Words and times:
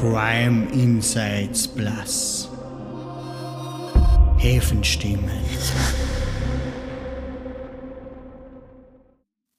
Crime 0.00 0.66
Insights 0.72 1.68
Plus. 1.68 2.48
Häfenstimmen. 4.38 5.28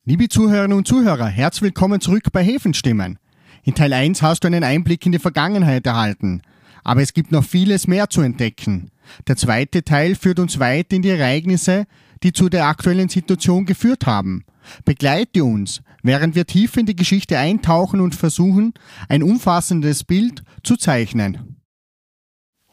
Liebe 0.04 0.30
Zuhörerinnen 0.30 0.76
und 0.76 0.88
Zuhörer, 0.88 1.28
herzlich 1.28 1.62
willkommen 1.62 2.02
zurück 2.02 2.24
bei 2.32 2.44
Häfenstimmen. 2.44 3.20
In 3.66 3.76
Teil 3.76 3.94
1 3.94 4.24
hast 4.24 4.44
du 4.44 4.48
einen 4.48 4.64
Einblick 4.64 5.06
in 5.06 5.12
die 5.12 5.20
Vergangenheit 5.20 5.86
erhalten. 5.86 6.42
Aber 6.84 7.02
es 7.02 7.14
gibt 7.14 7.32
noch 7.32 7.44
vieles 7.44 7.88
mehr 7.88 8.10
zu 8.10 8.22
entdecken. 8.22 8.92
Der 9.28 9.38
zweite 9.38 9.84
Teil 9.84 10.16
führt 10.16 10.40
uns 10.40 10.60
weit 10.60 10.94
in 10.94 11.02
die 11.02 11.10
Ereignisse, 11.10 11.86
die 12.24 12.34
zu 12.34 12.50
der 12.50 12.68
aktuellen 12.68 13.10
Situation 13.10 13.66
geführt 13.66 14.06
haben. 14.06 14.46
Begleite 14.86 15.44
uns, 15.44 15.82
während 16.04 16.36
wir 16.36 16.46
tief 16.46 16.78
in 16.78 16.86
die 16.86 16.96
Geschichte 16.96 17.38
eintauchen 17.38 18.00
und 18.00 18.16
versuchen, 18.16 18.74
ein 19.10 19.24
umfassendes 19.24 20.04
Bild 20.04 20.44
zu 20.64 20.78
zeichnen. 20.78 21.58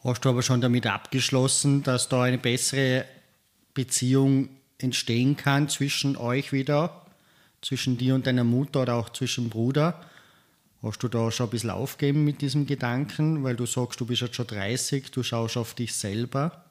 Hast 0.03 0.23
du 0.23 0.29
aber 0.29 0.43
schon 0.43 0.61
damit 0.61 0.87
abgeschlossen, 0.87 1.83
dass 1.83 2.07
da 2.07 2.23
eine 2.23 2.37
bessere 2.37 3.05
Beziehung 3.73 4.49
entstehen 4.77 5.35
kann 5.35 5.67
zwischen 5.67 6.15
euch 6.15 6.53
wieder, 6.53 7.05
zwischen 7.61 7.97
dir 7.97 8.15
und 8.15 8.25
deiner 8.25 8.45
Mutter 8.45 8.83
oder 8.83 8.95
auch 8.95 9.09
zwischen 9.09 9.49
Bruder? 9.49 9.99
Hast 10.81 11.03
du 11.03 11.09
da 11.09 11.29
schon 11.29 11.47
ein 11.47 11.49
bisschen 11.49 11.71
aufgeben 11.71 12.23
mit 12.23 12.41
diesem 12.41 12.65
Gedanken, 12.65 13.43
weil 13.43 13.55
du 13.55 13.65
sagst, 13.65 13.99
du 13.99 14.05
bist 14.05 14.21
jetzt 14.21 14.35
schon 14.35 14.47
30, 14.47 15.11
du 15.11 15.23
schaust 15.23 15.57
auf 15.57 15.73
dich 15.73 15.93
selber? 15.93 16.63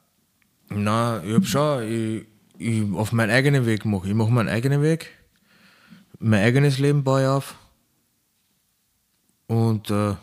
Na, 0.70 1.22
ich 1.22 1.34
hab 1.34 1.44
schon, 1.44 1.82
ich, 1.82 2.26
ich 2.58 2.92
auf 2.94 3.12
meinen 3.12 3.30
eigenen 3.30 3.66
Weg 3.66 3.84
mache. 3.84 4.08
Ich 4.08 4.14
mache 4.14 4.30
meinen 4.30 4.48
eigenen 4.48 4.80
Weg, 4.80 5.10
mein 6.18 6.42
eigenes 6.42 6.78
Leben 6.78 7.04
baue 7.04 7.22
ich 7.22 7.28
auf. 7.28 7.54
Und 9.46 9.90
äh, 9.90 10.14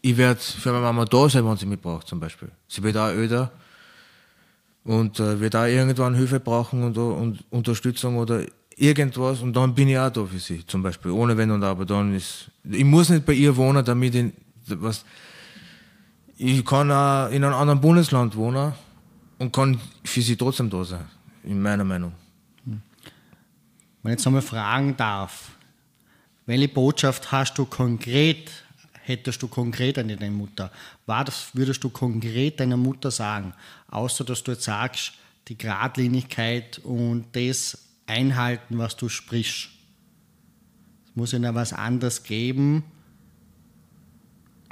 ich 0.00 0.16
werde 0.16 0.40
für 0.40 0.70
meine 0.70 0.82
Mama 0.82 1.04
da 1.04 1.28
sein, 1.28 1.46
wenn 1.46 1.56
sie 1.56 1.66
mich 1.66 1.80
braucht, 1.80 2.06
zum 2.06 2.20
Beispiel. 2.20 2.50
Sie 2.68 2.82
wird 2.82 2.96
auch 2.96 3.10
öder 3.10 3.50
und 4.84 5.18
äh, 5.18 5.40
wird 5.40 5.56
auch 5.56 5.64
irgendwann 5.64 6.14
Hilfe 6.14 6.40
brauchen 6.40 6.82
und, 6.82 6.98
und 6.98 7.44
Unterstützung 7.50 8.16
oder 8.18 8.44
irgendwas 8.76 9.40
und 9.40 9.54
dann 9.54 9.74
bin 9.74 9.88
ich 9.88 9.98
auch 9.98 10.10
da 10.10 10.24
für 10.24 10.38
sie, 10.38 10.66
zum 10.66 10.82
Beispiel, 10.82 11.10
ohne 11.10 11.36
Wenn 11.36 11.50
und 11.50 11.62
Aber. 11.62 11.84
Dann 11.84 12.14
ist, 12.14 12.50
ich 12.64 12.84
muss 12.84 13.08
nicht 13.08 13.24
bei 13.24 13.32
ihr 13.32 13.54
wohnen, 13.56 13.84
damit 13.84 14.14
ich, 14.14 14.32
was, 14.66 15.04
ich 16.36 16.64
kann 16.64 16.90
auch 16.90 17.30
in 17.30 17.44
einem 17.44 17.54
anderen 17.54 17.80
Bundesland 17.80 18.34
wohnen 18.36 18.72
und 19.38 19.52
kann 19.52 19.80
für 20.02 20.22
sie 20.22 20.36
trotzdem 20.36 20.70
da 20.70 20.84
sein, 20.84 21.04
in 21.44 21.60
meiner 21.60 21.84
Meinung. 21.84 22.12
Wenn 22.64 24.12
ich 24.12 24.18
jetzt 24.18 24.26
einmal 24.26 24.42
fragen 24.42 24.96
darf, 24.96 25.52
welche 26.46 26.68
Botschaft 26.68 27.32
hast 27.32 27.56
du 27.56 27.64
konkret, 27.64 28.50
hättest 29.02 29.42
du 29.42 29.48
konkret 29.48 29.98
an 29.98 30.08
deine 30.08 30.30
Mutter? 30.30 30.70
Was 31.06 31.50
würdest 31.54 31.82
du 31.84 31.88
konkret 31.88 32.60
deiner 32.60 32.76
Mutter 32.76 33.10
sagen? 33.10 33.54
Außer 33.88 34.24
dass 34.24 34.42
du 34.42 34.52
jetzt 34.52 34.64
sagst, 34.64 35.12
die 35.48 35.56
Gradlinigkeit 35.56 36.78
und 36.80 37.26
das 37.32 37.78
einhalten, 38.06 38.78
was 38.78 38.96
du 38.96 39.08
sprichst. 39.08 39.68
Es 41.06 41.16
muss 41.16 41.32
ihnen 41.32 41.54
was 41.54 41.72
anderes 41.72 42.22
geben. 42.22 42.84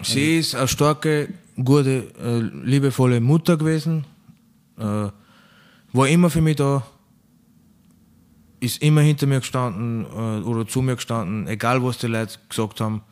Sie 0.02 0.38
ist 0.38 0.54
eine 0.54 0.68
starke, 0.68 1.32
gute, 1.62 2.12
äh, 2.18 2.40
liebevolle 2.66 3.20
Mutter 3.20 3.56
gewesen. 3.56 4.04
Äh, 4.76 5.08
war 5.92 6.08
immer 6.08 6.30
für 6.30 6.40
mich 6.40 6.56
da. 6.56 6.86
Ist 8.60 8.82
immer 8.82 9.00
hinter 9.00 9.26
mir 9.26 9.40
gestanden 9.40 10.04
äh, 10.04 10.44
oder 10.44 10.66
zu 10.66 10.82
mir 10.82 10.96
gestanden, 10.96 11.46
egal 11.48 11.82
was 11.82 11.98
die 11.98 12.06
Leute 12.06 12.38
gesagt 12.48 12.80
haben. 12.80 13.02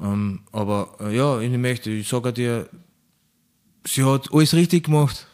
Ähm, 0.00 0.40
aber 0.52 1.10
ja, 1.10 1.40
ich 1.40 1.50
möchte, 1.58 1.90
ich 1.90 2.08
sage 2.08 2.32
dir, 2.32 2.68
sie 3.84 4.04
hat 4.04 4.32
alles 4.32 4.54
richtig 4.54 4.84
gemacht. 4.84 5.26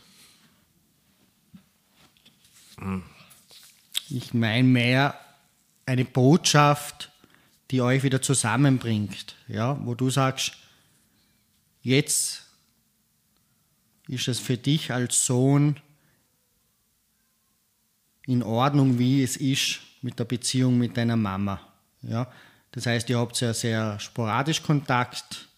Ich 4.11 4.35
meine 4.35 4.67
mehr 4.67 5.19
eine 5.87 6.05
Botschaft, 6.05 7.11
die 7.71 7.83
euch 7.83 8.03
wieder 8.03 8.23
zusammenbringt, 8.23 9.37
ja, 9.47 9.79
wo 9.85 9.95
du 9.95 10.11
sagst, 10.11 10.53
jetzt 11.83 12.47
ist 14.07 14.29
es 14.29 14.41
für 14.41 14.57
dich 14.57 14.93
als 14.93 15.27
Sohn 15.27 15.79
in 18.27 18.43
Ordnung, 18.43 18.99
wie 18.99 19.23
es 19.23 19.37
ist 19.37 19.81
mit 20.03 20.19
der 20.19 20.25
Beziehung 20.25 20.79
mit 20.79 20.97
deiner 20.97 21.17
Mama. 21.17 21.61
Ja? 22.03 22.31
Das 22.73 22.87
heißt, 22.87 23.09
ihr 23.11 23.19
habt 23.19 23.41
ja 23.41 23.53
sehr 23.53 23.99
sporadisch 24.01 24.63
Kontakt. 24.63 25.49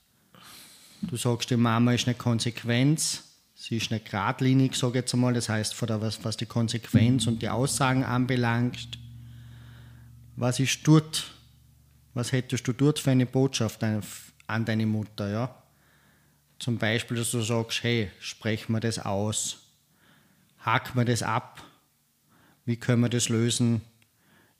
Du 1.03 1.17
sagst, 1.17 1.51
die 1.51 1.57
Mama 1.57 1.93
ist 1.93 2.07
eine 2.07 2.15
Konsequenz, 2.15 3.25
sie 3.61 3.77
ist 3.77 3.91
nicht 3.91 4.11
geradlinig, 4.11 4.75
sage 4.75 4.93
ich 4.93 5.03
jetzt 5.03 5.13
einmal. 5.15 5.35
Das 5.35 5.51
heißt, 5.51 5.81
was, 5.83 6.25
was 6.25 6.37
die 6.39 6.47
Konsequenz 6.47 7.27
und 7.27 7.43
die 7.43 7.51
Aussagen 7.51 8.05
anbelangt, 8.05 8.99
was 10.37 10.59
ist 10.59 10.81
dort? 10.85 11.31
Was 12.15 12.33
hättest 12.33 12.67
du 12.67 12.73
dort 12.73 12.99
für 12.99 13.11
eine 13.11 13.27
Botschaft 13.27 13.85
an 13.85 14.65
deine 14.65 14.87
Mutter? 14.87 15.31
Ja? 15.31 15.63
Zum 16.59 16.79
Beispiel, 16.79 17.19
dass 17.19 17.31
du 17.31 17.43
sagst, 17.43 17.83
hey, 17.83 18.11
sprechen 18.19 18.73
wir 18.73 18.81
das 18.81 18.99
aus, 18.99 19.59
hacken 20.61 20.99
wir 20.99 21.05
das 21.05 21.23
ab, 21.23 21.63
wie 22.65 22.77
können 22.77 23.03
wir 23.03 23.09
das 23.11 23.29
lösen? 23.29 23.83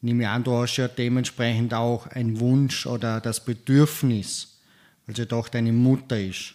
Nehme 0.03 0.29
an, 0.29 0.45
du 0.45 0.53
hast 0.53 0.77
ja 0.77 0.89
dementsprechend 0.89 1.73
auch 1.73 2.07
einen 2.07 2.39
Wunsch 2.39 2.87
oder 2.87 3.21
das 3.21 3.45
Bedürfnis, 3.45 4.61
weil 5.07 5.17
sie 5.17 5.27
doch 5.27 5.49
deine 5.49 5.73
Mutter 5.73 6.21
ist. 6.21 6.55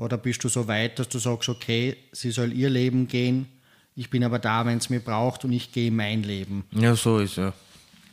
Oder 0.00 0.16
bist 0.16 0.42
du 0.42 0.48
so 0.48 0.66
weit, 0.66 0.98
dass 0.98 1.10
du 1.10 1.18
sagst, 1.18 1.50
okay, 1.50 1.94
sie 2.10 2.30
soll 2.30 2.54
ihr 2.54 2.70
Leben 2.70 3.06
gehen, 3.06 3.46
ich 3.94 4.08
bin 4.08 4.24
aber 4.24 4.38
da, 4.38 4.64
wenn 4.64 4.78
es 4.78 4.88
mir 4.88 5.00
braucht 5.00 5.44
und 5.44 5.52
ich 5.52 5.72
gehe 5.72 5.90
mein 5.90 6.22
Leben. 6.22 6.64
Ja, 6.70 6.96
so 6.96 7.18
ist 7.18 7.36
ja. 7.36 7.52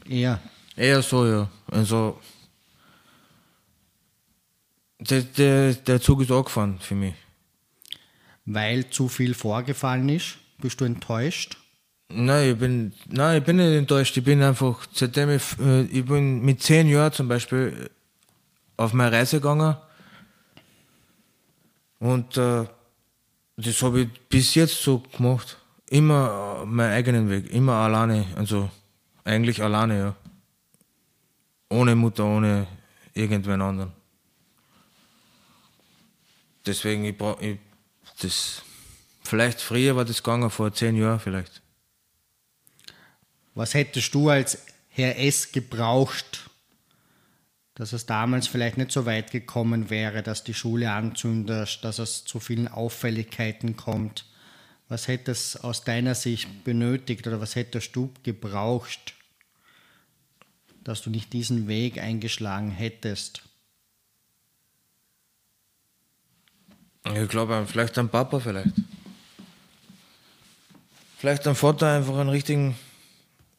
Eher. 0.05 0.41
Eher 0.75 1.01
so, 1.01 1.25
ja. 1.25 1.49
Also, 1.71 2.19
der, 4.99 5.21
der, 5.21 5.75
der 5.75 6.01
Zug 6.01 6.23
ist 6.23 6.31
angefahren 6.31 6.77
für 6.81 6.95
mich. 6.95 7.13
Weil 8.43 8.89
zu 8.89 9.07
viel 9.07 9.33
vorgefallen 9.33 10.09
ist? 10.09 10.39
Bist 10.57 10.81
du 10.81 10.85
enttäuscht? 10.85 11.55
Nein, 12.09 12.51
ich 12.51 12.57
bin, 12.57 12.93
nein, 13.07 13.37
ich 13.37 13.45
bin 13.45 13.55
nicht 13.55 13.77
enttäuscht. 13.77 14.17
Ich 14.17 14.25
bin 14.25 14.43
einfach, 14.43 14.85
seitdem 14.91 15.29
ich, 15.29 15.43
äh, 15.61 15.83
ich 15.83 16.03
bin 16.03 16.41
mit 16.41 16.61
zehn 16.61 16.89
Jahren 16.89 17.13
zum 17.13 17.29
Beispiel 17.29 17.89
auf 18.75 18.91
meine 18.91 19.13
Reise 19.13 19.37
gegangen. 19.37 19.77
Und 21.99 22.37
äh, 22.37 22.65
das 23.57 23.81
habe 23.81 24.01
ich 24.01 24.09
bis 24.29 24.55
jetzt 24.55 24.81
so 24.81 24.99
gemacht. 24.99 25.57
Immer 25.89 26.65
meinen 26.65 26.93
eigenen 26.93 27.29
Weg, 27.29 27.49
immer 27.51 27.73
alleine. 27.73 28.25
Also 28.35 28.69
eigentlich 29.23 29.61
alleine, 29.61 29.99
ja. 29.99 30.15
Ohne 31.69 31.95
Mutter, 31.95 32.25
ohne 32.25 32.67
irgendwen 33.13 33.61
anderen. 33.61 33.91
Deswegen, 36.65 37.05
ich 37.05 37.17
brauche, 37.17 37.57
das, 38.21 38.61
vielleicht 39.23 39.61
früher 39.61 39.95
war 39.95 40.05
das 40.05 40.21
gegangen, 40.21 40.49
vor 40.49 40.73
zehn 40.73 40.95
Jahren 40.95 41.19
vielleicht. 41.19 41.61
Was 43.55 43.73
hättest 43.73 44.13
du 44.13 44.29
als 44.29 44.65
Herr 44.89 45.17
S. 45.17 45.51
gebraucht, 45.51 46.49
dass 47.77 47.93
es 47.93 48.07
damals 48.07 48.47
vielleicht 48.47 48.77
nicht 48.77 48.91
so 48.91 49.05
weit 49.05 49.29
gekommen 49.29 49.91
wäre, 49.91 50.23
dass 50.23 50.43
die 50.43 50.55
Schule 50.55 50.91
anzündet, 50.91 51.83
dass 51.83 51.99
es 51.99 52.25
zu 52.25 52.39
vielen 52.39 52.67
Auffälligkeiten 52.67 53.75
kommt? 53.75 54.25
Was 54.89 55.07
hätte 55.07 55.29
es 55.29 55.55
aus 55.57 55.83
deiner 55.83 56.15
Sicht 56.15 56.63
benötigt 56.63 57.27
oder 57.27 57.39
was 57.39 57.55
hättest 57.55 57.95
du 57.95 58.11
gebraucht, 58.23 59.13
dass 60.83 61.03
du 61.03 61.11
nicht 61.11 61.33
diesen 61.33 61.67
Weg 61.67 61.99
eingeschlagen 61.99 62.71
hättest? 62.71 63.43
Ich 67.03 67.29
glaube, 67.29 67.63
vielleicht 67.67 67.99
ein 67.99 68.09
Papa 68.09 68.39
vielleicht. 68.39 68.73
Vielleicht 71.19 71.47
ein 71.47 71.55
Vater 71.55 71.95
einfach 71.95 72.17
einen 72.17 72.29
richtigen, 72.29 72.75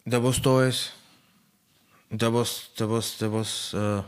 der 0.05 0.25
was 0.25 0.43
da 0.43 0.67
ist. 0.67 0.95
Der 2.11 2.33
was, 2.33 2.71
der 2.79 2.91
was, 2.91 3.19
der 3.19 3.33
was 3.33 3.75
äh, 3.75 4.03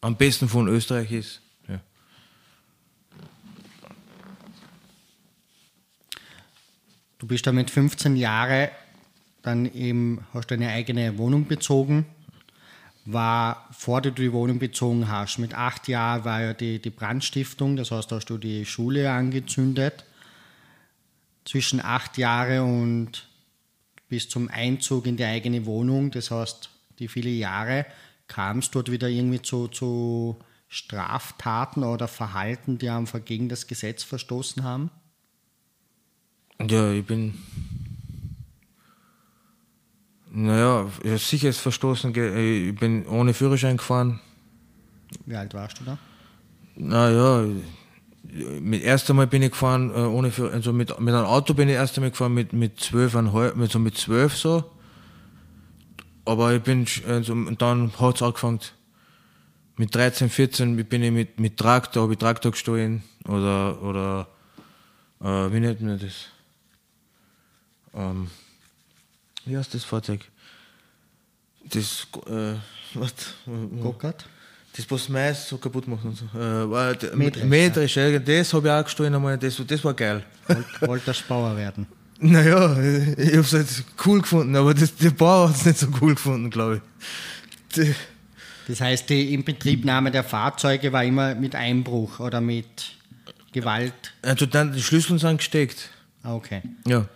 am 0.00 0.16
besten 0.16 0.48
von 0.48 0.68
Österreich 0.68 1.12
ist. 1.12 1.40
Ja. 1.68 1.80
Du 7.18 7.26
bist 7.26 7.46
dann 7.46 7.56
mit 7.56 7.70
15 7.70 8.16
Jahren 8.16 8.68
dann 9.42 9.72
eben, 9.72 10.24
hast 10.34 10.50
deine 10.50 10.68
eigene 10.68 11.16
Wohnung 11.18 11.46
bezogen. 11.46 12.06
War, 13.04 13.66
vor 13.72 14.02
du 14.02 14.12
die 14.12 14.32
Wohnung 14.32 14.58
bezogen 14.58 15.08
hast, 15.08 15.38
mit 15.38 15.54
acht 15.54 15.88
Jahren 15.88 16.24
war 16.26 16.42
ja 16.42 16.52
die, 16.52 16.78
die 16.78 16.90
Brandstiftung, 16.90 17.76
das 17.76 17.90
heißt, 17.90 18.12
da 18.12 18.16
hast 18.16 18.28
du 18.28 18.36
die 18.36 18.66
Schule 18.66 19.10
angezündet. 19.10 20.04
Zwischen 21.46 21.80
acht 21.82 22.18
Jahre 22.18 22.62
und 22.62 23.26
bis 24.10 24.28
zum 24.28 24.48
Einzug 24.48 25.06
in 25.06 25.16
die 25.16 25.24
eigene 25.24 25.64
Wohnung, 25.64 26.10
das 26.10 26.30
heißt, 26.30 26.68
die 26.98 27.08
viele 27.08 27.30
Jahre, 27.30 27.86
kam 28.28 28.58
es 28.58 28.70
dort 28.70 28.90
wieder 28.90 29.08
irgendwie 29.08 29.42
zu, 29.42 29.68
zu 29.68 30.38
Straftaten 30.68 31.82
oder 31.82 32.06
Verhalten, 32.06 32.78
die 32.78 32.90
einfach 32.90 33.24
gegen 33.24 33.48
das 33.48 33.66
Gesetz 33.66 34.04
verstoßen 34.04 34.62
haben? 34.62 34.90
Ja, 36.60 36.92
ich 36.92 37.04
bin. 37.04 37.34
Naja, 40.30 40.90
ja, 41.02 41.18
sicher 41.18 41.48
ist 41.48 41.58
verstoßen. 41.58 42.10
Ich 42.10 42.74
bin 42.76 43.06
ohne 43.06 43.32
Führerschein 43.32 43.78
gefahren. 43.78 44.20
Wie 45.24 45.34
alt 45.34 45.54
warst 45.54 45.80
du 45.80 45.84
da? 45.84 45.98
Naja, 46.76 47.46
mit 48.60 48.82
erst 48.82 49.08
einmal 49.08 49.26
bin 49.26 49.42
ich 49.42 49.52
gefahren, 49.52 49.90
äh, 49.90 50.00
ohne 50.00 50.30
Führerschein, 50.30 50.58
also 50.58 50.72
mit, 50.72 51.00
mit 51.00 51.14
einem 51.14 51.24
Auto 51.24 51.54
bin 51.54 51.68
ich 51.68 51.76
erst 51.76 51.96
einmal 51.96 52.10
gefahren 52.10 52.34
mit, 52.34 52.52
mit 52.52 52.78
zwölf, 52.78 53.14
mit 53.14 53.70
so 53.70 53.78
mit 53.78 53.96
zwölf 53.96 54.36
so. 54.36 54.64
Aber 56.28 56.52
ich 56.52 56.62
bin, 56.62 56.86
also, 57.06 57.32
und 57.32 57.62
dann 57.62 57.90
hat 57.98 58.16
es 58.16 58.22
angefangen. 58.22 58.60
Mit 59.76 59.94
13, 59.94 60.28
14 60.28 60.76
bin 60.84 61.02
ich 61.02 61.10
mit, 61.10 61.40
mit 61.40 61.56
Traktor, 61.56 62.02
habe 62.02 62.12
ich 62.12 62.18
Traktor 62.18 62.50
gestohlen. 62.50 63.02
Oder, 63.26 63.80
oder 63.82 64.28
äh, 65.22 65.52
wie 65.52 65.60
nennt 65.60 65.80
man 65.80 65.98
das? 65.98 66.26
Ähm, 67.94 68.28
wie 69.46 69.56
heißt 69.56 69.72
das 69.72 69.84
Fahrzeug? 69.84 70.20
Das, 71.64 72.06
äh, 72.26 72.54
was? 72.92 73.12
Gokart? 73.80 74.26
Das, 74.76 74.90
was 74.90 75.08
Mais 75.08 75.48
so 75.48 75.56
kaputt 75.56 75.88
macht 75.88 76.04
und 76.04 76.14
so. 76.14 76.26
Äh, 76.38 77.16
Mähdresch, 77.16 77.44
Mähdresch, 77.44 77.96
ja. 77.96 78.18
das 78.18 78.52
habe 78.52 78.68
ich 78.68 78.72
auch 78.72 78.84
gestohlen 78.84 79.14
einmal, 79.14 79.38
das, 79.38 79.62
das 79.66 79.82
war 79.82 79.94
geil. 79.94 80.24
Wollte 80.80 81.14
Bauer 81.26 81.56
werden? 81.56 81.86
Naja, 82.20 82.76
ich 83.16 83.32
habe 83.32 83.40
es 83.40 83.52
halt 83.52 83.84
cool 84.04 84.20
gefunden, 84.22 84.56
aber 84.56 84.74
das, 84.74 84.94
der 84.96 85.10
Bauer 85.10 85.48
hat 85.48 85.56
es 85.56 85.64
nicht 85.64 85.78
so 85.78 85.86
cool 86.00 86.14
gefunden, 86.14 86.50
glaube 86.50 86.76
ich. 86.76 87.76
Die, 87.76 87.94
das 88.66 88.80
heißt, 88.80 89.08
die 89.08 89.32
Inbetriebnahme 89.34 90.10
der 90.10 90.24
Fahrzeuge 90.24 90.92
war 90.92 91.04
immer 91.04 91.34
mit 91.34 91.54
Einbruch 91.54 92.18
oder 92.18 92.40
mit 92.40 92.66
Gewalt? 93.52 93.94
Also 94.22 94.46
dann, 94.46 94.72
die 94.72 94.82
Schlüssel 94.82 95.18
sind 95.18 95.38
gesteckt. 95.38 95.90
Ah, 96.22 96.34
okay. 96.34 96.62
Ja. 96.86 97.06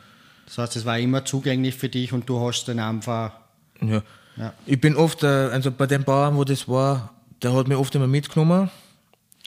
Das 0.47 0.59
heißt, 0.59 0.77
es 0.77 0.85
war 0.85 0.99
immer 0.99 1.25
zugänglich 1.25 1.75
für 1.75 1.89
dich 1.89 2.13
und 2.13 2.29
du 2.29 2.41
hast 2.41 2.67
dann 2.67 2.79
einfach. 2.79 3.33
Ja. 3.81 4.03
ja. 4.37 4.53
Ich 4.67 4.81
bin 4.81 4.97
oft, 4.97 5.25
äh, 5.25 5.27
also 5.27 5.73
bei 5.73 5.87
dem 5.87 6.05
Bauern, 6.05 6.37
wo 6.37 6.45
das 6.45 6.69
war, 6.69 7.13
der 7.43 7.53
hat 7.53 7.69
mich 7.69 7.77
oft 7.77 7.95
immer 7.95 8.07
mitgenommen 8.07 8.71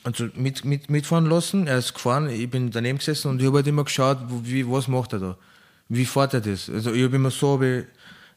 also 0.06 0.30
mit, 0.36 0.64
mit, 0.64 0.90
mitfahren 0.90 1.26
lassen. 1.26 1.66
Er 1.68 1.80
ist 1.80 1.96
gefahren, 1.96 2.30
ich 2.30 2.50
bin 2.50 2.70
daneben 2.70 3.00
gesessen 3.00 3.30
und 3.30 3.42
ich 3.42 3.48
habe 3.48 3.58
halt 3.58 3.68
immer 3.68 3.84
geschaut, 3.84 4.20
wie, 4.44 4.70
was 4.70 4.88
macht 4.88 5.14
er 5.14 5.20
da? 5.20 5.38
Wie 5.90 6.06
fährt 6.06 6.36
er 6.36 6.42
das? 6.42 6.70
Also 6.70 6.94
ich 6.94 7.04
habe 7.04 7.16
immer 7.16 7.32
so, 7.32 7.60
ich, 7.62 7.86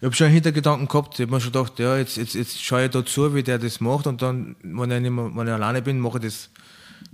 ich 0.01 0.05
habe 0.05 0.15
schon 0.15 0.29
Hintergedanken 0.29 0.89
gehabt, 0.89 1.15
ich 1.15 1.27
habe 1.27 1.33
mir 1.33 1.41
schon 1.41 1.53
gedacht, 1.53 1.79
ja, 1.79 1.99
jetzt, 1.99 2.17
jetzt, 2.17 2.35
jetzt 2.35 2.63
schaue 2.63 2.87
ich 2.87 2.91
da 2.91 3.05
zu, 3.05 3.35
wie 3.35 3.43
der 3.43 3.59
das 3.59 3.81
macht 3.81 4.07
und 4.07 4.23
dann, 4.23 4.57
wenn 4.63 5.05
ich, 5.05 5.11
mehr, 5.11 5.31
wenn 5.35 5.47
ich 5.47 5.53
alleine 5.53 5.83
bin, 5.83 6.01
mache 6.01 6.17
ich 6.19 6.25
das 6.25 6.51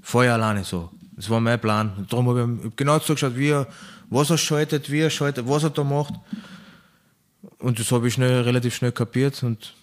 vorher 0.03 0.35
alleine 0.35 0.63
so. 0.63 0.91
Das 1.17 1.29
war 1.31 1.41
mein 1.41 1.61
Plan. 1.61 2.07
Darum 2.09 2.29
habe 2.29 2.59
ich 2.65 2.77
genau 2.77 2.99
so 3.01 3.15
geschaut, 3.15 3.37
wie 3.37 3.51
er, 3.51 3.67
was 4.09 4.31
er 4.31 4.39
schaltet, 4.39 4.89
wie 4.91 5.01
er 5.01 5.11
schaltet, 5.11 5.49
was 5.49 5.65
er 5.65 5.71
da 5.71 5.83
macht. 5.83 6.15
Und 7.59 7.81
das 7.81 7.91
habe 7.91 8.07
ich 8.07 8.15
schnell, 8.15 8.43
relativ 8.43 8.77
schnell 8.77 8.93
kapiert 8.93 9.43
und 9.43 9.75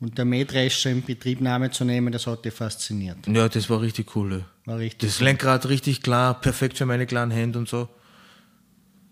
und 0.00 0.16
der 0.16 0.24
Mähdrescher 0.24 0.90
in 0.90 1.02
Betriebnahme 1.02 1.70
zu 1.70 1.84
nehmen, 1.84 2.10
das 2.10 2.26
hat 2.26 2.44
dich 2.44 2.54
fasziniert. 2.54 3.18
Ja, 3.26 3.48
das 3.48 3.68
war 3.68 3.82
richtig 3.82 4.16
cool. 4.16 4.44
War 4.64 4.78
richtig 4.78 5.08
das 5.08 5.20
Lenkrad 5.20 5.68
richtig 5.68 6.02
klar, 6.02 6.40
perfekt 6.40 6.78
für 6.78 6.86
meine 6.86 7.06
kleinen 7.06 7.30
Hände 7.30 7.58
und 7.58 7.68
so. 7.68 7.88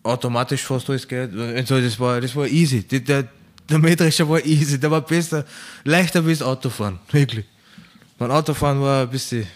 Automatisch 0.02 0.62
fast 0.62 0.88
alles 0.88 1.06
geht. 1.06 1.34
Also 1.36 1.80
das, 1.80 2.00
war, 2.00 2.20
das 2.20 2.34
war 2.34 2.46
easy. 2.46 2.82
Der, 2.84 3.24
der, 3.68 3.78
Mähdrescher 3.78 4.26
war 4.28 4.44
easy. 4.44 4.80
Der 4.80 4.90
war 4.90 5.02
besser, 5.02 5.44
leichter 5.84 6.26
wie 6.26 6.30
das 6.30 6.40
Autofahren. 6.40 6.98
Wirklich. 7.10 7.44
Beim 8.16 8.30
Autofahren 8.30 8.80
war 8.80 9.02
ein 9.02 9.10
bisschen 9.10 9.46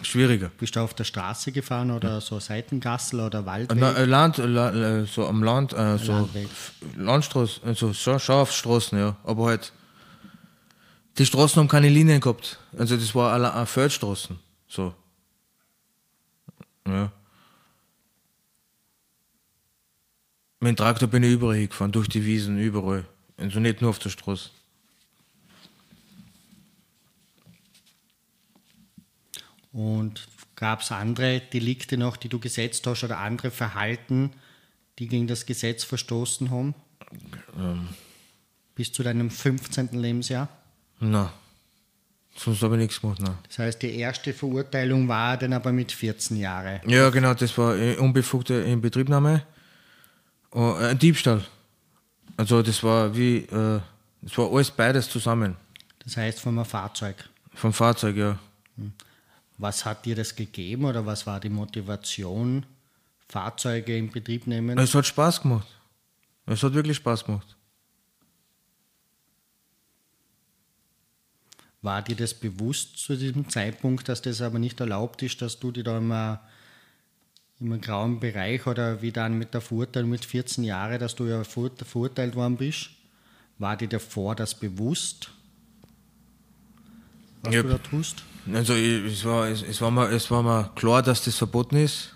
schwieriger. 0.00 0.50
Bist 0.58 0.76
du 0.76 0.80
auf 0.80 0.94
der 0.94 1.04
Straße 1.04 1.52
gefahren 1.52 1.90
oder 1.90 2.22
so 2.22 2.40
Seitengassel 2.40 3.20
oder 3.20 3.44
Waldweg? 3.44 3.78
Na, 3.78 3.92
äh, 3.92 4.04
Land, 4.06 4.38
äh, 4.38 5.04
so 5.04 5.26
am 5.26 5.42
Land, 5.42 5.74
äh, 5.74 5.98
so 5.98 6.12
Landweg. 6.12 6.48
Landstraßen, 6.96 7.64
also 7.64 7.92
schon, 7.92 8.18
schon 8.18 8.36
auf 8.36 8.52
Straßen, 8.52 8.98
ja. 8.98 9.16
Aber 9.24 9.46
halt 9.46 9.72
die 11.18 11.26
Straßen 11.26 11.60
haben 11.60 11.68
keine 11.68 11.88
Linien 11.88 12.20
gehabt. 12.20 12.58
Also 12.76 12.96
das 12.96 13.14
war 13.14 13.32
alle 13.32 13.66
Feldstraßen. 13.66 14.38
So. 14.68 14.94
Ja. 16.86 17.12
Mit 20.60 20.70
dem 20.70 20.76
Traktor 20.76 21.08
bin 21.08 21.22
ich 21.22 21.32
überall 21.32 21.66
gefahren, 21.66 21.92
durch 21.92 22.08
die 22.08 22.24
Wiesen, 22.24 22.58
überall. 22.58 23.04
Also 23.36 23.60
nicht 23.60 23.80
nur 23.80 23.90
auf 23.90 23.98
der 23.98 24.10
Straße. 24.10 24.50
Und 29.72 30.26
gab 30.56 30.80
es 30.80 30.90
andere 30.90 31.40
Delikte 31.40 31.96
noch, 31.96 32.16
die 32.16 32.28
du 32.28 32.40
gesetzt 32.40 32.86
hast 32.86 33.04
oder 33.04 33.18
andere 33.18 33.50
Verhalten, 33.50 34.32
die 34.98 35.06
gegen 35.06 35.28
das 35.28 35.46
Gesetz 35.46 35.84
verstoßen 35.84 36.50
haben? 36.50 36.74
Ähm. 37.56 37.88
Bis 38.74 38.92
zu 38.92 39.02
deinem 39.02 39.30
15. 39.30 39.90
Lebensjahr? 39.92 40.48
Nein. 41.00 41.28
Sonst 42.36 42.62
habe 42.62 42.76
ich 42.76 42.82
nichts 42.82 43.00
gemacht, 43.00 43.20
nein. 43.20 43.36
Das 43.48 43.58
heißt, 43.58 43.82
die 43.82 43.96
erste 43.96 44.32
Verurteilung 44.32 45.08
war 45.08 45.36
dann 45.36 45.52
aber 45.52 45.72
mit 45.72 45.90
14 45.90 46.36
Jahren. 46.36 46.80
Ja, 46.86 47.10
genau, 47.10 47.34
das 47.34 47.56
war 47.58 47.74
unbefugte 47.98 48.54
Inbetriebnahme. 48.54 49.42
Oh, 50.52 50.74
ein 50.74 50.98
Diebstahl. 50.98 51.44
Also 52.36 52.62
das 52.62 52.82
war 52.84 53.14
wie, 53.16 53.38
äh, 53.38 53.80
das 54.22 54.38
war 54.38 54.52
alles 54.52 54.70
beides 54.70 55.10
zusammen. 55.10 55.56
Das 56.04 56.16
heißt 56.16 56.40
vom 56.40 56.64
Fahrzeug? 56.64 57.28
Vom 57.54 57.72
Fahrzeug, 57.72 58.16
ja. 58.16 58.38
Hm. 58.76 58.92
Was 59.58 59.84
hat 59.84 60.04
dir 60.04 60.14
das 60.14 60.34
gegeben 60.34 60.84
oder 60.84 61.04
was 61.04 61.26
war 61.26 61.40
die 61.40 61.48
Motivation, 61.48 62.64
Fahrzeuge 63.28 63.96
in 63.96 64.10
Betrieb 64.10 64.46
nehmen? 64.46 64.78
Es 64.78 64.94
hat 64.94 65.06
Spaß 65.06 65.42
gemacht. 65.42 65.66
Es 66.46 66.62
hat 66.62 66.72
wirklich 66.72 66.96
Spaß 66.98 67.24
gemacht. 67.24 67.56
War 71.80 72.02
dir 72.02 72.16
das 72.16 72.34
bewusst 72.34 72.98
zu 72.98 73.16
diesem 73.16 73.48
Zeitpunkt, 73.48 74.08
dass 74.08 74.20
das 74.22 74.40
aber 74.42 74.58
nicht 74.58 74.80
erlaubt 74.80 75.22
ist, 75.22 75.40
dass 75.42 75.60
du 75.60 75.70
dich 75.70 75.84
da 75.84 75.98
immer 75.98 76.40
im 77.60 77.80
grauen 77.80 78.20
Bereich 78.20 78.66
oder 78.66 79.02
wie 79.02 79.12
dann 79.12 79.38
mit 79.38 79.54
der 79.54 79.60
Verurteilung 79.60 80.10
mit 80.10 80.24
14 80.24 80.64
Jahren, 80.64 80.98
dass 80.98 81.14
du 81.14 81.26
ja 81.26 81.44
verurteilt 81.44 82.34
worden 82.34 82.56
bist? 82.56 82.90
War 83.58 83.76
dir 83.76 83.88
davor 83.88 84.34
das 84.34 84.54
bewusst, 84.54 85.30
was 87.42 87.54
ja, 87.54 87.62
du 87.62 87.68
da 87.68 87.78
tust? 87.78 88.22
Also 88.52 88.74
es 88.74 89.24
war, 89.24 89.48
es, 89.48 89.62
es, 89.62 89.80
war 89.80 89.90
mir, 89.90 90.08
es 90.10 90.30
war 90.30 90.42
mir 90.42 90.70
klar, 90.74 91.02
dass 91.02 91.24
das 91.24 91.36
verboten 91.36 91.76
ist. 91.76 92.14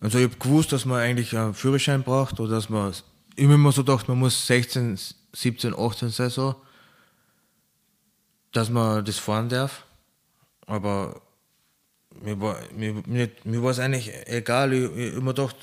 Also 0.00 0.18
ich 0.18 0.24
habe 0.24 0.36
gewusst, 0.36 0.72
dass 0.72 0.84
man 0.84 0.98
eigentlich 0.98 1.36
einen 1.36 1.54
Führerschein 1.54 2.02
braucht 2.02 2.40
oder 2.40 2.56
dass 2.56 2.68
man, 2.68 2.92
ich 3.36 3.44
habe 3.44 3.54
immer 3.54 3.72
so 3.72 3.82
gedacht, 3.82 4.08
man 4.08 4.18
muss 4.18 4.46
16, 4.46 4.98
17, 5.32 5.74
18 5.74 6.10
sein 6.10 6.30
so 6.30 6.56
dass 8.54 8.70
man 8.70 9.04
das 9.04 9.18
fahren 9.18 9.48
darf. 9.48 9.84
Aber 10.66 11.20
mir 12.22 12.40
war, 12.40 12.56
mir, 12.74 12.94
mir, 13.06 13.28
mir 13.44 13.64
es 13.64 13.78
eigentlich 13.78 14.10
egal. 14.26 14.72
Ich, 14.72 14.84
ich, 14.96 15.20
mir 15.20 15.34
gedacht, 15.34 15.56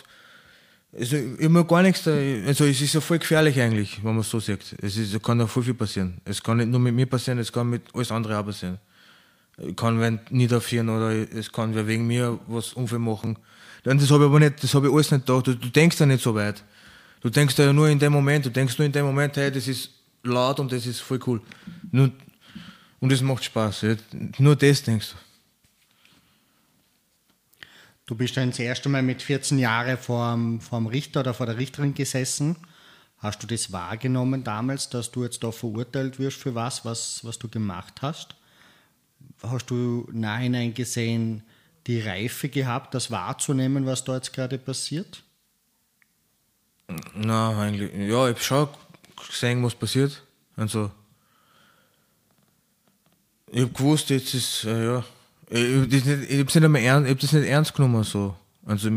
also 0.94 1.16
immer 1.16 1.64
gar 1.64 1.82
nichts 1.82 2.04
da, 2.04 2.12
also 2.12 2.66
es 2.66 2.82
ist 2.82 2.94
ja 2.94 3.02
voll 3.02 3.20
gefährlich 3.20 3.60
eigentlich, 3.60 4.04
wenn 4.04 4.12
man 4.12 4.20
es 4.20 4.30
so 4.30 4.40
sieht. 4.40 4.76
Es 4.82 4.98
ist, 4.98 5.24
kann 5.24 5.40
ja 5.40 5.48
voll 5.48 5.64
viel 5.64 5.74
passieren. 5.74 6.20
Es 6.26 6.44
kann 6.44 6.58
nicht 6.58 6.70
nur 6.70 6.80
mit 6.80 6.94
mir 6.94 7.06
passieren, 7.06 7.40
es 7.40 7.52
kann 7.52 7.70
mit 7.70 7.84
alles 7.94 8.12
andere 8.12 8.38
auch 8.38 8.46
passieren. 8.46 8.78
Ich 9.58 9.76
kann 9.76 10.00
wen 10.02 10.20
niederführen 10.30 10.90
oder 10.90 11.12
es 11.12 11.52
kann 11.52 11.74
wer 11.76 11.88
wegen 11.88 12.08
mir 12.08 12.40
was 12.48 12.74
Unfall 12.74 13.00
machen. 13.00 13.38
Und 13.86 14.02
das 14.02 14.12
habe 14.12 14.26
ich 14.26 14.30
aber 14.30 14.40
nicht, 14.40 14.62
das 14.62 14.74
habe 14.74 14.88
ich 14.88 14.94
alles 14.94 15.12
nicht 15.12 15.26
gedacht. 15.26 15.48
Du, 15.48 15.56
du 15.56 15.70
denkst 15.70 16.00
ja 16.00 16.06
nicht 16.06 16.24
so 16.24 16.36
weit. 16.36 16.64
Du 17.22 17.30
denkst 17.30 17.58
ja 17.58 17.72
nur 17.72 17.88
in 17.88 18.00
dem 18.00 18.12
Moment, 18.12 18.46
du 18.46 18.50
denkst 18.50 18.78
nur 18.78 18.86
in 18.86 18.92
dem 18.92 19.06
Moment, 19.06 19.38
hey, 19.38 19.52
das 19.52 19.68
ist 19.68 19.92
laut 20.24 20.60
und 20.60 20.72
das 20.72 20.86
ist 20.86 21.00
voll 21.00 21.20
cool. 21.26 21.42
Nur 21.92 22.12
und 23.02 23.12
es 23.12 23.22
macht 23.22 23.44
Spaß. 23.44 23.82
Ja. 23.82 23.96
Nur 24.38 24.56
das 24.56 24.84
denkst 24.84 25.12
du. 25.12 25.18
Du 28.06 28.16
bist 28.16 28.38
dann 28.38 28.50
das 28.50 28.60
erste 28.60 28.90
Mal 28.90 29.04
mit 29.04 29.22
14 29.22 29.60
Jahren 29.60 29.98
vor 29.98 30.34
dem 30.36 30.88
Richter 30.88 31.22
oder 31.22 31.34
vor 31.34 31.46
der 31.46 31.58
Richterin 31.58 31.94
gesessen. 31.94 32.56
Hast 33.18 33.44
du 33.44 33.48
das 33.48 33.72
wahrgenommen 33.72 34.44
damals, 34.44 34.90
dass 34.90 35.12
du 35.12 35.24
jetzt 35.24 35.44
da 35.44 35.52
verurteilt 35.52 36.20
wirst 36.20 36.38
für 36.38 36.56
was, 36.56 36.86
was, 36.86 37.24
was 37.24 37.38
du 37.38 37.48
gemacht 37.48 38.02
hast? 38.02 38.36
Hast 39.44 39.68
du 39.68 40.08
nachhinein 40.12 40.74
gesehen, 40.74 41.44
die 41.88 42.02
Reife 42.02 42.50
gehabt, 42.50 42.94
das 42.94 43.12
wahrzunehmen, 43.12 43.86
was 43.86 44.04
da 44.04 44.16
jetzt 44.16 44.34
gerade 44.34 44.58
passiert? 44.58 45.24
Nein, 47.14 47.56
eigentlich, 47.56 47.92
ja, 47.94 48.28
ich 48.30 48.36
habe 48.36 48.40
schon 48.40 48.70
gesehen, 49.28 49.64
was 49.64 49.76
passiert. 49.76 50.24
Also, 50.56 50.92
ich 53.52 53.62
habe 53.62 53.72
gewusst, 53.72 54.10
jetzt 54.10 54.34
ist, 54.34 54.64
äh, 54.66 54.86
ja, 54.86 55.04
ich 55.50 55.76
habe 55.76 55.88
das, 55.88 56.06
nicht, 56.06 56.30
nicht 56.30 56.90
hab 56.90 57.20
das 57.20 57.32
nicht 57.34 57.48
ernst 57.48 57.74
genommen. 57.74 58.04
So. 58.04 58.36
Also, 58.66 58.90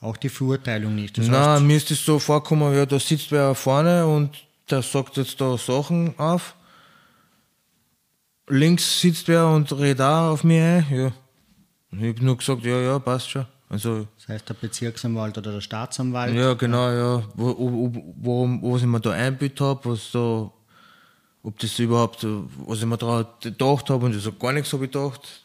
Auch 0.00 0.16
die 0.16 0.28
Verurteilung 0.28 0.94
nicht. 0.94 1.16
Das 1.16 1.28
Nein, 1.28 1.66
mir 1.66 1.76
ist 1.76 1.90
das 1.90 2.04
so 2.04 2.18
vorgekommen, 2.18 2.74
ja, 2.74 2.84
da 2.84 2.98
sitzt 2.98 3.30
wer 3.30 3.54
vorne 3.54 4.06
und 4.06 4.30
der 4.68 4.82
sagt 4.82 5.16
jetzt 5.16 5.40
da 5.40 5.56
Sachen 5.56 6.18
auf. 6.18 6.54
Links 8.48 9.00
sitzt 9.00 9.28
wer 9.28 9.46
und 9.46 9.70
redet 9.72 10.00
auch 10.00 10.32
auf 10.32 10.44
mich 10.44 10.60
ein. 10.60 10.86
Ja. 10.90 11.12
Ich 11.92 12.08
habe 12.08 12.24
nur 12.24 12.36
gesagt, 12.36 12.64
ja, 12.64 12.80
ja, 12.80 12.98
passt 12.98 13.30
schon. 13.30 13.46
Also, 13.68 14.06
Das 14.18 14.28
heißt, 14.28 14.48
der 14.48 14.54
Bezirksanwalt 14.54 15.38
oder 15.38 15.52
der 15.52 15.60
Staatsanwalt. 15.60 16.34
ja, 16.34 16.52
genau, 16.54 16.90
ja. 16.90 17.22
Wo, 17.34 17.50
ob, 17.50 17.96
ob, 17.96 18.04
worum, 18.16 18.62
was 18.62 18.82
ich 18.82 18.86
mir 18.86 19.00
da 19.00 19.12
eingebildet 19.12 19.60
habe, 19.60 19.90
was 19.90 20.10
da, 20.10 20.50
ob 21.42 21.58
das 21.58 21.78
überhaupt, 21.78 22.24
äh, 22.24 22.28
was 22.66 22.78
ich 22.78 22.86
mir 22.86 22.98
da 22.98 23.28
gedacht 23.40 23.90
habe 23.90 24.06
und 24.06 24.16
ich 24.16 24.22
sag, 24.22 24.38
gar 24.38 24.52
nichts 24.52 24.72
habe 24.72 24.84
ich 24.84 24.90
gedacht. 24.90 25.42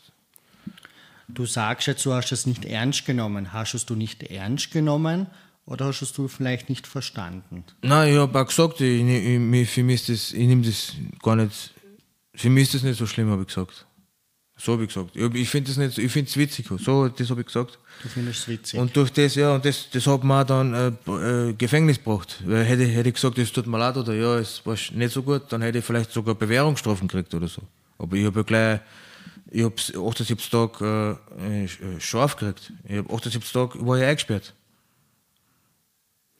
Du 1.27 1.46
sagst 1.46 1.88
jetzt, 1.88 2.06
du 2.06 2.13
hast 2.13 2.32
es 2.32 2.46
nicht 2.46 2.66
ernst 2.66 3.06
genommen. 3.06 3.51
Hast 3.51 3.74
du 3.74 3.77
es 3.77 3.86
du 3.86 3.96
nicht 3.96 4.24
ernst 4.24 4.72
genommen 4.72 5.27
oder 5.66 5.86
hast 5.86 6.00
du 6.00 6.06
es 6.06 6.13
du 6.13 6.27
vielleicht 6.27 6.70
nicht 6.70 6.88
verstanden? 6.88 7.66
Nein, 7.82 8.13
ich 8.13 8.18
habe 8.18 8.39
auch 8.39 8.48
gesagt, 8.48 8.80
ich, 8.80 9.01
ich, 9.01 9.54
ich, 9.54 9.70
für 9.70 9.84
mich 9.84 10.01
ist 10.01 10.10
das, 10.10 10.34
ich 10.34 10.48
nehme 10.48 10.62
das 10.62 10.94
gar 11.22 11.36
nicht, 11.36 11.74
für 12.34 12.50
mich 12.50 12.63
ist 12.63 12.75
das 12.75 12.84
nicht 12.84 12.98
so 12.98 13.06
schlimm, 13.06 13.30
habe 13.30 13.42
ich 13.42 13.48
gesagt. 13.48 13.86
So 14.60 14.74
habe 14.74 14.84
ich 14.84 14.94
gesagt. 14.94 15.16
Ich, 15.16 15.50
finde 15.50 15.70
das 15.70 15.78
nicht, 15.78 15.98
ich 16.00 16.12
finde 16.12 16.30
es 16.30 16.36
witzig, 16.36 16.66
so, 16.80 17.08
das 17.08 17.30
habe 17.30 17.42
ich 17.42 17.48
gesagt. 17.48 17.78
Du 18.02 18.10
findest 18.10 18.42
es 18.42 18.48
witzig. 18.48 18.80
Und 18.80 18.96
durch 18.96 19.12
das, 19.12 19.36
ja, 19.36 19.54
und 19.54 19.64
das, 19.64 19.88
das 19.92 20.08
hat 20.08 20.24
mir 20.24 20.44
dann 20.46 20.74
äh, 20.74 21.50
äh, 21.50 21.54
Gefängnis 21.54 21.98
gebracht. 21.98 22.38
Weil 22.44 22.64
hätte, 22.64 22.86
hätte 22.86 23.10
ich 23.10 23.16
gesagt, 23.16 23.38
es 23.38 23.52
tut 23.52 23.68
mir 23.68 23.78
leid 23.78 23.98
oder 23.98 24.14
ja, 24.16 24.40
es 24.40 24.66
war 24.66 24.76
nicht 24.94 25.12
so 25.12 25.22
gut, 25.22 25.44
dann 25.50 25.62
hätte 25.62 25.78
ich 25.78 25.86
vielleicht 25.86 26.12
sogar 26.12 26.34
Bewährungsstrafen 26.34 27.08
gekriegt 27.08 27.36
oder 27.36 27.48
so. 27.48 27.62
Aber 28.00 28.16
ich 28.16 28.26
habe 28.26 28.40
ja 28.40 28.44
gleich, 28.44 28.80
ich 29.52 29.64
habe 29.64 29.76
78 29.76 30.50
Tage 30.50 31.20
äh, 31.40 31.66
äh, 31.66 32.00
scharf 32.00 32.36
gekriegt. 32.36 32.74
Ich 32.88 32.98
habe 32.98 33.14
78 33.14 33.52
Tage, 33.52 33.86
war 33.86 33.98
ich 33.98 34.04
eingesperrt. 34.04 34.54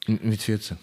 Mit 0.08 0.42
14. 0.42 0.76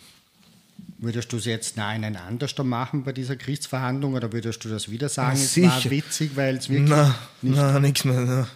Würdest 1.05 1.31
du 1.31 1.37
es 1.37 1.45
jetzt 1.45 1.77
nein, 1.77 2.15
anders 2.15 2.57
machen 2.57 3.03
bei 3.03 3.11
dieser 3.11 3.35
Gerichtsverhandlung 3.35 4.15
oder 4.15 4.33
würdest 4.33 4.65
du 4.65 4.69
das 4.69 4.89
wieder 4.89 5.07
sagen, 5.07 5.37
Na, 5.37 5.43
es 5.43 5.61
war 5.61 5.71
sicher. 5.79 5.91
witzig, 5.91 6.31
weil 6.35 6.55
es 6.57 6.67
wirklich. 6.67 6.89
Nein, 6.89 7.13
nein, 7.43 7.81
nichts 7.83 8.05
mehr. 8.05 8.21
Nein. 8.21 8.47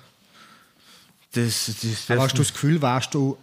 Das, 1.33 1.67
das, 1.67 2.09
Aber 2.09 2.23
hast 2.23 2.33
du 2.33 2.39
das 2.39 2.51
Gefühl, 2.53 2.81
warst 2.81 3.13
du 3.13 3.37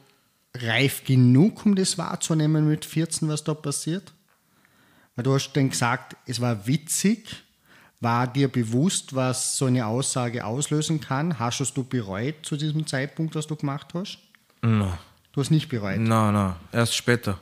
reif 0.57 1.05
genug, 1.05 1.65
um 1.65 1.77
das 1.77 1.99
wahrzunehmen 1.99 2.69
mit 2.69 2.85
14, 2.85 3.29
was 3.29 3.45
da 3.45 3.55
passiert? 3.55 4.13
Weil 5.15 5.23
du 5.23 5.35
hast 5.35 5.53
dann 5.53 5.71
gesagt, 5.71 6.17
es 6.27 6.41
war 6.41 6.67
witzig. 6.67 7.45
War 8.01 8.27
dir 8.27 8.49
bewusst, 8.49 9.15
was 9.15 9.57
so 9.57 9.67
eine 9.67 9.87
Aussage 9.87 10.45
auslösen 10.45 11.01
kann? 11.01 11.39
Hast 11.39 11.61
du 11.61 11.65
es 11.65 11.73
du 11.73 11.83
bereut 11.85 12.35
zu 12.43 12.57
diesem 12.57 12.87
Zeitpunkt, 12.87 13.35
was 13.37 13.47
du 13.47 13.57
gemacht 13.57 13.95
hast? 13.95 14.19
Nein, 14.63 14.93
Du 15.33 15.41
hast 15.41 15.51
nicht 15.51 15.69
bereut. 15.69 15.99
nein, 16.01 16.35
nein, 16.35 16.55
erst 16.73 16.95
später. 16.97 17.39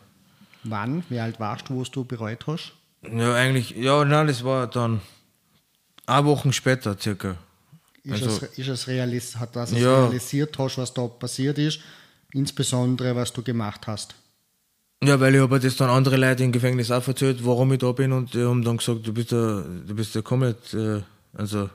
Wann? 0.64 1.04
Wie 1.09 1.18
alt 1.21 1.38
warst 1.40 1.68
du, 1.68 1.75
wo 1.75 1.85
du 1.85 2.04
bereut 2.04 2.47
hast? 2.47 2.73
Ja, 3.02 3.35
eigentlich, 3.35 3.71
ja, 3.76 4.04
nein, 4.04 4.26
das 4.26 4.42
war 4.44 4.66
dann 4.66 5.00
eine 6.06 6.26
Woche 6.26 6.52
später 6.52 6.97
circa. 6.99 7.37
Ist, 8.02 8.12
Also- 8.23 8.47
es, 8.47 8.59
ist 8.59 8.68
es 8.68 8.87
realis 8.88 9.37
hat 9.37 9.56
das 9.56 9.73
Ja. 9.73 10.04
realisiert 10.06 10.59
hast, 10.59 10.78
was 10.78 10.92
da 10.94 11.06
passiert 11.06 11.59
ist, 11.59 11.80
insbesondere 12.33 13.14
was 13.16 13.33
du 13.33 13.42
gemacht 13.42 13.87
hast? 13.87 14.14
Ja, 15.02 15.21
weil 15.21 15.35
ich 15.35 15.40
habe 15.40 15.61
das 15.61 15.76
dann 15.76 15.90
andere 15.90 16.16
Leute 16.16 16.44
im 16.44 16.52
Gefängnis 16.52 16.90
auch 16.90 17.06
erzählt, 17.06 17.44
warum 17.44 17.73
ich 17.73 17.78
da 17.78 17.92
bin 17.92 18.12
und 18.12 18.33
die 18.33 18.42
haben 18.42 18.64
dann 18.64 18.78
gesagt, 18.78 19.06
du 19.06 19.12
bist 19.12 19.33
ja, 19.33 19.61
du 19.61 19.94
bist 19.94 20.14
ja 20.14 20.23
komplett, 20.23 20.73
äh, 20.73 21.02
also, 21.35 21.68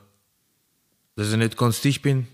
dass 1.15 1.29
ich 1.31 1.37
nicht 1.37 1.55
ganz 1.57 1.81
dicht 1.81 2.01
bin, 2.01 2.27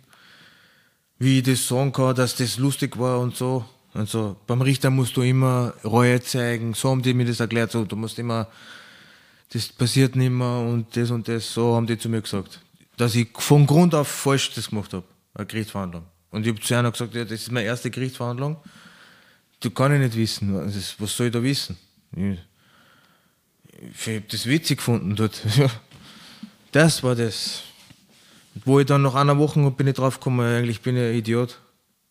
wie 1.18 1.40
ich 1.40 1.44
das 1.44 1.68
sagen 1.68 1.92
kann, 1.92 2.16
dass 2.16 2.36
das 2.36 2.58
lustig 2.58 2.98
war 2.98 3.20
und 3.20 3.36
so. 3.36 3.66
Also 3.96 4.36
beim 4.46 4.62
Richter 4.62 4.90
musst 4.90 5.16
du 5.16 5.22
immer 5.22 5.74
Reue 5.86 6.22
zeigen, 6.22 6.74
so 6.74 6.90
haben 6.90 7.02
die 7.02 7.14
mir 7.14 7.26
das 7.26 7.40
erklärt, 7.40 7.72
so, 7.72 7.86
du 7.86 7.96
musst 7.96 8.20
immer, 8.20 8.50
das 9.54 9.70
passiert 9.70 10.18
nicht 10.18 10.32
mehr 10.32 10.60
und 10.60 10.98
das 10.98 11.12
und 11.12 11.26
das, 11.30 11.54
so 11.54 11.76
haben 11.76 11.88
die 11.88 11.98
zu 11.98 12.10
mir 12.10 12.22
gesagt. 12.22 12.60
Dass 12.98 13.16
ich 13.16 13.30
von 13.38 13.66
Grund 13.66 13.96
auf 13.96 14.10
falsch 14.10 14.54
das 14.54 14.70
gemacht 14.70 14.92
habe, 14.92 15.06
eine 15.34 15.46
Gerichtsverhandlung. 15.46 16.04
Und 16.32 16.46
ich 16.46 16.52
habe 16.52 16.60
zu 16.60 16.76
einer 16.76 16.92
gesagt, 16.92 17.16
ja, 17.16 17.24
das 17.24 17.44
ist 17.44 17.52
meine 17.54 17.66
erste 17.66 17.90
Gerichtsverhandlung. 17.90 18.58
Du 19.62 19.70
kann 19.70 19.94
ich 19.94 20.00
nicht 20.00 20.18
wissen. 20.18 20.54
Was, 20.54 20.96
was 21.00 21.16
soll 21.16 21.28
ich 21.28 21.34
da 21.34 21.42
wissen? 21.42 21.78
Ich, 22.18 22.38
ich 23.92 24.08
habe 24.08 24.26
das 24.30 24.46
witzig 24.46 24.78
gefunden 24.80 25.16
dort. 25.16 25.42
Das 26.74 27.02
war 27.04 27.16
das. 27.16 27.62
Wo 28.66 28.82
ich 28.82 28.86
dann 28.86 29.04
nach 29.04 29.16
einer 29.16 29.38
Woche 29.38 29.72
bin 29.72 29.88
ich 29.88 29.94
drauf 29.94 30.20
gekommen, 30.20 30.46
eigentlich 30.46 30.82
bin 30.82 30.98
ich 30.98 31.04
ein 31.04 31.16
Idiot. 31.16 31.58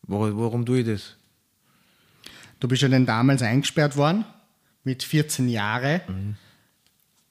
Warum 0.07 0.65
tue 0.65 0.81
ich 0.81 0.87
das? 0.87 1.17
Du 2.61 2.69
bist 2.69 2.83
ja 2.83 2.89
dann 2.89 3.07
damals 3.07 3.43
eingesperrt 3.43 3.97
worden, 3.97 4.25
mit 4.85 5.03
14 5.03 5.49
Jahren. 5.49 6.37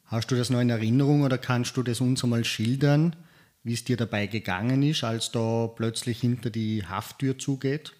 Hast 0.06 0.30
du 0.30 0.36
das 0.36 0.50
noch 0.50 0.60
in 0.60 0.70
Erinnerung 0.70 1.22
oder 1.22 1.38
kannst 1.38 1.75
du 1.77 1.84
das 1.84 2.01
uns 2.01 2.24
einmal 2.24 2.44
schildern, 2.46 3.15
wie 3.63 3.74
es 3.74 3.84
dir 3.84 3.98
dabei 3.98 4.27
gegangen 4.27 4.84
ist, 4.84 5.03
als 5.03 5.32
da 5.32 5.68
plötzlich 5.68 6.20
hinter 6.20 6.50
die 6.50 6.86
Hafttür 6.86 7.38
zugeht 7.39 7.94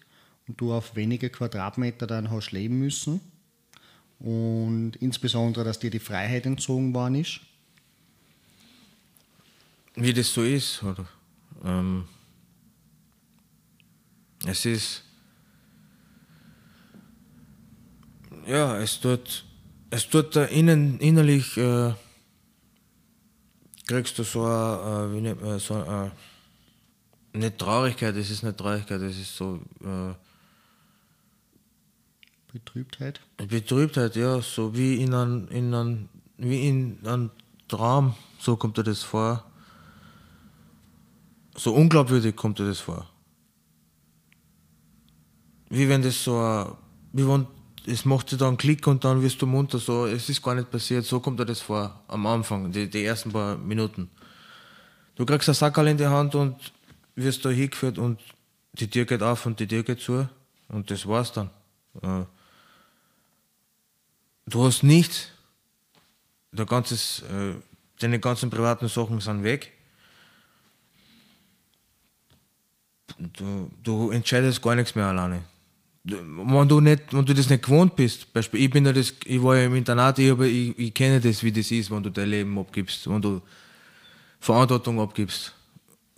und 0.46 0.60
du 0.60 0.72
auf 0.72 0.94
wenige 0.94 1.30
Quadratmeter 1.30 2.06
dann 2.06 2.30
hast 2.30 2.52
leben 2.52 2.78
müssen? 2.78 3.20
Und 4.20 4.96
insbesondere, 4.96 5.64
dass 5.64 5.80
dir 5.80 5.90
die 5.90 5.98
Freiheit 5.98 6.46
entzogen 6.46 6.94
worden 6.94 7.16
ist? 7.16 7.40
Wie 9.96 10.12
das 10.12 10.32
so 10.32 10.42
ist, 10.42 10.82
oder? 10.82 11.06
Ähm, 11.64 12.04
es 14.46 14.64
ist. 14.66 15.02
Ja, 18.46 18.78
es 18.78 19.00
tut. 19.00 19.44
Es 19.90 20.08
tut 20.08 20.34
da 20.36 20.44
innen, 20.44 20.98
innerlich. 20.98 21.56
Äh, 21.56 21.94
kriegst 23.86 24.18
du 24.18 24.24
so 24.24 24.44
eine. 24.44 25.36
Äh, 25.42 25.58
so 25.58 25.74
eine. 25.74 26.12
Nicht 27.32 27.58
Traurigkeit, 27.58 28.14
es 28.16 28.30
ist 28.30 28.42
nicht 28.42 28.56
Traurigkeit, 28.56 29.00
es 29.00 29.18
ist 29.18 29.36
so. 29.36 29.60
Äh, 29.82 30.14
Betrübtheit? 32.52 33.20
Betrübtheit, 33.48 34.14
ja, 34.14 34.40
so 34.40 34.76
wie 34.76 35.02
in 35.02 35.12
einem, 35.12 35.48
in 35.48 35.74
einem, 35.74 36.08
wie 36.38 36.68
in 36.68 36.98
einem 37.04 37.30
Traum, 37.66 38.14
so 38.38 38.56
kommt 38.56 38.78
dir 38.78 38.84
das 38.84 39.02
vor. 39.02 39.44
So 41.56 41.74
unglaubwürdig 41.74 42.36
kommt 42.36 42.60
dir 42.60 42.66
das 42.66 42.78
vor. 42.78 43.10
Wie 45.68 45.88
wenn 45.88 46.02
das 46.02 46.22
so, 46.22 46.38
ein- 46.38 46.72
wie 47.12 47.26
wenn, 47.26 47.46
es 47.86 48.04
macht 48.04 48.32
dir 48.32 48.36
dann 48.36 48.56
Klick 48.56 48.86
und 48.86 49.04
dann 49.04 49.22
wirst 49.22 49.40
du 49.42 49.46
munter, 49.46 49.78
so, 49.78 50.06
es 50.06 50.28
ist 50.28 50.42
gar 50.42 50.54
nicht 50.54 50.70
passiert, 50.70 51.04
so 51.04 51.20
kommt 51.20 51.38
dir 51.38 51.46
das 51.46 51.60
vor, 51.60 52.02
am 52.08 52.26
Anfang, 52.26 52.72
die, 52.72 52.88
die 52.88 53.04
ersten 53.04 53.32
paar 53.32 53.56
Minuten. 53.56 54.10
Du 55.16 55.26
kriegst 55.26 55.48
einen 55.48 55.54
Sackerl 55.54 55.88
in 55.88 55.96
die 55.96 56.06
Hand 56.06 56.34
und 56.34 56.56
wirst 57.14 57.44
da 57.44 57.50
hingeführt 57.50 57.98
und 57.98 58.20
die 58.72 58.88
Tür 58.88 59.04
geht 59.04 59.22
auf 59.22 59.46
und 59.46 59.60
die 59.60 59.66
Tür 59.66 59.82
geht 59.82 60.00
zu 60.00 60.28
und 60.68 60.90
das 60.90 61.06
war's 61.06 61.32
dann. 61.32 61.50
Äh, 62.02 62.24
Du 64.46 64.64
hast 64.64 64.82
nichts. 64.82 65.30
Der 66.52 66.66
ganzes, 66.66 67.22
äh, 67.22 67.54
deine 67.98 68.20
ganzen 68.20 68.50
privaten 68.50 68.88
Sachen 68.88 69.20
sind 69.20 69.42
weg. 69.42 69.72
Du, 73.18 73.70
du 73.82 74.10
entscheidest 74.10 74.62
gar 74.62 74.74
nichts 74.74 74.94
mehr 74.94 75.06
alleine. 75.06 75.44
Wenn 76.04 76.68
du, 76.68 76.80
nicht, 76.80 77.02
wenn 77.12 77.24
du 77.24 77.32
das 77.32 77.48
nicht 77.48 77.62
gewohnt 77.62 77.96
bist, 77.96 78.30
Beispiel, 78.32 78.60
ich, 78.60 78.70
bin 78.70 78.84
ja 78.84 78.92
das, 78.92 79.14
ich 79.24 79.42
war 79.42 79.56
ja 79.56 79.64
im 79.64 79.74
Internat, 79.74 80.18
ich, 80.18 80.30
aber 80.30 80.44
ich, 80.44 80.78
ich 80.78 80.92
kenne 80.92 81.18
das, 81.18 81.42
wie 81.42 81.50
das 81.50 81.70
ist, 81.70 81.90
wenn 81.90 82.02
du 82.02 82.10
dein 82.10 82.28
Leben 82.28 82.58
abgibst, 82.58 83.08
wenn 83.08 83.22
du 83.22 83.40
Verantwortung 84.38 85.00
abgibst 85.00 85.54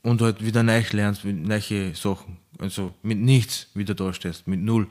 und 0.02 0.20
halt 0.20 0.44
wieder 0.44 0.64
neu 0.64 0.82
lernst, 0.90 1.24
neue 1.24 1.94
Sachen. 1.94 2.38
Also 2.58 2.94
mit 3.02 3.18
nichts 3.18 3.68
wieder 3.74 3.94
dastehst, 3.94 4.48
mit 4.48 4.60
null. 4.60 4.88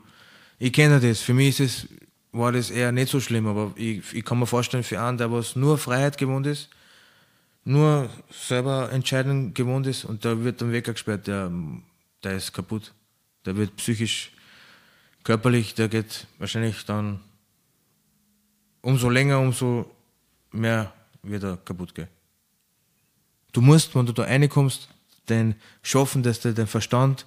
Ich 0.60 0.72
kenne 0.72 1.02
das, 1.02 1.20
für 1.20 1.34
mich 1.34 1.60
ist 1.60 1.60
es, 1.60 1.88
war 2.32 2.54
das 2.54 2.70
eher 2.70 2.92
nicht 2.94 3.10
so 3.10 3.20
schlimm, 3.20 3.48
aber 3.48 3.74
ich, 3.76 4.14
ich 4.14 4.24
kann 4.24 4.40
mir 4.40 4.48
vorstellen, 4.48 4.84
für 4.84 5.02
einen, 5.02 5.18
der 5.18 5.32
was 5.32 5.58
nur 5.58 5.78
Freiheit 5.78 6.18
gewohnt 6.18 6.48
ist, 6.48 6.70
nur 7.66 8.10
selber 8.30 8.92
entscheiden 8.92 9.54
gewohnt 9.54 9.88
ist 9.88 10.06
und 10.06 10.24
der 10.24 10.44
wird 10.44 10.62
dann 10.62 10.72
weggesperrt, 10.72 11.28
der, 11.28 11.52
der 12.24 12.38
ist 12.38 12.54
kaputt. 12.54 12.94
Der 13.46 13.56
wird 13.58 13.76
psychisch, 13.76 14.32
körperlich, 15.26 15.74
der 15.74 15.90
geht 15.90 16.28
wahrscheinlich 16.38 16.86
dann 16.86 17.20
umso 18.82 19.10
länger, 19.10 19.40
umso 19.40 19.92
mehr 20.52 20.94
wird 21.24 21.44
er 21.44 21.58
kaputt 21.58 21.94
gehen. 21.94 22.08
Du 23.52 23.60
musst, 23.60 23.94
wenn 23.96 24.06
du 24.06 24.14
da 24.14 24.24
reinkommst, 24.24 24.88
den 25.28 25.56
schaffen, 25.82 26.24
dass 26.24 26.40
du 26.40 26.54
den 26.54 26.68
Verstand 26.68 27.26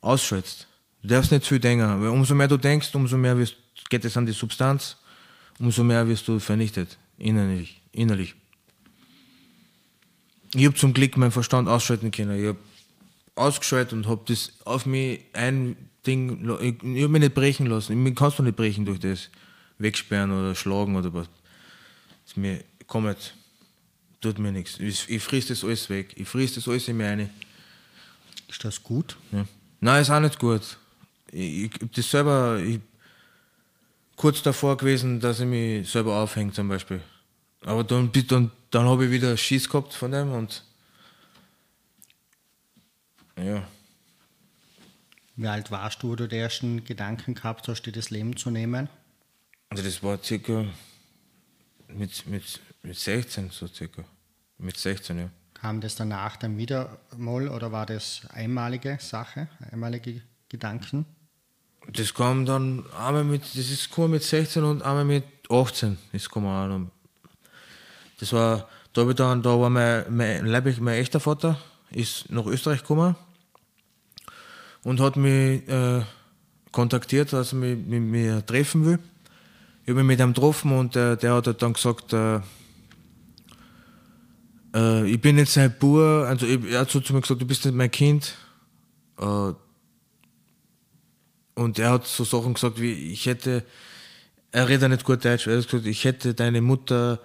ausschaltest. 0.00 0.68
Du 1.02 1.08
darfst 1.08 1.32
nicht 1.32 1.46
viel 1.46 1.58
denken, 1.58 2.00
weil 2.00 2.08
umso 2.08 2.34
mehr 2.34 2.48
du 2.48 2.56
denkst, 2.56 2.94
umso 2.94 3.16
mehr 3.16 3.36
wirst, 3.36 3.56
geht 3.90 4.04
es 4.04 4.16
an 4.16 4.24
die 4.24 4.32
Substanz, 4.32 4.96
umso 5.58 5.82
mehr 5.82 6.06
wirst 6.06 6.28
du 6.28 6.38
vernichtet, 6.38 6.96
innerlich. 7.18 7.82
innerlich. 7.90 8.34
Ich 10.54 10.64
habe 10.64 10.76
zum 10.76 10.94
Glück 10.94 11.16
meinen 11.16 11.32
Verstand 11.32 11.68
ausschalten 11.68 12.12
können. 12.12 12.40
Ich 12.40 12.46
habe 12.46 12.58
ausgeschaltet 13.34 13.94
und 13.94 14.06
habe 14.06 14.22
das 14.26 14.52
auf 14.64 14.86
mich 14.86 15.20
ein 15.32 15.76
Ding, 16.06 16.48
ich, 16.60 16.82
ich 16.82 17.02
habe 17.02 17.08
mich 17.08 17.22
nicht 17.22 17.34
brechen 17.34 17.66
lassen. 17.66 18.02
Mich 18.02 18.14
kannst 18.14 18.38
du 18.38 18.42
nicht 18.42 18.56
brechen 18.56 18.84
durch 18.84 19.00
das 19.00 19.30
Wegsperren 19.78 20.30
oder 20.32 20.54
Schlagen 20.54 20.96
oder 20.96 21.12
was. 21.12 21.28
hilft 22.36 22.36
mir 22.36 22.64
komplett. 22.86 23.34
Tut 24.20 24.38
mir 24.38 24.52
nichts. 24.52 24.78
Ich, 24.80 25.08
ich 25.08 25.22
friss 25.22 25.46
das 25.46 25.64
alles 25.64 25.88
weg. 25.90 26.14
Ich 26.16 26.28
friss 26.28 26.54
das 26.54 26.68
alles 26.68 26.88
in 26.88 26.96
mir 26.96 27.06
rein. 27.06 27.30
Ist 28.48 28.64
das 28.64 28.82
gut? 28.82 29.16
Ja. 29.32 29.46
Nein, 29.80 30.02
ist 30.02 30.10
auch 30.10 30.20
nicht 30.20 30.38
gut. 30.38 30.78
Ich, 31.30 31.64
ich 31.64 31.70
hab 31.80 31.92
das 31.92 32.10
selber 32.10 32.58
ich, 32.58 32.80
kurz 34.16 34.42
davor 34.42 34.76
gewesen, 34.76 35.20
dass 35.20 35.40
ich 35.40 35.46
mich 35.46 35.88
selber 35.90 36.16
aufhänge 36.16 36.52
zum 36.52 36.68
Beispiel. 36.68 37.00
Aber 37.62 37.84
dann, 37.84 38.10
dann, 38.28 38.50
dann 38.70 38.86
habe 38.86 39.06
ich 39.06 39.10
wieder 39.10 39.36
Schiss 39.36 39.68
gehabt 39.68 39.92
von 39.92 40.10
dem 40.10 40.32
und 40.32 40.64
ja. 43.38 43.66
Wie 45.38 45.48
alt 45.48 45.70
warst 45.70 46.02
du, 46.02 46.08
wo 46.08 46.16
du 46.16 46.26
die 46.26 46.36
ersten 46.36 46.84
Gedanken 46.84 47.34
gehabt 47.34 47.68
hast, 47.68 47.82
dir 47.82 47.92
das 47.92 48.08
Leben 48.08 48.36
zu 48.38 48.50
nehmen? 48.50 48.88
Also 49.68 49.84
das 49.84 50.02
war 50.02 50.22
circa 50.22 50.64
mit, 51.88 52.26
mit, 52.26 52.60
mit 52.82 52.96
16 52.96 53.50
so 53.50 53.66
circa. 53.66 54.04
Mit 54.56 54.78
16, 54.78 55.18
ja. 55.18 55.28
Kam 55.52 55.82
das 55.82 55.94
danach 55.94 56.36
dann 56.36 56.56
wieder 56.56 56.98
mal 57.16 57.48
oder 57.48 57.70
war 57.70 57.84
das 57.84 58.22
einmalige 58.30 58.96
Sache, 58.98 59.48
einmalige 59.70 60.22
Gedanken? 60.48 61.04
Das 61.92 62.14
kam 62.14 62.46
dann 62.46 62.84
einmal 62.92 63.24
mit, 63.24 63.42
das 63.42 63.70
ist 63.70 63.90
gekommen 63.90 64.12
mit 64.12 64.22
16 64.22 64.64
und 64.64 64.82
einmal 64.82 65.04
mit 65.04 65.24
18 65.50 65.98
ist 66.12 66.28
gekommen. 66.30 66.90
Das 68.18 68.32
war, 68.32 68.68
da, 68.94 69.04
dann, 69.04 69.42
da 69.42 69.60
war 69.60 69.68
mein, 69.68 70.04
mein, 70.08 70.46
leiblich, 70.46 70.80
mein 70.80 70.94
echter 70.94 71.20
Vater, 71.20 71.58
ist 71.90 72.30
nach 72.30 72.46
Österreich 72.46 72.80
gekommen 72.80 73.16
und 74.86 75.00
hat 75.00 75.16
mich 75.16 75.66
äh, 75.68 76.02
kontaktiert, 76.70 77.32
dass 77.32 77.52
er 77.52 77.58
mich 77.58 77.76
mit 77.76 78.02
mir 78.02 78.46
treffen 78.46 78.86
will. 78.86 79.00
Ich 79.82 79.88
habe 79.88 80.04
mich 80.04 80.16
mit 80.16 80.20
ihm 80.20 80.32
getroffen 80.32 80.70
und 80.70 80.94
äh, 80.94 81.16
der 81.16 81.34
hat 81.34 81.48
halt 81.48 81.60
dann 81.60 81.72
gesagt, 81.72 82.12
äh, 82.12 82.36
äh, 84.76 85.10
ich 85.10 85.20
bin 85.20 85.38
jetzt 85.38 85.54
sein 85.54 85.74
Bub, 85.76 85.98
also 85.98 86.46
ich, 86.46 86.64
er 86.70 86.82
hat 86.82 86.90
so 86.92 87.00
zu 87.00 87.14
mir 87.14 87.20
gesagt, 87.20 87.40
du 87.40 87.46
bist 87.46 87.64
nicht 87.64 87.74
mein 87.74 87.90
Kind. 87.90 88.36
Äh, 89.18 89.54
und 91.56 91.78
er 91.80 91.90
hat 91.90 92.06
so 92.06 92.22
Sachen 92.22 92.54
gesagt 92.54 92.80
wie, 92.80 92.92
ich 92.92 93.26
hätte, 93.26 93.64
er 94.52 94.68
redet 94.68 94.88
nicht 94.88 95.02
gut 95.02 95.24
Deutsch, 95.24 95.48
er 95.48 95.56
hat 95.56 95.66
gesagt, 95.66 95.84
ich 95.86 96.04
hätte 96.04 96.32
deine 96.32 96.60
Mutter, 96.60 97.18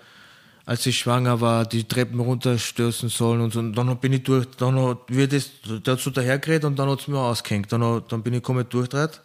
als 0.66 0.84
sie 0.84 0.94
schwanger 0.94 1.42
war, 1.42 1.66
die 1.66 1.84
Treppen 1.86 2.20
runterstößen 2.20 3.10
sollen 3.10 3.42
und, 3.42 3.54
so. 3.54 3.60
und 3.60 3.76
dann 3.76 3.98
bin 3.98 4.14
ich 4.14 4.24
durch, 4.24 4.46
dann 4.58 4.80
hat, 4.80 5.00
wie 5.08 5.28
das, 5.28 5.50
der 5.66 5.94
hat 5.94 6.00
so 6.00 6.12
dahergeredet 6.12 6.66
und 6.66 6.78
dann 6.78 6.90
hat 6.90 7.02
es 7.02 7.08
mir 7.08 7.20
ausgehängt. 7.20 7.72
Dann, 7.72 8.04
dann 8.08 8.24
bin 8.24 8.34
ich 8.34 8.44
komplett 8.44 8.74
durchgedreht 8.74 9.22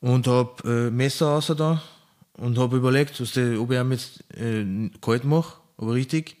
und 0.00 0.26
habe 0.26 0.88
äh, 0.88 0.90
Messer 0.90 1.28
außer 1.28 1.54
da 1.54 1.82
und 2.34 2.58
habe 2.58 2.76
überlegt, 2.76 3.20
was 3.20 3.32
die, 3.32 3.56
ob 3.56 3.70
ich 3.70 3.78
ihm 3.78 3.92
jetzt 3.92 4.24
äh, 4.36 4.90
kalt 5.00 5.24
mache, 5.24 5.58
aber 5.76 5.94
richtig. 5.94 6.36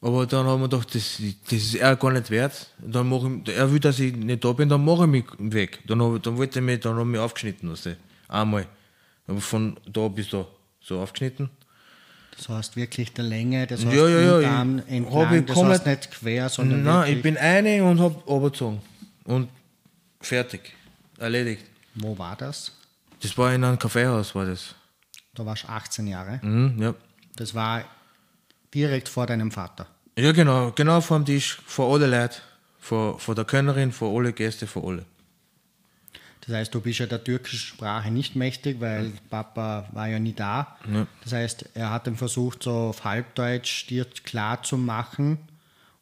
Aber 0.00 0.26
dann 0.26 0.46
haben 0.46 0.60
wir 0.60 0.68
gedacht, 0.68 0.94
das, 0.94 1.18
das 1.44 1.52
ist 1.52 1.76
er 1.76 1.96
gar 1.96 2.12
nicht 2.12 2.30
wert. 2.30 2.68
Dann 2.78 3.10
ich, 3.10 3.56
er 3.56 3.72
will, 3.72 3.80
dass 3.80 3.98
ich 3.98 4.14
nicht 4.14 4.44
da 4.44 4.52
bin, 4.52 4.68
dann 4.68 4.84
mache 4.84 5.04
ich 5.04 5.10
mich 5.10 5.24
weg. 5.38 5.80
Dann, 5.86 6.02
hab, 6.02 6.22
dann 6.22 6.36
wollte 6.36 6.58
ich 6.58 6.64
mich, 6.64 6.80
dann 6.80 6.96
haben 6.96 7.10
mich 7.10 7.20
aufgeschnitten. 7.20 7.72
Weißt 7.72 7.86
du. 7.86 7.96
Einmal. 8.28 8.66
Von 9.38 9.78
da 9.90 10.08
bis 10.08 10.28
da 10.28 10.46
so 10.82 11.00
aufgeschnitten. 11.00 11.48
Das 12.36 12.48
heißt 12.48 12.76
wirklich 12.76 13.12
der 13.12 13.24
Länge, 13.24 13.66
das 13.66 13.84
heißt 13.84 13.96
Ja, 13.96 14.08
ja, 14.08 14.20
ja, 14.20 14.38
ich- 14.40 14.46
entlang, 14.92 15.46
das 15.46 15.56
heißt 15.62 15.86
nicht 15.86 16.10
quer, 16.10 16.48
sondern 16.48 16.82
Nein, 16.82 17.12
ich 17.16 17.22
bin 17.22 17.36
eine 17.36 17.84
und 17.84 18.00
habe 18.00 18.14
runtergezogen. 18.26 18.80
Und 19.24 19.48
fertig. 20.20 20.72
Erledigt. 21.18 21.64
wo 21.94 22.18
war 22.18 22.34
das? 22.36 22.72
Das 23.22 23.38
war 23.38 23.52
in 23.54 23.62
einem 23.64 23.78
Kaffeehaus, 23.78 24.34
war 24.34 24.46
das. 24.46 24.74
Da 25.34 25.46
warst 25.46 25.62
du 25.64 25.68
18 25.68 26.06
Jahre. 26.08 26.40
Mhm, 26.42 26.82
ja. 26.82 26.94
Das 27.36 27.54
war 27.54 27.84
direkt 28.74 29.08
vor 29.08 29.26
deinem 29.26 29.50
Vater. 29.52 29.86
ja, 30.18 30.32
genau. 30.32 30.72
Genau 30.72 31.00
vor 31.00 31.18
dem 31.18 31.24
Tisch, 31.26 31.58
vor 31.66 31.92
alle 31.94 32.06
Leute. 32.06 32.38
Vor, 32.80 33.18
vor 33.18 33.34
der 33.34 33.44
Könnerin, 33.44 33.92
vor 33.92 34.16
alle 34.18 34.32
Gäste, 34.32 34.66
vor 34.66 34.86
alle. 34.88 35.04
Das 36.46 36.54
heißt, 36.54 36.74
du 36.74 36.80
bist 36.80 36.98
ja 36.98 37.06
der 37.06 37.24
türkischen 37.24 37.58
Sprache 37.58 38.10
nicht 38.10 38.36
mächtig, 38.36 38.80
weil 38.80 39.12
Papa 39.30 39.88
war 39.92 40.08
ja 40.08 40.18
nie 40.18 40.34
da. 40.34 40.76
Ja. 40.92 41.06
Das 41.22 41.32
heißt, 41.32 41.70
er 41.74 41.90
hat 41.90 42.06
dann 42.06 42.16
versucht, 42.16 42.64
so 42.64 42.70
auf 42.70 43.04
Halbdeutsch 43.04 43.86
dir 43.88 44.04
klar 44.04 44.62
zu 44.62 44.76
machen 44.76 45.38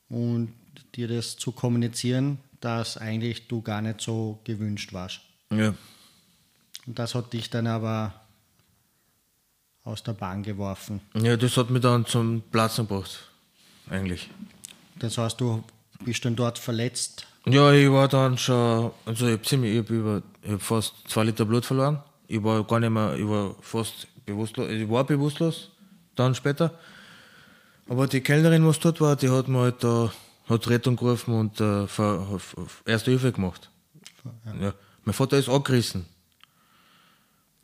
und 0.08 0.52
dir 0.96 1.06
das 1.06 1.36
zu 1.36 1.52
kommunizieren, 1.52 2.38
dass 2.60 2.96
eigentlich 2.96 3.46
du 3.46 3.62
gar 3.62 3.82
nicht 3.82 4.00
so 4.00 4.40
gewünscht 4.44 4.92
warst. 4.92 5.20
Ja. 5.50 5.74
Und 6.86 6.98
das 6.98 7.14
hat 7.14 7.32
dich 7.32 7.48
dann 7.48 7.68
aber 7.68 8.12
aus 9.84 10.02
der 10.02 10.12
Bahn 10.12 10.42
geworfen. 10.42 11.00
Ja, 11.14 11.36
das 11.36 11.56
hat 11.56 11.70
mich 11.70 11.82
dann 11.82 12.06
zum 12.06 12.42
Platzen 12.50 12.88
gebracht. 12.88 13.30
Eigentlich. 13.88 14.30
Das 14.96 15.18
heißt, 15.18 15.40
du 15.40 15.62
bist 16.04 16.24
dann 16.24 16.36
dort 16.36 16.58
verletzt. 16.58 17.26
Ja, 17.46 17.72
ich 17.72 17.90
war 17.90 18.06
dann 18.06 18.38
schon, 18.38 18.92
also 19.04 19.26
ich 19.26 19.32
habe 19.32 19.42
ziemlich, 19.42 19.72
ich 19.72 19.78
hab 19.80 19.90
über, 19.90 20.22
ich 20.42 20.52
hab 20.52 20.62
fast 20.62 20.94
zwei 21.08 21.24
Liter 21.24 21.44
Blut 21.44 21.64
verloren. 21.64 22.00
Ich 22.28 22.42
war 22.42 22.62
gar 22.64 22.78
nicht 22.78 22.90
mehr, 22.90 23.16
ich 23.16 23.26
war 23.26 23.56
fast 23.60 24.06
bewusstlos, 24.24 24.70
ich 24.70 24.88
war 24.88 25.04
bewusstlos, 25.04 25.70
dann 26.14 26.34
später. 26.34 26.72
Aber 27.88 28.06
die 28.06 28.20
Kellnerin, 28.20 28.66
was 28.66 28.78
dort 28.78 29.00
war, 29.00 29.16
die 29.16 29.28
hat 29.28 29.48
mir 29.48 29.58
halt 29.58 29.82
da, 29.82 30.12
hat 30.48 30.68
Rettung 30.68 30.96
gerufen 30.96 31.34
und 31.34 31.60
äh, 31.60 31.86
Erste 32.86 33.10
Hilfe 33.10 33.32
gemacht. 33.32 33.70
Ja. 34.60 34.72
Mein 35.04 35.12
Vater 35.12 35.36
ist 35.36 35.48
angerissen. 35.48 36.06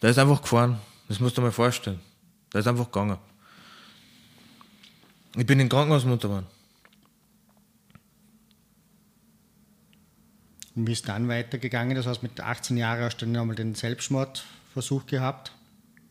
Der 0.03 0.11
ist 0.11 0.19
einfach 0.19 0.43
gefahren. 0.43 0.81
Das 1.09 1.21
musst 1.21 1.37
du 1.37 1.41
dir 1.41 1.47
mal 1.47 1.53
vorstellen. 1.53 2.01
Der 2.53 2.61
ist 2.61 2.67
einfach 2.67 2.87
gegangen. 2.87 3.19
Ich 5.37 5.47
bin 5.47 5.61
in 5.61 5.69
Krankenhaus 5.69 6.05
munter. 6.05 6.43
Wie 10.87 10.93
ist 10.93 11.09
dann 11.09 11.29
weitergegangen? 11.29 11.97
Das 11.97 12.07
heißt, 12.07 12.23
mit 12.23 12.41
18 12.41 12.77
Jahren 12.77 13.03
hast 13.03 13.19
du 13.19 13.27
dann 13.27 13.37
einmal 13.37 13.57
den 13.57 13.75
Selbstmordversuch 13.75 15.07
gehabt. 15.07 15.53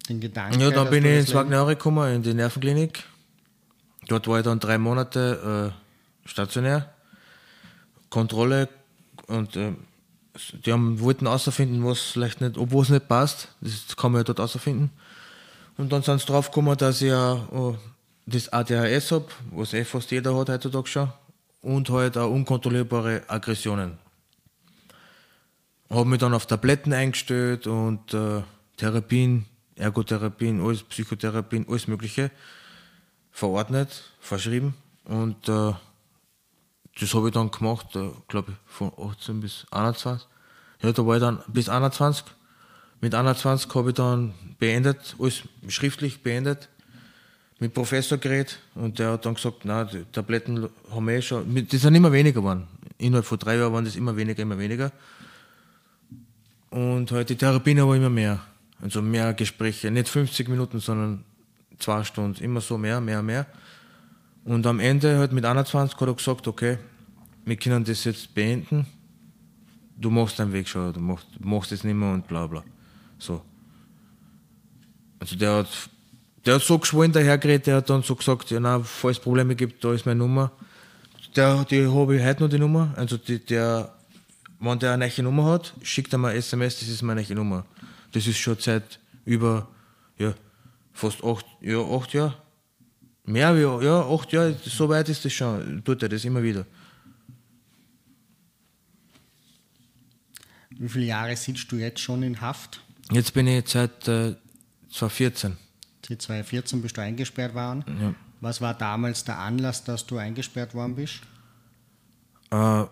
Den 0.10 0.20
Gedanken. 0.20 0.60
Ja, 0.60 0.72
dann 0.72 0.90
bin 0.90 1.06
ich 1.06 1.20
ins 1.20 1.34
Wagnere 1.34 1.76
gekommen, 1.76 2.16
in 2.16 2.24
die 2.24 2.34
Nervenklinik. 2.34 3.04
Dort 4.08 4.28
war 4.28 4.40
ich 4.40 4.46
dann 4.46 4.60
drei 4.60 4.78
Monate 4.78 5.74
äh, 6.26 6.30
stationär. 6.30 6.94
Kontrolle 8.10 8.70
und 9.28 9.56
äh, 9.58 9.74
die 10.66 10.72
haben, 10.72 11.00
wollten 11.00 11.26
herausfinden, 11.26 11.84
was 11.86 12.00
vielleicht 12.00 12.42
nicht, 12.42 12.58
obwohl 12.58 12.84
es 12.84 12.90
nicht 12.90 13.08
passt. 13.08 13.50
Das 13.62 13.98
kann 13.98 14.12
man 14.12 14.20
ja 14.20 14.24
dort 14.24 14.40
herausfinden. 14.40 14.92
Und 15.78 15.92
dann 15.92 16.04
sind 16.04 16.22
sie 16.22 16.28
drauf 16.28 16.50
gekommen, 16.50 16.78
dass 16.78 17.02
ich 17.02 17.10
ja 17.10 17.36
äh, 17.36 17.74
das 18.26 18.52
ADHS 18.52 19.12
habe, 19.12 19.28
was 19.52 19.74
eh 19.74 19.84
fast 19.84 20.12
jeder 20.12 20.38
hat 20.38 20.50
heutzutage 20.50 20.88
schon. 20.88 21.10
Und 21.62 21.90
halt 21.90 22.18
auch 22.18 22.30
unkontrollierbare 22.30 23.24
Aggressionen. 23.28 23.98
Habe 25.90 26.06
mich 26.06 26.20
dann 26.20 26.34
auf 26.34 26.46
Tabletten 26.46 26.94
eingestellt 26.94 27.68
und 27.68 28.14
äh, 28.14 28.42
Therapien, 28.78 29.46
Ergotherapien, 29.76 30.62
alles 30.62 30.84
Psychotherapien, 30.84 31.66
alles 31.70 31.88
Mögliche 31.88 32.32
verordnet, 33.32 34.12
verschrieben. 34.20 34.74
Und 35.06 35.48
äh, 35.48 35.74
das 37.00 37.14
habe 37.14 37.28
ich 37.28 37.34
dann 37.34 37.52
gemacht, 37.52 37.96
äh, 37.96 38.10
glaube 38.28 38.52
ich, 38.52 38.58
von 38.66 38.92
18 38.98 39.40
bis 39.40 39.66
21. 39.72 40.28
Ja, 40.82 40.92
da 40.92 41.06
war 41.06 41.16
ich 41.16 41.22
dann 41.22 41.40
bis 41.48 41.70
21. 41.70 42.26
Mit 43.00 43.14
21 43.14 43.74
habe 43.76 43.90
ich 43.90 43.96
dann 43.96 44.34
beendet, 44.58 45.16
alles 45.20 45.44
schriftlich 45.68 46.24
beendet, 46.24 46.68
mit 47.60 47.74
Professor 47.74 48.18
geredet 48.18 48.60
und 48.74 48.98
der 48.98 49.12
hat 49.12 49.26
dann 49.26 49.36
gesagt, 49.36 49.62
na, 49.64 49.84
die 49.84 50.04
Tabletten 50.12 50.68
haben 50.92 51.08
wir 51.08 51.16
eh 51.16 51.22
schon, 51.22 51.68
die 51.68 51.78
sind 51.78 51.94
immer 51.94 52.12
weniger 52.12 52.42
geworden. 52.42 52.68
Innerhalb 52.98 53.26
von 53.26 53.38
drei 53.38 53.58
Jahren 53.58 53.74
waren 53.74 53.86
das 53.86 53.96
immer 53.96 54.16
weniger, 54.16 54.42
immer 54.42 54.58
weniger. 54.58 54.92
Und 56.70 57.12
halt 57.12 57.30
die 57.30 57.36
Therapien 57.36 57.80
aber 57.80 57.96
immer 57.96 58.10
mehr. 58.10 58.40
Also 58.82 59.02
mehr 59.02 59.34
Gespräche, 59.34 59.90
nicht 59.90 60.10
50 60.10 60.50
Minuten, 60.50 60.80
sondern 60.80 61.24
zwei 61.80 62.04
Stunden, 62.04 62.44
immer 62.44 62.62
so 62.62 62.78
mehr, 62.78 63.02
mehr, 63.02 63.24
mehr. 63.24 63.46
Und 64.44 64.66
am 64.66 64.80
Ende 64.80 65.18
halt 65.18 65.32
mit 65.32 65.46
21 65.46 66.00
hat 66.00 66.08
er 66.08 66.14
gesagt, 66.14 66.48
okay, 66.48 66.78
wir 67.46 67.56
können 67.56 67.84
das 67.84 68.04
jetzt 68.04 68.34
beenden. 68.34 68.86
Du 69.96 70.10
machst 70.10 70.40
deinen 70.40 70.54
Weg 70.54 70.68
schon, 70.68 70.94
du 70.94 71.00
machst, 71.00 71.28
machst 71.40 71.72
es 71.72 71.84
nicht 71.84 71.96
mehr 71.96 72.14
und 72.14 72.28
bla 72.28 72.46
bla. 72.46 72.64
So. 73.18 73.42
Also 75.20 75.36
der 75.36 75.56
hat, 75.56 75.90
der 76.46 76.56
hat 76.56 76.62
so 76.62 76.78
geschwollen 76.78 77.12
dahergeredet, 77.12 77.68
der 77.68 77.78
hat 77.78 77.90
dann 77.90 78.04
so 78.04 78.16
gesagt, 78.16 78.52
ja 78.52 78.60
na, 78.60 78.80
falls 78.80 79.18
es 79.18 79.24
Probleme 79.24 79.56
gibt, 79.56 79.84
da 79.84 79.94
ist 79.94 80.06
meine 80.06 80.20
Nummer. 80.20 80.52
Der, 81.36 81.66
die 81.66 81.88
habe 81.88 82.16
ich 82.16 82.24
heute 82.24 82.44
noch 82.44 82.50
die 82.50 82.60
Nummer. 82.60 82.94
Also 82.96 83.18
die, 83.18 83.40
der, 83.44 83.97
wenn 84.60 84.80
der 84.80 84.94
eine 84.94 85.08
neue 85.08 85.24
Nummer 85.24 85.46
hat, 85.46 85.74
schickt 85.84 86.14
er 86.14 86.20
mir 86.20 86.30
eine 86.30 86.38
SMS, 86.38 86.80
das 86.80 86.90
ist 86.90 87.02
meine 87.02 87.22
neue 87.22 87.36
Nummer. 87.36 87.66
Das 88.12 88.26
ist 88.26 88.38
schon 88.38 88.58
seit 88.60 89.00
über, 89.26 89.68
ja, 90.18 90.34
fast 90.94 91.24
acht, 91.24 91.46
ja, 91.62 91.80
acht 91.80 92.14
Jahre. 92.14 92.36
Mehr 93.26 93.56
wie, 93.56 93.86
ja, 93.86 94.02
acht 94.02 94.32
Jahre, 94.32 94.58
so 94.64 94.90
weit 94.90 95.10
ist 95.10 95.26
das 95.26 95.34
schon, 95.34 95.84
tut 95.84 96.02
er 96.02 96.10
das 96.10 96.26
immer 96.26 96.42
wieder. 96.42 96.66
Wie 100.70 100.90
viele 100.90 101.06
Jahre 101.06 101.36
sitzt 101.36 101.72
du 101.72 101.78
jetzt 101.78 102.00
schon 102.00 102.24
in 102.24 102.40
Haft? 102.40 102.82
Jetzt 103.12 103.34
bin 103.34 103.48
ich 103.48 103.68
seit 103.68 104.08
äh, 104.08 104.36
2014. 104.92 105.58
Die 106.08 106.18
2014 106.18 106.82
bist 106.82 106.98
du 106.98 107.02
eingesperrt 107.02 107.54
worden. 107.54 107.84
Ja. 108.00 108.14
Was 108.40 108.62
war 108.62 108.74
damals 108.74 109.24
der 109.24 109.40
Anlass, 109.40 109.84
dass 109.84 110.06
du 110.06 110.18
eingesperrt 110.18 110.74
worden 110.74 110.96
bist? 110.96 111.22
Äh, 112.52 112.86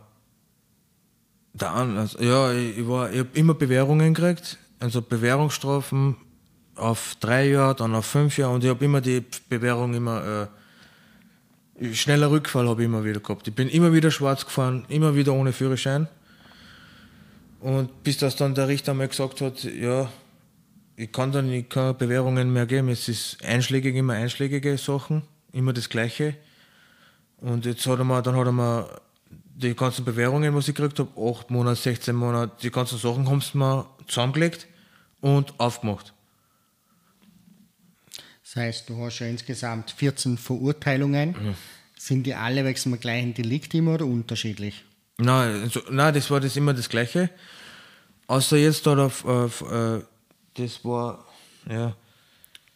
der 1.59 1.71
Anlass, 1.71 2.17
ja, 2.19 2.51
ich, 2.51 2.77
ich, 2.77 2.87
habe 2.87 3.27
immer 3.33 3.53
Bewährungen 3.53 4.13
gekriegt, 4.13 4.57
also 4.79 5.01
Bewährungsstrafen 5.01 6.17
auf 6.75 7.15
drei 7.19 7.47
Jahre, 7.49 7.75
dann 7.75 7.95
auf 7.95 8.05
fünf 8.05 8.37
Jahre 8.37 8.53
und 8.53 8.63
ich 8.63 8.69
habe 8.69 8.83
immer 8.83 8.99
die 8.99 9.23
Bewährung 9.47 9.93
immer, 9.93 10.49
äh, 11.79 11.93
schneller 11.93 12.29
Rückfall 12.29 12.67
habe 12.67 12.81
ich 12.81 12.85
immer 12.85 13.03
wieder 13.05 13.21
gehabt. 13.21 13.47
Ich 13.47 13.55
bin 13.55 13.69
immer 13.69 13.93
wieder 13.93 14.11
schwarz 14.11 14.45
gefahren, 14.45 14.85
immer 14.89 15.15
wieder 15.15 15.33
ohne 15.33 15.53
Führerschein. 15.53 16.07
Und 17.61 18.03
bis 18.03 18.17
das 18.17 18.35
dann 18.35 18.53
der 18.53 18.67
Richter 18.67 18.93
mal 18.93 19.07
gesagt 19.07 19.41
hat, 19.41 19.63
ja, 19.63 20.09
ich 20.97 21.11
kann 21.11 21.31
dann 21.31 21.67
kann 21.67 21.97
Bewährungen 21.97 22.51
mehr 22.53 22.65
geben, 22.65 22.89
es 22.89 23.07
ist 23.09 23.43
einschlägig, 23.43 23.95
immer 23.95 24.13
einschlägige 24.13 24.77
Sachen, 24.77 25.23
immer 25.51 25.73
das 25.73 25.89
Gleiche. 25.89 26.35
Und 27.37 27.65
jetzt 27.65 27.85
hat 27.87 27.99
er 27.99 28.05
mir, 28.05 28.21
dann 28.21 28.35
hat 28.35 28.45
er 28.45 28.51
mir 28.51 28.89
die 29.55 29.75
ganzen 29.75 30.03
Bewährungen, 30.03 30.53
was 30.53 30.67
ich 30.67 30.75
gekriegt 30.75 30.99
habe, 30.99 31.09
8 31.19 31.49
Monate, 31.49 31.79
16 31.81 32.15
Monate, 32.15 32.51
die 32.61 32.71
ganzen 32.71 32.97
Sachen 32.97 33.27
haben 33.29 33.41
sie 33.41 33.57
mir 33.57 33.85
zusammengelegt 34.07 34.67
und 35.21 35.53
aufgemacht. 35.59 36.13
Das 38.43 38.55
heißt, 38.57 38.89
du 38.89 38.97
hast 39.03 39.19
ja 39.19 39.27
insgesamt 39.27 39.91
14 39.91 40.37
Verurteilungen. 40.37 41.35
Sind 41.97 42.23
die 42.23 42.35
alle 42.35 42.63
wegen 42.65 42.79
dem 42.79 42.99
gleichen 42.99 43.33
Delikt 43.33 43.73
immer 43.73 43.95
oder 43.95 44.05
unterschiedlich? 44.05 44.83
Nein, 45.17 45.63
also, 45.63 45.81
nein, 45.89 46.13
das 46.13 46.29
war 46.29 46.39
das 46.39 46.55
immer 46.57 46.73
das 46.73 46.89
Gleiche. 46.89 47.29
Außer 48.27 48.57
jetzt 48.57 48.85
da, 48.85 48.97
auf, 48.97 49.25
auf, 49.25 49.61
äh, 49.71 50.01
das 50.55 50.83
war, 50.83 51.25
ja, 51.69 51.95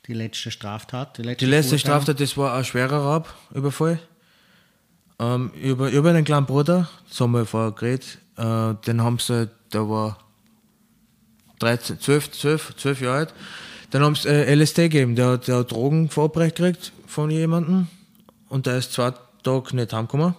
Die 0.08 0.14
letzte 0.14 0.50
Straftat? 0.50 1.18
Die 1.18 1.24
letzte, 1.24 1.46
die 1.46 1.52
letzte? 1.52 1.78
Straftat, 1.78 2.20
das 2.20 2.36
war 2.38 2.56
ein 2.56 2.66
schwerer 2.66 2.98
Raubüberfall. 2.98 4.00
Ähm, 5.20 5.52
über, 5.62 5.90
über 5.92 6.10
einen 6.12 6.24
kleinen 6.24 6.46
Bruder, 6.46 6.90
das 7.10 7.20
haben 7.20 7.32
wir 7.34 7.46
vorher 7.46 7.72
geredet, 7.72 8.20
äh, 8.38 8.74
den 8.88 9.02
haben 9.02 9.20
sie, 9.20 9.50
der 9.74 9.90
war 9.90 10.18
13, 11.60 12.00
12, 12.00 12.32
12, 12.32 12.76
12 12.78 13.02
Jahre 13.02 13.18
alt. 13.18 13.34
Dann 13.92 14.04
haben 14.04 14.16
sie 14.16 14.30
äh, 14.30 14.54
LSD 14.56 14.84
gegeben, 14.90 15.16
der, 15.16 15.28
hat- 15.32 15.48
der 15.48 15.58
hat 15.58 15.72
Drogen 15.72 16.10
verabreicht 16.10 16.56
gekriegt 16.56 16.94
von 17.06 17.30
jemandem 17.32 17.88
und 18.48 18.66
der 18.66 18.78
ist 18.78 18.94
zwei 18.94 19.14
Tage 19.44 19.76
nicht 19.76 19.92
heimgekommen. 19.92 20.36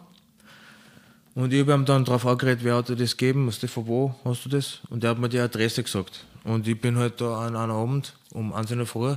Und 1.35 1.53
ich 1.53 1.61
habe 1.61 1.73
ihm 1.75 1.85
dann 1.85 2.05
darauf 2.05 2.27
angeredet, 2.27 2.65
wer 2.65 2.77
hat 2.77 2.89
dir 2.89 2.97
das 2.97 3.17
gegeben, 3.17 3.47
was 3.47 3.59
von 3.59 3.87
wo 3.87 4.15
hast 4.25 4.45
du 4.45 4.49
das? 4.49 4.81
Und 4.89 5.03
der 5.03 5.11
hat 5.11 5.19
mir 5.19 5.29
die 5.29 5.39
Adresse 5.39 5.83
gesagt. 5.83 6.25
Und 6.45 6.67
ich 6.67 6.81
bin 6.81 6.97
halt 6.97 7.21
da 7.21 7.47
an 7.47 7.55
einem 7.57 7.73
Abend 7.73 8.15
um 8.33 8.53
1 8.53 8.71
in 8.71 8.79
der 8.79 8.87
Früh 8.87 9.15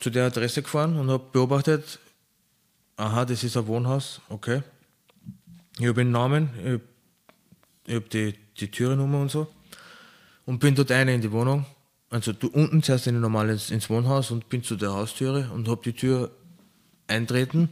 zu 0.00 0.10
der 0.10 0.26
Adresse 0.26 0.62
gefahren 0.62 0.98
und 0.98 1.10
habe 1.10 1.22
beobachtet, 1.32 1.98
aha, 2.96 3.24
das 3.24 3.44
ist 3.44 3.56
ein 3.56 3.66
Wohnhaus, 3.66 4.20
okay. 4.28 4.62
Ich 5.78 5.86
habe 5.86 6.02
den 6.02 6.10
Namen, 6.10 6.50
ich 6.58 6.70
habe 6.72 6.80
hab 7.88 8.10
die, 8.10 8.34
die 8.58 8.70
Türennummer 8.70 9.20
und 9.20 9.30
so 9.30 9.48
und 10.46 10.58
bin 10.58 10.74
dort 10.74 10.90
rein 10.90 11.08
in 11.08 11.20
die 11.20 11.32
Wohnung. 11.32 11.64
Also 12.10 12.32
du 12.32 12.48
unten 12.48 12.82
zuerst 12.82 13.06
in 13.06 13.20
normal 13.20 13.50
ins, 13.50 13.70
ins 13.70 13.88
Wohnhaus 13.88 14.30
und 14.30 14.48
bin 14.48 14.62
zu 14.62 14.76
der 14.76 14.92
Haustüre 14.92 15.50
und 15.54 15.68
habe 15.68 15.80
die 15.82 15.94
Tür 15.94 16.30
eintreten. 17.06 17.70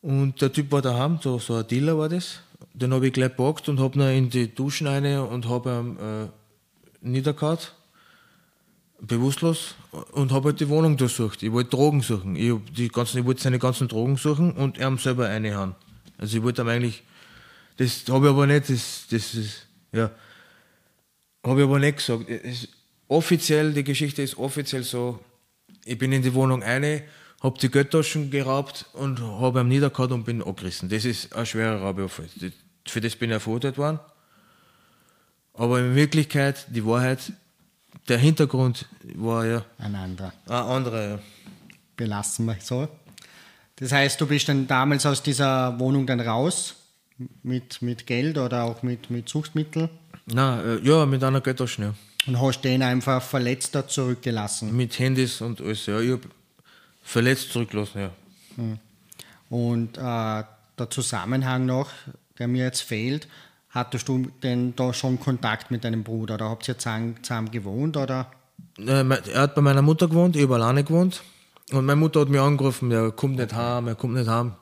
Und 0.00 0.42
der 0.42 0.52
Typ 0.52 0.72
war 0.72 0.82
daheim, 0.82 1.20
so, 1.22 1.38
so 1.38 1.54
ein 1.54 1.66
Dealer 1.68 1.96
war 1.96 2.08
das. 2.08 2.40
Den 2.74 2.92
habe 2.92 3.06
ich 3.06 3.12
gleich 3.12 3.36
gepackt 3.36 3.68
und 3.68 3.78
habe 3.78 3.98
ihn 3.98 4.24
in 4.24 4.30
die 4.30 4.52
Duschen 4.52 4.88
rein 4.88 5.18
und 5.20 5.48
habe 5.48 5.70
ihn 5.70 5.98
äh, 5.98 6.28
niedergehauen 7.00 7.58
bewusstlos 9.06 9.74
und 10.12 10.32
habe 10.32 10.50
halt 10.50 10.60
die 10.60 10.68
Wohnung 10.68 10.96
durchsucht. 10.96 11.42
Ich 11.42 11.52
wollte 11.52 11.70
Drogen 11.70 12.00
suchen. 12.00 12.36
Ich, 12.36 12.52
die 12.74 12.88
ganzen, 12.88 13.18
ich 13.18 13.24
wollte 13.24 13.42
seine 13.42 13.58
ganzen 13.58 13.88
Drogen 13.88 14.16
suchen 14.16 14.52
und 14.52 14.78
ihm 14.78 14.98
selber 14.98 15.28
reinhauen. 15.28 15.74
Also 16.18 16.38
ich 16.38 16.42
wollte 16.42 16.62
ihm 16.62 16.68
eigentlich, 16.68 17.02
das 17.76 18.04
habe 18.08 18.26
ich 18.26 18.32
aber 18.32 18.46
nicht, 18.46 18.70
das, 18.70 19.06
das 19.10 19.34
ist, 19.34 19.66
ja, 19.92 20.10
habe 21.44 21.60
ich 21.60 21.66
aber 21.66 21.78
nicht 21.78 21.98
gesagt. 21.98 22.28
Es, 22.28 22.68
offiziell, 23.08 23.72
die 23.72 23.84
Geschichte 23.84 24.22
ist 24.22 24.38
offiziell 24.38 24.84
so, 24.84 25.18
ich 25.84 25.98
bin 25.98 26.12
in 26.12 26.22
die 26.22 26.32
Wohnung 26.32 26.62
rein, 26.62 27.02
habe 27.42 27.58
die 27.58 27.70
Geldtaschen 27.70 28.30
geraubt 28.30 28.86
und 28.92 29.20
habe 29.20 29.60
ihm 29.60 29.68
niedergehauen 29.68 30.12
und 30.12 30.24
bin 30.24 30.42
abgerissen. 30.42 30.88
Das 30.88 31.04
ist 31.04 31.34
ein 31.34 31.44
schwerer 31.44 31.80
Raubüberfall. 31.80 32.28
Für 32.86 33.00
das 33.00 33.16
bin 33.16 33.32
ich 33.32 33.42
verurteilt 33.42 33.78
worden. 33.78 33.98
Aber 35.54 35.80
in 35.80 35.96
Wirklichkeit, 35.96 36.66
die 36.70 36.86
Wahrheit, 36.86 37.32
der 38.08 38.18
Hintergrund 38.18 38.88
war 39.14 39.46
ja 39.46 39.64
Ein 39.78 39.94
anderer. 39.94 40.32
ein 40.46 40.54
anderer. 40.54 41.08
Ja. 41.08 41.18
Belassen 41.96 42.46
wir 42.46 42.56
so. 42.60 42.88
Das 43.76 43.92
heißt, 43.92 44.20
du 44.20 44.26
bist 44.26 44.48
dann 44.48 44.66
damals 44.66 45.06
aus 45.06 45.22
dieser 45.22 45.78
Wohnung 45.78 46.06
dann 46.06 46.20
raus 46.20 46.76
mit, 47.42 47.82
mit 47.82 48.06
Geld 48.06 48.38
oder 48.38 48.64
auch 48.64 48.82
mit, 48.82 49.10
mit 49.10 49.28
Suchtmitteln 49.28 49.88
Nein, 50.26 50.64
äh, 50.64 50.88
ja, 50.88 51.04
mit 51.04 51.22
einer 51.24 51.40
Geldtasche, 51.40 51.82
ja. 51.82 51.94
und 52.26 52.40
hast 52.40 52.62
den 52.62 52.82
einfach 52.82 53.22
verletzter 53.22 53.88
zurückgelassen. 53.88 54.74
Mit 54.76 54.98
Handys 54.98 55.40
und 55.40 55.60
alles, 55.60 55.86
ja. 55.86 56.00
Ich 56.00 56.12
habe 56.12 56.28
verletzt 57.02 57.50
zurückgelassen, 57.52 57.98
ja. 57.98 58.10
Und 59.50 59.98
äh, 59.98 60.00
der 60.78 60.90
Zusammenhang 60.90 61.66
noch, 61.66 61.90
der 62.38 62.48
mir 62.48 62.64
jetzt 62.64 62.82
fehlt, 62.82 63.26
hattest 63.72 64.08
du 64.08 64.28
denn 64.42 64.74
da 64.76 64.92
schon 64.94 65.18
Kontakt 65.20 65.70
mit 65.70 65.84
deinem 65.84 66.02
Bruder 66.04 66.34
oder 66.36 66.48
habt 66.50 66.66
ihr 66.68 66.78
zusammen, 66.78 67.16
zusammen 67.22 67.50
gewohnt 67.50 67.96
oder? 67.96 68.30
Me- 68.78 69.20
Er 69.32 69.40
hat 69.42 69.54
bei 69.54 69.60
meiner 69.60 69.82
Mutter 69.82 70.08
gewohnt, 70.08 70.36
ich 70.36 70.42
habe 70.44 70.54
alleine 70.54 70.84
gewohnt. 70.84 71.22
Und 71.72 71.84
meine 71.86 71.96
Mutter 71.96 72.20
hat 72.20 72.28
mich 72.28 72.40
angerufen, 72.40 72.90
er 72.92 73.10
kommt 73.12 73.36
nicht 73.36 73.52
heim, 73.54 73.88
er 73.88 73.94
kommt 73.94 74.14
nicht 74.14 74.28
heim. 74.28 74.52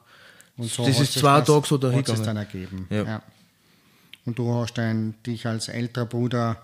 Und 0.56 0.70
so 0.70 0.84
das 0.86 0.96
hat 0.96 1.02
ist 1.02 1.14
zwei 1.14 1.38
das- 1.40 1.46
Tage 1.48 1.66
so 1.66 1.78
dahin 1.78 1.98
hat 1.98 2.06
sich 2.06 2.20
dann 2.20 2.36
ergeben. 2.36 2.86
Ja. 2.90 3.22
Und 4.26 4.38
du 4.38 4.54
hast 4.54 4.74
dann 4.74 5.14
dich 5.26 5.46
als 5.46 5.68
älterer 5.68 6.06
Bruder 6.06 6.56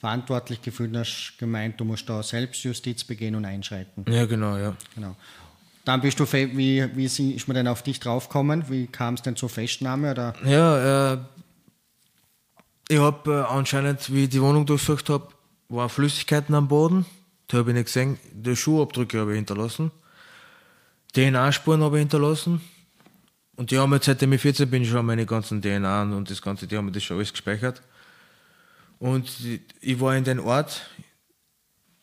verantwortlich 0.00 0.62
gefühlt 0.62 0.90
und 0.92 0.98
hast 0.98 1.36
gemeint, 1.38 1.78
du 1.80 1.84
musst 1.84 2.08
da 2.08 2.22
Selbstjustiz 2.22 3.04
begehen 3.04 3.34
und 3.36 3.44
einschreiten. 3.44 4.04
Ja, 4.08 4.26
genau, 4.26 4.56
ja. 4.56 4.74
Genau. 4.94 5.14
Dann 5.84 6.00
bist 6.00 6.18
du, 6.18 6.24
wie, 6.32 6.88
wie 6.96 7.04
ist 7.04 7.18
ist 7.20 7.46
man 7.46 7.54
denn 7.54 7.68
auf 7.68 7.82
dich 7.82 8.00
draufgekommen? 8.00 8.64
Wie 8.70 8.86
kam 8.86 9.14
es 9.14 9.22
denn 9.22 9.36
zur 9.36 9.50
Festnahme? 9.50 10.12
Oder? 10.12 10.34
Ja, 10.44 11.12
äh, 11.12 11.18
ich 12.88 12.98
habe 12.98 13.30
äh, 13.32 13.52
anscheinend, 13.52 14.12
wie 14.12 14.24
ich 14.24 14.30
die 14.30 14.42
Wohnung 14.42 14.66
durchsucht 14.66 15.08
habe, 15.08 15.28
waren 15.68 15.88
Flüssigkeiten 15.88 16.54
am 16.54 16.68
Boden. 16.68 17.06
Die 17.50 17.56
habe 17.56 17.70
ich 17.70 17.74
nicht 17.74 17.86
gesehen. 17.86 18.18
Die 18.32 18.56
Schuhabdrücke 18.56 19.20
habe 19.20 19.32
ich 19.32 19.36
hinterlassen. 19.36 19.90
DNA-Spuren 21.14 21.82
habe 21.82 21.96
ich 21.96 22.00
hinterlassen. 22.02 22.60
Und 23.56 23.70
die 23.70 23.78
haben 23.78 23.92
jetzt, 23.92 24.06
seitdem 24.06 24.32
ich 24.32 24.40
14 24.40 24.68
bin, 24.68 24.84
schon 24.84 25.06
meine 25.06 25.26
ganzen 25.26 25.62
DNA 25.62 26.02
und 26.02 26.28
das 26.28 26.42
Ganze, 26.42 26.66
die 26.66 26.76
haben 26.76 26.92
das 26.92 27.04
schon 27.04 27.16
alles 27.16 27.32
gespeichert. 27.32 27.82
Und 28.98 29.30
ich 29.80 30.00
war 30.00 30.16
in 30.16 30.24
den 30.24 30.40
Ort, 30.40 30.88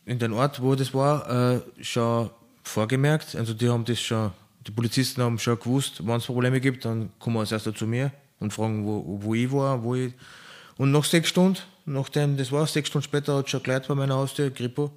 in 0.05 0.17
den 0.17 0.33
Ort, 0.33 0.61
wo 0.61 0.75
das 0.75 0.93
war, 0.93 1.55
äh, 1.55 1.61
schon 1.81 2.29
vorgemerkt. 2.63 3.35
Also 3.35 3.53
die 3.53 3.69
haben 3.69 3.83
das 3.85 3.99
schon, 3.99 4.31
die 4.65 4.71
Polizisten 4.71 5.21
haben 5.21 5.39
schon 5.39 5.59
gewusst, 5.59 6.05
wenn 6.05 6.15
es 6.15 6.25
Probleme 6.25 6.61
gibt, 6.61 6.85
dann 6.85 7.11
kommen 7.19 7.37
als 7.37 7.51
erster 7.51 7.75
zu 7.75 7.85
mir 7.85 8.11
und 8.39 8.53
fragen, 8.53 8.85
wo, 8.85 9.19
wo 9.21 9.35
ich 9.35 9.51
war, 9.51 9.83
wo 9.83 9.95
ich. 9.95 10.13
Und 10.81 10.89
nach 10.89 11.03
sechs 11.03 11.29
Stunden, 11.29 11.59
nachdem 11.85 12.37
das 12.37 12.51
war, 12.51 12.65
sechs 12.65 12.89
Stunden 12.89 13.03
später 13.03 13.35
hat 13.35 13.51
schon 13.51 13.61
gleich 13.61 13.87
bei 13.87 13.93
meiner 13.93 14.15
Haustür, 14.15 14.49
Grippo, 14.49 14.89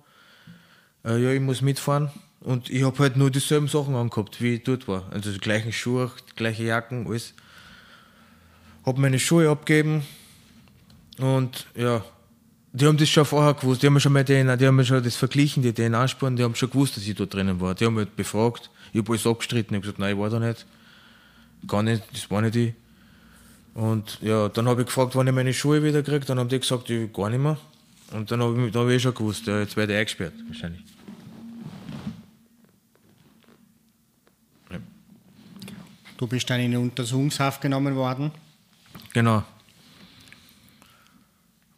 äh, 1.04 1.22
ja, 1.22 1.30
ich 1.30 1.42
muss 1.42 1.60
mitfahren. 1.60 2.08
Und 2.40 2.70
ich 2.70 2.84
habe 2.84 2.98
halt 3.00 3.18
nur 3.18 3.30
dieselben 3.30 3.68
Sachen 3.68 3.94
angehabt, 3.94 4.40
wie 4.40 4.54
ich 4.54 4.62
dort 4.62 4.88
war. 4.88 5.04
Also 5.12 5.30
die 5.30 5.40
gleichen 5.40 5.72
Schuhe, 5.72 6.10
die 6.30 6.36
gleiche 6.36 6.64
Jacken, 6.64 7.06
alles. 7.06 7.34
Habe 8.86 8.98
meine 8.98 9.18
Schuhe 9.18 9.50
abgegeben 9.50 10.06
und 11.18 11.66
ja, 11.74 12.02
die 12.72 12.86
haben 12.86 12.96
das 12.96 13.10
schon 13.10 13.26
vorher 13.26 13.52
gewusst, 13.52 13.82
die 13.82 13.86
haben 13.88 14.00
schon 14.00 14.14
meine 14.14 14.24
DNA, 14.24 14.56
die 14.56 14.66
haben 14.66 14.82
schon 14.86 15.04
das 15.04 15.16
verglichen, 15.16 15.62
die 15.62 15.74
DNA-Spuren, 15.74 16.36
die 16.36 16.44
haben 16.44 16.54
schon 16.54 16.70
gewusst, 16.70 16.96
dass 16.96 17.06
ich 17.06 17.14
da 17.14 17.26
drinnen 17.26 17.60
war. 17.60 17.74
Die 17.74 17.84
haben 17.84 17.96
mich 17.96 18.08
befragt, 18.08 18.70
ich 18.94 19.00
habe 19.00 19.12
alles 19.12 19.26
abgestritten, 19.26 19.74
ich 19.74 19.80
habe 19.80 19.82
gesagt, 19.82 19.98
nein, 19.98 20.14
ich 20.14 20.18
war 20.18 20.30
da 20.30 20.40
nicht. 20.40 20.64
Gar 21.66 21.82
nicht, 21.82 22.02
das 22.10 22.30
war 22.30 22.40
nicht 22.40 22.56
ich. 22.56 22.72
Und 23.74 24.18
ja, 24.22 24.48
dann 24.48 24.68
habe 24.68 24.82
ich 24.82 24.86
gefragt, 24.86 25.16
wann 25.16 25.26
ich 25.26 25.34
meine 25.34 25.52
Schuhe 25.52 25.82
wieder 25.82 26.02
kriege, 26.02 26.24
dann 26.24 26.38
haben 26.38 26.48
die 26.48 26.60
gesagt, 26.60 26.88
ich 26.90 27.12
gar 27.12 27.28
nicht 27.28 27.40
mehr. 27.40 27.58
Und 28.12 28.30
dann 28.30 28.40
habe 28.40 28.66
ich, 28.66 28.72
dann 28.72 28.82
hab 28.82 28.88
ich 28.88 28.96
eh 28.96 29.00
schon 29.00 29.14
gewusst, 29.14 29.46
ja, 29.46 29.58
jetzt 29.58 29.76
werde 29.76 29.92
ich 29.92 29.98
eingesperrt, 29.98 30.34
wahrscheinlich. 30.46 30.82
Du 36.16 36.28
bist 36.28 36.48
dann 36.48 36.60
in 36.60 36.76
Untersuchungshaft 36.76 37.60
genommen 37.60 37.96
worden. 37.96 38.30
Genau. 39.12 39.42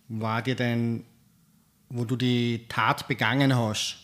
War 0.08 0.42
dir 0.42 0.54
denn, 0.54 1.04
wo 1.88 2.04
du 2.04 2.16
die 2.16 2.66
Tat 2.68 3.08
begangen 3.08 3.56
hast, 3.56 3.96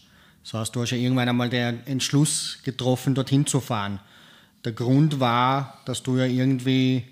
das 0.43 0.55
heißt, 0.55 0.75
du 0.75 0.81
hast 0.81 0.91
ja 0.91 0.97
irgendwann 0.97 1.29
einmal 1.29 1.49
den 1.49 1.87
Entschluss 1.87 2.59
getroffen, 2.65 3.15
dorthin 3.15 3.47
zu 3.47 3.61
fahren. 3.61 4.01
Der 4.65 4.73
Grund 4.73 5.21
war, 5.21 5.81
dass 5.85 6.03
du 6.03 6.17
ja 6.17 6.25
irgendwie 6.25 7.05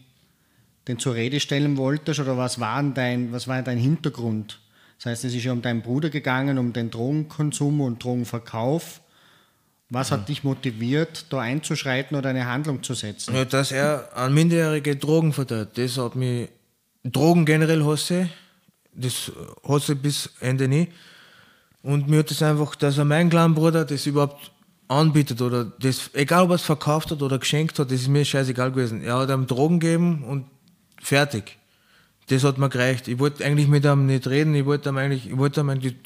den 0.88 0.98
zur 0.98 1.14
Rede 1.14 1.40
stellen 1.40 1.76
wolltest 1.76 2.20
oder 2.20 2.36
was 2.36 2.58
war 2.60 2.82
dein, 2.82 3.32
was 3.32 3.48
war 3.48 3.62
dein 3.62 3.78
Hintergrund? 3.78 4.60
Das 4.98 5.06
heißt, 5.06 5.24
es 5.24 5.34
ist 5.34 5.44
ja 5.44 5.52
um 5.52 5.62
deinen 5.62 5.82
Bruder 5.82 6.10
gegangen, 6.10 6.58
um 6.58 6.72
den 6.72 6.90
Drogenkonsum 6.90 7.80
und 7.80 8.04
Drogenverkauf 8.04 9.00
Was 9.92 10.12
hat 10.12 10.28
dich 10.28 10.44
motiviert, 10.44 11.26
da 11.30 11.40
einzuschreiten 11.40 12.16
oder 12.16 12.28
eine 12.30 12.46
Handlung 12.46 12.82
zu 12.82 12.94
setzen? 12.94 13.34
Ja, 13.34 13.44
dass 13.44 13.72
er 13.72 14.16
an 14.16 14.32
Minderjährige 14.32 14.94
Drogen 14.94 15.32
verteilt. 15.32 15.70
Das 15.76 15.98
hat 15.98 16.14
mich. 16.14 16.48
Drogen 17.02 17.44
generell 17.44 17.82
hasse. 17.84 18.28
Das 18.94 19.32
hasse 19.66 19.94
ich 19.94 19.98
bis 19.98 20.30
Ende 20.40 20.68
nie. 20.68 20.88
Und 21.82 22.08
mir 22.08 22.20
hat 22.20 22.30
das 22.30 22.42
einfach, 22.42 22.76
dass 22.76 22.98
er 22.98 23.04
mein 23.04 23.30
kleiner 23.30 23.54
Bruder 23.54 23.84
das 23.84 24.06
überhaupt 24.06 24.52
anbietet 24.86 25.40
oder 25.40 25.64
das, 25.64 26.10
egal 26.12 26.44
ob 26.44 26.50
er 26.50 26.56
es 26.56 26.62
verkauft 26.62 27.10
hat 27.10 27.22
oder 27.22 27.38
geschenkt 27.38 27.78
hat, 27.78 27.90
das 27.90 28.02
ist 28.02 28.08
mir 28.08 28.24
scheißegal 28.24 28.70
gewesen. 28.70 29.02
Er 29.02 29.18
hat 29.18 29.30
ihm 29.30 29.46
Drogen 29.46 29.80
gegeben 29.80 30.24
und 30.24 30.46
fertig. 31.00 31.56
Das 32.28 32.44
hat 32.44 32.58
mir 32.58 32.68
gereicht. 32.68 33.08
Ich 33.08 33.18
wollte 33.18 33.44
eigentlich 33.44 33.68
mit 33.68 33.84
ihm 33.84 34.06
nicht 34.06 34.26
reden, 34.26 34.54
ich 34.54 34.64
wollte 34.64 34.90
ihm 34.90 34.98
eigentlich, 34.98 35.26
ich 35.28 35.36
wollte 35.36 35.60
ihm 35.60 35.80
die, 35.80 35.96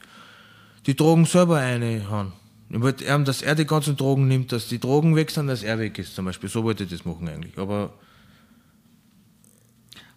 die 0.87 0.97
Drogen 0.97 1.27
selber 1.27 1.57
reinhauen. 1.57 2.33
Ich 2.71 2.81
wollte 2.81 3.05
ihm, 3.05 3.25
dass 3.25 3.43
er 3.43 3.55
die 3.55 3.67
ganzen 3.67 3.97
Drogen 3.97 4.27
nimmt, 4.27 4.51
dass 4.51 4.69
die 4.69 4.81
Drogen 4.81 5.17
weg 5.17 5.31
sind, 5.31 5.49
dass 5.49 5.63
er 5.63 5.79
weg 5.79 5.99
ist 5.99 6.15
zum 6.15 6.25
Beispiel. 6.25 6.49
So 6.49 6.65
wollte 6.65 6.85
ich 6.85 6.91
das 6.91 7.05
machen 7.05 7.29
eigentlich. 7.29 7.59
Aber 7.59 7.93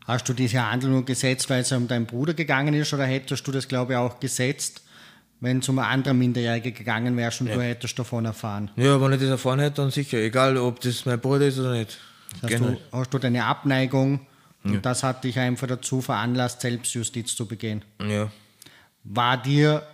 Hast 0.07 0.29
du 0.29 0.33
diese 0.33 0.65
Handlung 0.65 1.03
gesetzt, 1.03 1.49
weil 1.49 1.61
es 1.61 1.71
um 1.73 1.85
deinen 1.85 2.05
Bruder 2.05 2.33
gegangen 2.33 2.73
ist, 2.73 2.93
oder 2.93 3.03
hättest 3.05 3.45
du 3.45 3.51
das, 3.51 3.67
glaube 3.67 3.91
ich, 3.91 3.97
auch 3.97 4.21
gesetzt, 4.21 4.81
wenn 5.41 5.59
es 5.59 5.67
um 5.67 5.77
eine 5.79 5.89
andere 5.89 6.13
Minderjährige 6.13 6.71
gegangen 6.71 7.17
wäre 7.17 7.31
und 7.41 7.47
du 7.47 7.61
hättest 7.61 7.99
davon 7.99 8.23
erfahren? 8.23 8.71
ja, 8.77 8.99
wenn 9.01 9.11
ich 9.11 9.19
das 9.19 9.29
erfahren 9.29 9.59
hätte, 9.59 9.81
dann 9.81 9.91
sicher. 9.91 10.17
Egal, 10.17 10.55
ob 10.55 10.79
das 10.79 11.05
mein 11.05 11.19
Bruder 11.19 11.47
ist 11.47 11.59
oder 11.59 11.73
nicht. 11.73 11.97
Hast 12.41 12.47
Generell. 12.47 12.77
du, 12.89 12.97
hast 12.97 13.13
du 13.13 13.19
deine 13.19 13.43
Abneigung 13.43 14.21
und 14.63 14.85
das 14.85 15.03
hat 15.03 15.23
dich 15.23 15.39
einfach 15.39 15.67
dazu 15.67 16.01
veranlasst, 16.01 16.61
Selbstjustiz 16.61 17.35
zu 17.35 17.45
begehen? 17.45 17.83
Ja. 18.01 18.31
War 19.03 19.41
dir, 19.41 19.87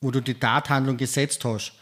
wo 0.00 0.10
du 0.10 0.20
die 0.20 0.34
Tathandlung 0.34 0.96
gesetzt 0.96 1.44
hast, 1.44 1.72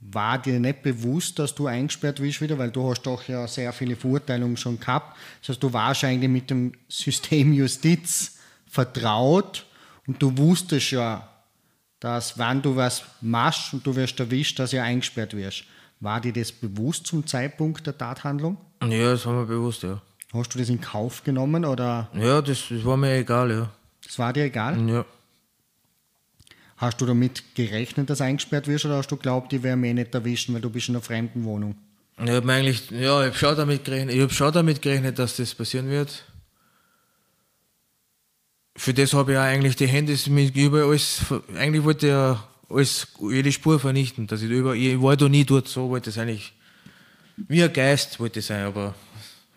war 0.00 0.38
dir 0.38 0.58
nicht 0.58 0.82
bewusst, 0.82 1.38
dass 1.38 1.54
du 1.54 1.66
eingesperrt 1.66 2.20
wirst 2.20 2.40
wieder, 2.40 2.58
weil 2.58 2.70
du 2.70 2.90
hast 2.90 3.02
doch 3.02 3.26
ja 3.28 3.46
sehr 3.46 3.72
viele 3.72 3.94
Verurteilungen 3.94 4.56
schon 4.56 4.80
gehabt. 4.80 5.16
Das 5.40 5.50
heißt, 5.50 5.62
du 5.62 5.72
warst 5.72 6.04
eigentlich 6.04 6.30
mit 6.30 6.50
dem 6.50 6.72
System 6.88 7.52
Justiz 7.52 8.38
vertraut 8.66 9.64
und 10.06 10.20
du 10.20 10.36
wusstest 10.36 10.90
ja, 10.90 11.28
dass 12.00 12.36
wenn 12.36 12.60
du 12.60 12.74
was 12.74 13.04
machst 13.20 13.72
und 13.74 13.86
du 13.86 13.94
wirst 13.94 14.18
erwischt, 14.18 14.58
dass 14.58 14.70
du 14.70 14.82
eingesperrt 14.82 15.36
wirst. 15.36 15.64
War 16.00 16.20
dir 16.20 16.32
das 16.32 16.50
bewusst 16.50 17.06
zum 17.06 17.24
Zeitpunkt 17.24 17.86
der 17.86 17.96
Tathandlung? 17.96 18.56
Ja, 18.82 19.12
das 19.12 19.24
war 19.24 19.34
mir 19.34 19.46
bewusst, 19.46 19.84
ja. 19.84 20.02
Hast 20.32 20.54
du 20.54 20.58
das 20.58 20.68
in 20.68 20.80
Kauf 20.80 21.24
genommen 21.24 21.64
oder 21.64 22.08
Ja, 22.14 22.40
das, 22.40 22.64
das 22.70 22.84
war 22.84 22.96
mir 22.96 23.16
egal, 23.16 23.50
ja. 23.50 23.70
das 24.04 24.18
war 24.18 24.32
dir 24.32 24.44
egal? 24.44 24.80
Ja. 24.88 25.04
Hast 26.78 27.00
du 27.00 27.06
damit 27.06 27.54
gerechnet, 27.54 28.10
dass 28.10 28.20
eingesperrt 28.20 28.66
wirst 28.66 28.86
oder 28.86 28.96
hast 28.96 29.08
du 29.08 29.16
geglaubt, 29.16 29.52
die 29.52 29.62
werden 29.62 29.80
mich 29.80 29.94
nicht 29.94 30.14
erwischen, 30.14 30.54
weil 30.54 30.60
du 30.62 30.70
bist 30.70 30.88
in 30.88 30.96
einer 30.96 31.02
fremden 31.02 31.44
Wohnung? 31.44 31.76
Ich 32.18 32.30
habe 32.30 32.52
eigentlich, 32.52 32.90
ja, 32.90 33.20
ich 33.22 33.28
habe 33.28 33.34
schon 33.34 33.56
damit 33.56 33.84
gerechnet, 33.84 34.14
ich 34.14 34.22
habe 34.22 34.32
schon 34.32 34.52
damit 34.52 34.82
gerechnet, 34.82 35.18
dass 35.18 35.36
das 35.36 35.54
passieren 35.54 35.88
wird. 35.88 36.24
Für 38.74 38.94
das 38.94 39.12
habe 39.12 39.32
ich 39.32 39.38
auch 39.38 39.42
eigentlich 39.42 39.76
die 39.76 39.86
Handys 39.86 40.28
mit 40.28 40.56
über 40.56 40.84
alles, 40.84 41.20
eigentlich 41.56 41.84
wollte 41.84 42.06
ich 42.06 42.12
ja 42.12 42.42
alles, 42.70 43.06
jede 43.20 43.52
Spur 43.52 43.78
vernichten, 43.78 44.26
dass 44.26 44.42
ich 44.42 44.50
über, 44.50 44.74
ich 44.74 45.00
war 45.00 45.16
da 45.16 45.28
nie 45.28 45.44
dort, 45.44 45.68
so 45.68 45.90
wollte 45.90 46.10
es 46.10 46.18
eigentlich, 46.18 46.52
wie 47.36 47.62
ein 47.62 47.72
Geist 47.72 48.18
wollte 48.18 48.40
es 48.40 48.46
sein, 48.46 48.64
aber, 48.64 48.94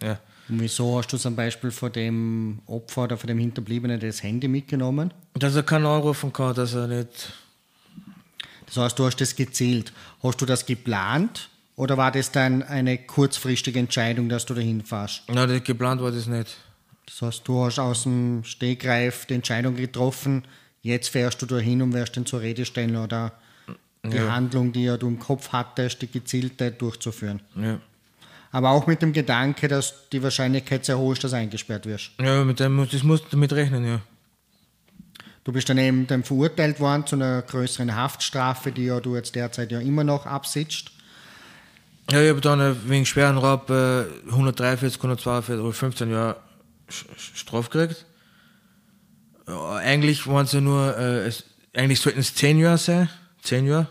ja. 0.03 0.19
Und 0.47 0.61
wieso 0.61 0.97
hast 0.97 1.11
du 1.11 1.17
zum 1.17 1.35
Beispiel 1.35 1.71
von 1.71 1.91
dem 1.91 2.59
Opfer 2.67 3.03
oder 3.03 3.17
von 3.17 3.27
dem 3.27 3.39
Hinterbliebenen 3.39 3.99
das 3.99 4.21
Handy 4.21 4.47
mitgenommen? 4.47 5.11
Dass 5.33 5.55
er 5.55 5.63
keinen 5.63 5.85
anrufen 5.85 6.31
kann, 6.31 6.53
dass 6.53 6.73
er 6.75 6.87
nicht, 6.87 7.33
Das 8.67 8.77
heißt, 8.77 8.97
du 8.99 9.05
hast 9.05 9.19
das 9.21 9.35
gezielt. 9.35 9.91
Hast 10.21 10.41
du 10.41 10.45
das 10.45 10.65
geplant 10.65 11.49
oder 11.75 11.97
war 11.97 12.11
das 12.11 12.31
dann 12.31 12.63
eine 12.63 12.97
kurzfristige 12.97 13.79
Entscheidung, 13.79 14.29
dass 14.29 14.45
du 14.45 14.53
dahin 14.53 14.83
fährst? 14.83 15.23
nein, 15.29 15.49
das- 15.49 15.63
geplant 15.63 16.01
war 16.01 16.11
das 16.11 16.27
nicht. 16.27 16.57
Das 17.07 17.21
heißt, 17.21 17.47
du 17.47 17.63
hast 17.63 17.77
aus 17.79 18.03
dem 18.03 18.43
Stegreif 18.43 19.25
die 19.27 19.35
Entscheidung 19.35 19.75
getroffen, 19.75 20.43
jetzt 20.81 21.09
fährst 21.09 21.39
du 21.41 21.45
dahin 21.45 21.81
und 21.83 21.93
wirst 21.93 22.15
den 22.15 22.25
zur 22.25 22.41
Rede 22.41 22.65
stellen 22.65 22.95
oder 22.95 23.31
die 24.03 24.19
Handlung, 24.19 24.71
die 24.71 24.83
ja 24.83 24.97
du 24.97 25.07
im 25.07 25.17
Kopf 25.19 25.49
hattest, 25.51 26.01
die 26.03 26.07
gezielte 26.07 26.71
durchzuführen. 26.71 27.41
Ja. 27.55 27.79
Aber 28.55 28.69
auch 28.69 28.87
mit 28.87 29.01
dem 29.01 29.11
Gedanke, 29.11 29.67
dass 29.67 30.07
die 30.13 30.23
Wahrscheinlichkeit 30.23 30.85
sehr 30.85 30.97
hoch 30.97 31.11
ist, 31.11 31.25
dass 31.25 31.33
eingesperrt 31.33 31.85
wirst. 31.85 32.11
Ja, 32.21 32.41
mit 32.45 32.57
dem, 32.61 32.73
muss- 32.77 32.87
das 32.89 33.03
musst 33.03 33.25
du 33.25 33.29
damit 33.31 33.51
rechnen, 33.51 33.83
ja. 33.85 33.99
Du 35.43 35.51
bist 35.51 35.67
dann 35.67 35.77
eben 35.77 36.07
dann 36.07 36.23
verurteilt 36.23 36.79
worden 36.79 37.05
zu 37.05 37.17
einer 37.17 37.41
größeren 37.41 37.93
Haftstrafe, 37.97 38.71
die 38.71 38.85
ja 38.85 39.01
du 39.01 39.13
jetzt 39.17 39.35
derzeit 39.35 39.73
ja 39.73 39.81
immer 39.81 40.05
noch 40.05 40.25
absitzt. 40.25 40.91
Ja, 42.09 42.21
ich 42.21 42.29
habe 42.29 42.39
dann 42.39 42.61
äh, 42.61 42.75
wegen 42.89 43.05
schweren 43.05 43.37
Raub 43.37 43.69
äh, 43.69 44.05
143, 44.29 44.99
142 44.99 45.59
oder 45.61 45.73
15 45.73 46.09
Jahre 46.11 46.37
Straf 46.87 47.69
gekriegt. 47.69 48.05
Ja, 49.49 49.73
eigentlich 49.75 50.27
waren 50.27 50.45
es 50.45 50.53
ja 50.53 50.61
nur, 50.61 50.97
äh, 50.97 51.25
es, 51.27 51.43
eigentlich 51.75 51.99
sollten 51.99 52.21
es 52.21 52.33
10 52.35 52.57
Jahre 52.59 52.77
sein, 52.77 53.09
10 53.41 53.65
Jahre, 53.67 53.87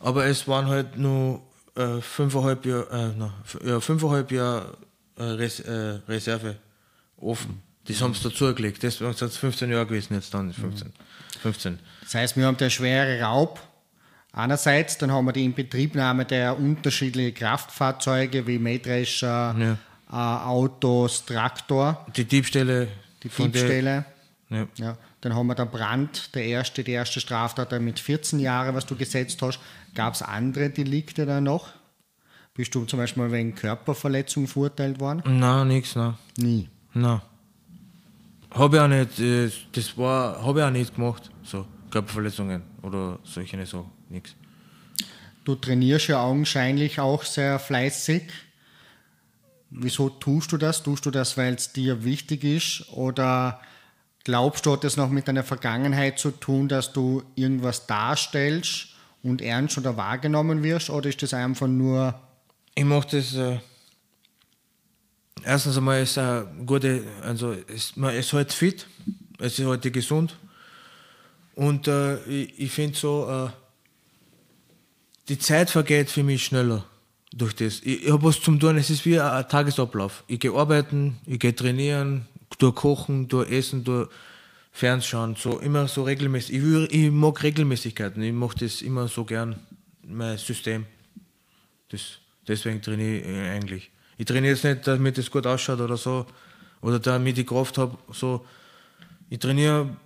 aber 0.00 0.26
es 0.26 0.46
waren 0.46 0.66
halt 0.66 0.98
nur 0.98 1.40
äh, 1.76 2.00
5,5 2.00 2.66
Jahre, 2.68 2.86
äh, 2.90 3.14
na, 3.18 3.32
f- 3.44 3.58
ja, 3.64 3.76
5,5 3.78 4.34
Jahre 4.34 4.76
äh, 5.18 5.22
Res, 5.22 5.60
äh, 5.60 6.00
Reserve 6.08 6.56
offen. 7.18 7.62
Das 7.86 8.00
haben 8.02 8.14
sie 8.14 8.22
dazugelegt, 8.28 8.82
das 8.82 8.98
sind 8.98 9.32
15 9.32 9.70
Jahre 9.70 9.86
gewesen 9.86 10.14
jetzt 10.14 10.34
dann, 10.34 10.52
15. 10.52 10.92
15. 11.40 11.78
Das 12.02 12.14
heißt, 12.14 12.36
wir 12.36 12.46
haben 12.46 12.56
der 12.56 12.70
schwere 12.70 13.20
Raub 13.20 13.60
einerseits, 14.32 14.98
dann 14.98 15.12
haben 15.12 15.24
wir 15.26 15.32
die 15.32 15.44
Inbetriebnahme 15.44 16.24
der 16.24 16.58
unterschiedlichen 16.58 17.34
Kraftfahrzeuge 17.34 18.46
wie 18.46 18.58
Mähdrescher, 18.58 19.54
äh, 20.10 20.14
Autos, 20.14 21.24
Traktor, 21.24 22.04
Die 22.16 22.24
Diebstähle, 22.24 22.88
die 23.22 23.28
Diebstähle. 23.28 24.04
ja. 24.50 24.66
Ja, 24.76 24.96
dann 25.20 25.34
haben 25.34 25.46
wir 25.48 25.54
der 25.54 25.66
Brand, 25.66 26.34
der 26.34 26.44
erste, 26.44 26.84
die 26.84 26.92
erste 26.92 27.20
Straftat 27.20 27.72
mit 27.80 27.98
14 27.98 28.38
Jahren, 28.40 28.74
was 28.74 28.86
du 28.86 28.94
gesetzt 28.96 29.40
hast. 29.42 29.58
Gab 29.96 30.12
es 30.12 30.20
andere 30.20 30.68
Delikte 30.68 31.24
da 31.24 31.40
noch? 31.40 31.70
Bist 32.52 32.74
du 32.74 32.84
zum 32.84 32.98
Beispiel 32.98 33.32
wegen 33.32 33.54
Körperverletzung 33.54 34.46
verurteilt 34.46 35.00
worden? 35.00 35.22
Nein, 35.26 35.68
nichts, 35.68 35.96
nein. 35.96 36.14
Nie. 36.36 36.68
Nein. 36.92 37.22
Habe 38.50 38.76
ich 38.76 38.82
auch 38.82 38.88
nicht, 38.88 39.18
äh, 39.18 39.50
das 39.72 39.96
war, 39.96 40.44
habe 40.44 40.60
ich 40.60 40.64
auch 40.66 40.70
nicht 40.70 40.94
gemacht, 40.94 41.30
so 41.42 41.66
Körperverletzungen 41.90 42.62
oder 42.82 43.18
solche 43.24 43.64
so, 43.64 43.90
nichts. 44.10 44.34
Du 45.44 45.54
trainierst 45.54 46.08
ja 46.08 46.22
augenscheinlich 46.22 47.00
auch 47.00 47.22
sehr 47.22 47.58
fleißig. 47.58 48.24
Wieso 49.70 50.10
tust 50.10 50.52
du 50.52 50.58
das? 50.58 50.82
Tust 50.82 51.06
du 51.06 51.10
das, 51.10 51.38
weil 51.38 51.54
es 51.54 51.72
dir 51.72 52.04
wichtig 52.04 52.44
ist? 52.44 52.92
Oder 52.92 53.62
glaubst 54.24 54.66
du, 54.66 54.72
hat 54.72 54.84
das 54.84 54.98
noch 54.98 55.08
mit 55.08 55.26
deiner 55.26 55.44
Vergangenheit 55.44 56.18
zu 56.18 56.32
tun, 56.32 56.68
dass 56.68 56.92
du 56.92 57.22
irgendwas 57.34 57.86
darstellst 57.86 58.95
und 59.30 59.42
ernst 59.42 59.78
oder 59.78 59.96
wahrgenommen 59.96 60.62
wirst? 60.62 60.90
Oder 60.90 61.08
ist 61.08 61.22
das 61.22 61.34
einfach 61.34 61.66
nur, 61.66 62.14
Ich 62.74 62.84
mache 62.84 63.08
das, 63.10 63.34
äh, 63.34 63.58
erstens 65.44 65.76
einmal 65.76 66.02
ist 66.02 66.18
eine 66.18 66.46
gute, 66.64 67.04
also 67.22 67.54
es, 67.68 67.96
man 67.96 68.14
ist 68.14 68.32
halt 68.32 68.52
fit, 68.52 68.86
es 69.38 69.58
ist 69.58 69.66
halt 69.66 69.92
gesund 69.92 70.36
und 71.54 71.88
äh, 71.88 72.22
ich, 72.24 72.58
ich 72.58 72.70
finde 72.70 72.96
so, 72.96 73.28
äh, 73.28 73.50
die 75.28 75.38
Zeit 75.38 75.70
vergeht 75.70 76.10
für 76.10 76.22
mich 76.22 76.44
schneller 76.44 76.84
durch 77.32 77.54
das. 77.54 77.80
Ich, 77.80 78.04
ich 78.04 78.12
habe 78.12 78.24
was 78.24 78.40
zum 78.40 78.60
tun, 78.60 78.76
es 78.76 78.90
ist 78.90 79.04
wie 79.04 79.18
ein 79.18 79.48
Tagesablauf. 79.48 80.24
Ich 80.26 80.38
gehe 80.38 80.52
arbeiten, 80.52 81.18
ich 81.26 81.38
gehe 81.38 81.54
trainieren, 81.54 82.26
durch 82.58 82.74
kochen, 82.74 83.28
durch 83.28 83.50
essen, 83.50 83.84
durch 83.84 84.08
Fernschauen, 84.76 85.36
so 85.36 85.58
immer 85.58 85.88
so 85.88 86.02
regelmäßig. 86.02 86.56
Ich, 86.56 86.62
will, 86.62 86.86
ich 86.90 87.10
mag 87.10 87.42
Regelmäßigkeiten, 87.42 88.22
ich 88.22 88.34
mache 88.34 88.58
das 88.58 88.82
immer 88.82 89.08
so 89.08 89.24
gern, 89.24 89.56
mein 90.02 90.36
System. 90.36 90.84
Das, 91.88 92.18
deswegen 92.46 92.82
trainiere 92.82 93.16
ich 93.16 93.26
äh, 93.26 93.50
eigentlich. 93.52 93.90
Ich 94.18 94.26
trainiere 94.26 94.52
jetzt 94.52 94.64
nicht, 94.64 94.86
damit 94.86 95.16
es 95.16 95.30
gut 95.30 95.46
ausschaut 95.46 95.80
oder 95.80 95.96
so, 95.96 96.26
oder 96.82 96.98
damit 96.98 97.38
ich 97.38 97.46
Kraft 97.46 97.78
habe. 97.78 97.96
So. 98.12 98.44
Ich 99.30 99.38
trainiere 99.38 99.96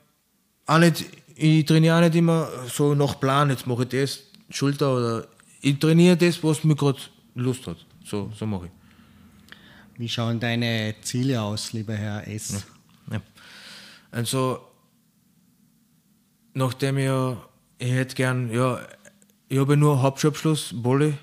auch 0.67 0.79
nicht, 0.79 1.05
ich 1.35 1.65
trainiere 1.65 1.97
auch 1.97 2.01
nicht 2.03 2.15
immer 2.15 2.49
so 2.73 2.95
nach 2.95 3.19
Plan, 3.19 3.51
jetzt 3.51 3.67
mache 3.67 3.83
ich 3.83 3.89
das, 3.89 4.21
Schulter 4.51 4.97
oder. 4.97 5.27
Ich 5.63 5.81
trainiere 5.81 6.17
das, 6.17 6.45
was 6.45 6.63
mir 6.63 6.77
gerade 6.77 7.01
Lust 7.35 7.67
hat. 7.67 7.85
So, 8.05 8.31
so 8.39 8.47
mache 8.47 8.67
ich. 8.67 9.99
wie 9.99 10.09
schauen 10.09 10.39
deine 10.39 10.95
Ziele 11.03 11.43
aus, 11.43 11.73
lieber 11.73 11.95
Herr 11.95 12.29
S? 12.29 12.53
Ja. 12.53 12.80
Also, 14.11 14.61
nachdem 16.55 16.99
ich 16.99 17.05
ja, 17.05 17.37
ich 17.79 17.93
hätte 17.93 18.15
gern, 18.15 18.53
ja, 18.53 18.81
ich 19.49 19.59
habe 19.59 19.77
nur 19.77 20.03
Hauptschulabschluss, 20.03 20.75
Poly, 20.83 21.15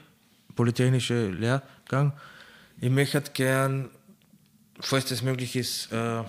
Polytechnische 0.56 1.30
Lehrgang. 1.30 2.14
Ich 2.80 2.90
möchte 2.90 3.22
gern, 3.34 3.90
falls 4.80 5.06
das 5.06 5.22
möglich 5.22 5.56
ist, 5.56 5.92
äh, 5.92 6.24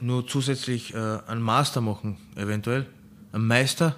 nur 0.00 0.26
zusätzlich 0.26 0.94
äh, 0.94 1.18
einen 1.26 1.42
Master 1.42 1.80
machen, 1.80 2.18
eventuell. 2.36 2.86
Einen 3.32 3.46
Meister 3.46 3.96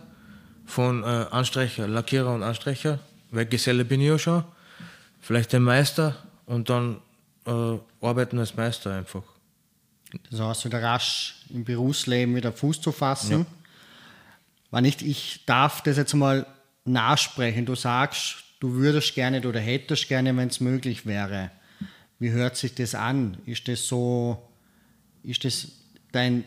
von 0.67 1.03
äh, 1.03 1.07
Anstreicher, 1.07 1.89
Lackierer 1.89 2.35
und 2.35 2.43
Anstreicher 2.43 2.99
weil 3.33 3.47
Geselle 3.47 3.85
bin 3.85 4.01
ich 4.01 4.09
ja 4.09 4.19
schon, 4.19 4.45
vielleicht 5.21 5.53
den 5.53 5.63
Meister 5.63 6.15
und 6.47 6.71
dann 6.71 6.99
äh, 7.47 7.79
arbeiten 8.01 8.39
als 8.39 8.55
Meister 8.55 8.95
einfach. 8.95 9.23
Das 10.31 10.41
heißt, 10.41 10.65
wieder 10.65 10.83
rasch 10.83 11.37
im 11.51 11.65
Berufsleben 11.65 12.35
wieder 12.35 12.53
Fuß 12.53 12.81
zu 12.81 12.93
fassen. 12.93 13.41
Ja. 13.41 13.47
Wenn 14.71 14.85
nicht, 14.85 15.03
ich 15.03 15.45
darf 15.47 15.83
das 15.83 15.97
jetzt 15.97 16.15
mal 16.15 16.47
nachsprechen. 16.85 17.67
Du 17.67 17.75
sagst, 17.75 18.37
du 18.61 18.75
würdest 18.75 19.15
gerne 19.15 19.47
oder 19.47 19.61
hättest 19.61 20.09
gerne, 20.09 20.37
wenn 20.37 20.49
es 20.49 20.61
möglich 20.61 21.07
wäre. 21.07 21.51
Wie 22.19 22.31
hört 22.31 22.57
sich 22.57 22.75
das 22.75 22.95
an? 22.95 23.37
Ist 23.47 23.69
das 23.69 23.87
so, 23.87 24.49
ist 25.23 25.45
das 25.45 25.69
dein, 26.13 26.45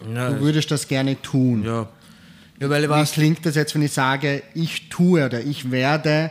ja, 0.00 0.30
du 0.30 0.40
würdest 0.40 0.70
das 0.70 0.88
gerne 0.88 1.20
tun? 1.22 1.64
Ja. 1.64 1.88
ja 2.58 2.70
weil 2.70 2.88
Wie 2.88 3.04
klingt 3.04 3.46
das 3.46 3.54
jetzt, 3.54 3.74
wenn 3.74 3.82
ich 3.82 3.92
sage, 3.92 4.42
ich 4.54 4.88
tue 4.88 5.24
oder 5.24 5.40
ich 5.40 5.70
werde 5.70 6.30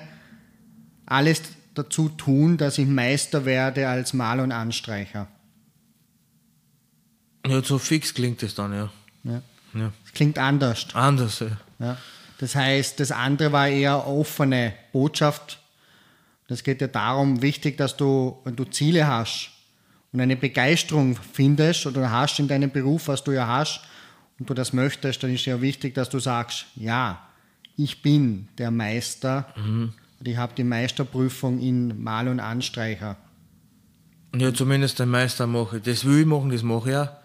alles 1.06 1.42
dazu 1.74 2.10
tun, 2.10 2.58
dass 2.58 2.78
ich 2.78 2.88
Meister 2.88 3.46
werde 3.46 3.88
als 3.88 4.14
Maler 4.14 4.44
und 4.44 4.52
Anstreicher? 4.52 5.28
Ja, 7.50 7.64
so 7.64 7.78
fix 7.78 8.14
klingt 8.14 8.44
es 8.44 8.56
dann, 8.56 8.74
ja. 8.74 8.90
ja. 9.24 9.42
ja. 9.74 9.92
Es 10.06 10.14
klingt 10.14 10.38
anders. 10.38 10.88
Anders, 10.94 11.40
ja. 11.40 11.58
ja. 11.80 11.98
Das 12.40 12.56
heißt, 12.56 13.00
das 13.00 13.12
andere 13.12 13.52
war 13.52 13.68
eher 13.68 14.08
offene 14.08 14.74
Botschaft. 14.92 15.60
Das 16.48 16.64
geht 16.64 16.82
ja 16.82 16.88
darum, 16.88 17.42
wichtig, 17.42 17.78
dass 17.78 17.98
du, 17.98 18.40
wenn 18.44 18.56
du 18.56 18.64
Ziele 18.66 19.08
hast 19.08 19.50
und 20.12 20.22
eine 20.22 20.36
Begeisterung 20.36 21.18
findest 21.34 21.86
oder 21.86 22.12
hast 22.12 22.40
in 22.40 22.48
deinem 22.48 22.72
Beruf, 22.72 23.08
was 23.08 23.24
du 23.24 23.32
ja 23.32 23.48
hast, 23.48 23.82
und 24.40 24.50
du 24.50 24.54
das 24.54 24.74
möchtest, 24.74 25.24
dann 25.24 25.34
ist 25.34 25.46
ja 25.46 25.62
wichtig, 25.62 25.96
dass 25.96 26.10
du 26.10 26.20
sagst, 26.20 26.68
ja, 26.76 27.28
ich 27.76 28.02
bin 28.02 28.48
der 28.58 28.72
Meister 28.72 29.48
mhm. 29.56 29.94
und 30.20 30.28
ich 30.28 30.38
habe 30.38 30.54
die 30.56 30.64
Meisterprüfung 30.64 31.60
in 31.60 32.04
Mal- 32.04 32.28
und 32.28 32.40
Anstreicher. 32.40 33.18
Ja, 34.36 34.54
zumindest 34.54 35.00
den 35.00 35.10
Meister 35.10 35.48
mache 35.48 35.78
ich. 35.78 35.84
Das 35.84 36.06
will 36.06 36.22
ich 36.22 36.26
machen, 36.26 36.50
das 36.52 36.64
mache 36.64 36.90
ich 36.90 36.94
ja. 36.94 37.18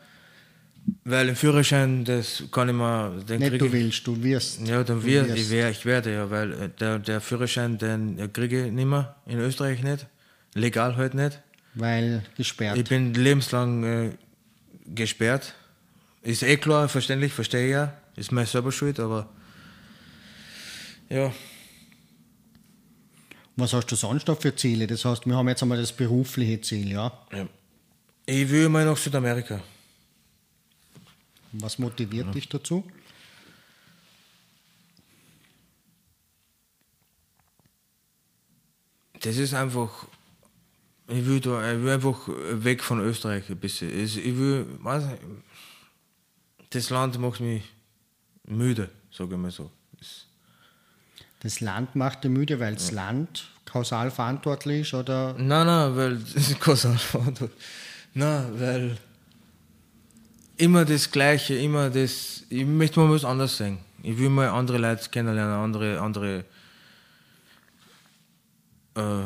Weil 1.05 1.29
im 1.29 1.37
Führerschein, 1.37 2.05
das 2.05 2.45
kann 2.51 2.69
ich 2.69 2.75
mir. 2.75 3.23
Den 3.29 3.41
Nicht 3.41 3.61
du 3.61 3.73
willst, 3.73 4.07
du 4.07 4.23
wirst. 4.23 4.61
Ja, 4.67 4.83
dann 4.83 5.05
wird, 5.05 5.37
ich, 5.37 5.51
wär, 5.51 5.71
ich 5.71 5.85
werde 5.85 6.13
ja, 6.13 6.31
weil 6.31 6.53
äh, 6.53 6.69
der, 6.69 6.99
der 6.99 7.21
Führerschein, 7.21 7.79
den 7.79 8.33
kriege 8.33 8.67
ich 8.67 8.73
nicht 8.73 8.87
mehr, 8.87 9.15
in 9.27 9.39
Österreich 9.39 9.83
nicht. 9.83 10.07
Legal 10.55 10.97
halt 10.97 11.15
nicht. 11.15 11.41
Weil 11.75 12.23
gesperrt. 12.37 12.79
Ich 12.79 12.85
bin 12.85 13.15
lebenslang 13.15 13.85
äh, 13.85 14.11
gesperrt. 14.87 15.55
Ist 16.23 16.43
eh 16.43 16.57
klar, 16.57 16.89
verständlich, 16.89 17.33
verstehe 17.33 17.67
ich 17.67 17.73
ja. 17.73 17.95
Ist 18.17 18.31
meine 18.31 18.47
selber 18.47 18.71
schuld, 18.71 19.01
aber. 19.01 19.29
Ja. 21.09 21.33
Was 23.57 23.73
hast 23.73 23.87
du 23.87 23.97
sonst 23.97 24.29
noch 24.29 24.41
für 24.41 24.55
Ziele? 24.55 24.87
Das 24.87 25.05
heißt, 25.05 25.27
wir 25.27 25.37
haben 25.37 25.49
jetzt 25.49 25.63
einmal 25.63 25.79
das 25.79 25.93
berufliche 25.93 26.61
Ziel, 26.61 26.93
ja? 26.93 27.13
ja. 27.33 27.47
Ich 28.27 28.49
will 28.51 28.69
mal 28.69 28.85
nach 28.85 28.97
Südamerika. 28.97 29.61
Was 31.53 31.79
motiviert 31.79 32.27
ja. 32.27 32.33
dich 32.33 32.49
dazu? 32.49 32.85
Das 39.21 39.37
ist 39.37 39.55
einfach, 39.55 40.07
ich 41.07 41.25
will, 41.27 41.41
da, 41.41 41.73
ich 41.73 41.81
will 41.81 41.91
einfach 41.93 42.29
weg 42.29 42.83
von 42.83 43.01
Österreich 43.01 43.49
ein 43.51 43.59
bisschen. 43.59 43.97
Ich 43.97 44.17
will, 44.17 44.67
weiß 44.81 45.05
nicht, 45.05 45.23
das 46.71 46.91
Land 46.91 47.19
macht 47.21 47.41
mich 47.41 47.63
müde, 48.45 48.91
sage 49.13 49.35
ich 49.35 49.41
mal 49.41 49.51
so. 49.51 49.71
Das 51.41 51.61
Land 51.61 51.97
macht 51.97 52.25
dich 52.25 52.31
müde, 52.31 52.59
weil 52.61 52.75
das 52.75 52.91
ja. 52.91 52.97
Land 52.97 53.51
kausal 53.65 54.11
verantwortlich 54.11 54.83
ist, 54.83 54.95
oder? 54.95 55.35
Nein, 55.35 55.67
nein, 55.67 55.97
weil 55.97 56.19
das 56.35 56.35
ist 56.35 56.61
kausal 56.61 56.97
verantwortlich. 56.97 57.61
Nein, 58.15 58.61
weil 58.61 58.99
immer 60.63 60.85
das 60.85 61.11
Gleiche, 61.11 61.55
immer 61.57 61.91
das. 61.91 62.45
Ich 62.49 62.65
möchte 62.65 63.01
mal 63.01 63.11
was 63.11 63.25
anderes 63.25 63.57
sehen. 63.57 63.79
Ich 64.03 64.17
will 64.17 64.29
mal 64.29 64.49
andere 64.49 64.79
Leute 64.79 65.11
kennenlernen, 65.11 65.55
andere, 65.55 66.01
andere 66.01 66.45
äh, 68.95 69.25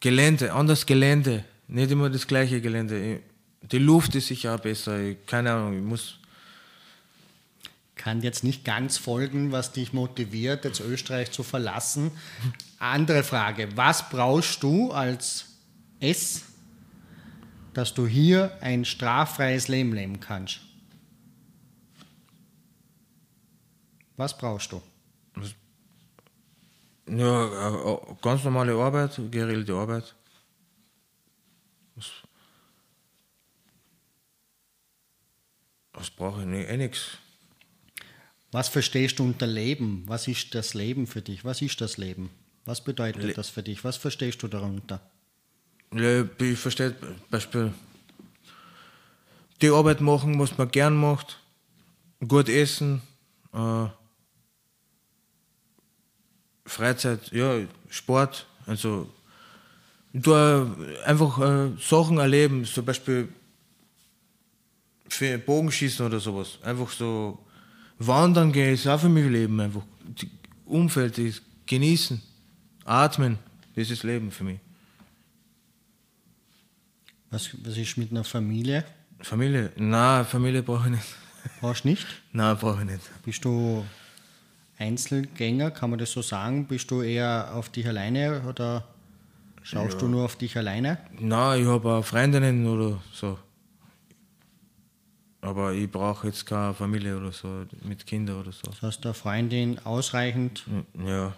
Gelände, 0.00 0.52
anderes 0.52 0.84
Gelände, 0.84 1.44
nicht 1.68 1.90
immer 1.90 2.10
das 2.10 2.26
gleiche 2.26 2.60
Gelände. 2.60 3.20
Die 3.62 3.78
Luft 3.78 4.14
ist 4.14 4.26
sicher 4.26 4.54
auch 4.54 4.60
besser. 4.60 5.14
Keine 5.26 5.52
Ahnung, 5.52 5.78
ich 5.78 5.84
muss. 5.84 6.18
Kann 7.96 8.20
jetzt 8.20 8.44
nicht 8.44 8.66
ganz 8.66 8.98
folgen, 8.98 9.52
was 9.52 9.72
dich 9.72 9.94
motiviert, 9.94 10.66
jetzt 10.66 10.80
Österreich 10.80 11.30
zu 11.30 11.42
verlassen. 11.42 12.10
Andere 12.78 13.22
Frage: 13.22 13.68
Was 13.74 14.10
brauchst 14.10 14.62
du 14.62 14.92
als 14.92 15.46
S, 16.00 16.42
dass 17.72 17.94
du 17.94 18.06
hier 18.06 18.58
ein 18.60 18.84
straffreies 18.84 19.68
Leben 19.68 19.94
leben 19.94 20.20
kannst? 20.20 20.60
Was 24.16 24.36
brauchst 24.36 24.72
du? 24.72 24.82
Ja, 27.08 28.16
ganz 28.22 28.44
normale 28.44 28.74
Arbeit, 28.74 29.20
geregelte 29.30 29.74
Arbeit. 29.74 30.14
Was, 31.96 32.10
was 35.92 36.10
brauche 36.10 36.40
ich? 36.40 36.46
Nee, 36.46 36.64
eh 36.64 36.76
nichts. 36.76 37.18
Was 38.52 38.68
verstehst 38.68 39.18
du 39.18 39.24
unter 39.24 39.46
Leben? 39.46 40.04
Was 40.06 40.28
ist 40.28 40.54
das 40.54 40.74
Leben 40.74 41.06
für 41.06 41.20
dich? 41.20 41.44
Was 41.44 41.60
ist 41.60 41.80
das 41.80 41.98
Leben? 41.98 42.30
Was 42.64 42.82
bedeutet 42.82 43.22
Le 43.22 43.34
das 43.34 43.50
für 43.50 43.62
dich? 43.62 43.84
Was 43.84 43.96
verstehst 43.96 44.42
du 44.42 44.48
darunter? 44.48 45.00
Ja, 45.92 46.24
ich 46.40 46.58
verstehe 46.58 46.98
zum 46.98 47.16
Beispiel 47.30 47.74
die 49.60 49.70
Arbeit 49.70 50.00
machen, 50.00 50.38
was 50.38 50.56
man 50.56 50.70
gern 50.70 50.96
macht, 50.96 51.40
gut 52.26 52.48
essen, 52.48 53.02
äh, 53.52 53.86
Freizeit, 56.64 57.30
ja, 57.32 57.60
Sport, 57.88 58.46
also 58.66 59.12
da 60.12 60.74
einfach 61.04 61.40
äh, 61.40 61.70
Sachen 61.78 62.18
erleben, 62.18 62.64
zum 62.64 62.84
Beispiel 62.84 63.28
für 65.08 65.38
Bogenschießen 65.38 66.06
oder 66.06 66.20
sowas. 66.20 66.58
Einfach 66.62 66.90
so 66.90 67.38
wandern 67.98 68.52
gehen 68.52 68.74
ist 68.74 68.86
auch 68.86 69.00
für 69.00 69.08
mich 69.08 69.28
Leben, 69.28 69.60
einfach 69.60 69.82
das 70.16 70.28
Umfeld 70.64 71.18
ist 71.18 71.42
genießen, 71.66 72.20
atmen, 72.84 73.38
das 73.74 73.90
ist 73.90 74.02
Leben 74.02 74.30
für 74.30 74.44
mich. 74.44 74.58
Was, 77.30 77.50
was 77.64 77.76
ist 77.76 77.96
mit 77.96 78.10
einer 78.10 78.24
Familie? 78.24 78.84
Familie? 79.20 79.72
Nein, 79.76 80.24
Familie 80.24 80.62
brauche 80.62 80.84
ich 80.88 80.94
nicht. 80.94 81.06
Brauchst 81.60 81.84
du 81.84 81.88
nicht? 81.88 82.06
Nein, 82.32 82.56
brauche 82.56 82.80
ich 82.82 82.86
nicht. 82.90 83.24
Bist 83.24 83.44
du 83.44 83.84
Einzelgänger, 84.78 85.70
kann 85.70 85.90
man 85.90 85.98
das 85.98 86.12
so 86.12 86.22
sagen? 86.22 86.66
Bist 86.66 86.90
du 86.90 87.02
eher 87.02 87.54
auf 87.54 87.68
dich 87.68 87.86
alleine 87.86 88.42
oder 88.48 88.84
schaust 89.62 89.94
ja. 89.94 90.00
du 90.00 90.08
nur 90.08 90.24
auf 90.24 90.36
dich 90.36 90.56
alleine? 90.56 90.98
Nein, 91.18 91.62
ich 91.62 91.66
habe 91.66 91.88
auch 91.90 92.04
Freundinnen 92.04 92.66
oder 92.66 93.00
so. 93.12 93.38
Aber 95.40 95.74
ich 95.74 95.90
brauche 95.90 96.26
jetzt 96.26 96.46
keine 96.46 96.72
Familie 96.72 97.18
oder 97.18 97.30
so, 97.30 97.66
mit 97.82 98.06
Kindern 98.06 98.40
oder 98.40 98.50
so. 98.50 98.62
Das 98.62 98.80
heißt, 98.80 99.04
eine 99.04 99.14
Freundin 99.14 99.78
ausreichend? 99.80 100.64
Ja. 101.06 101.34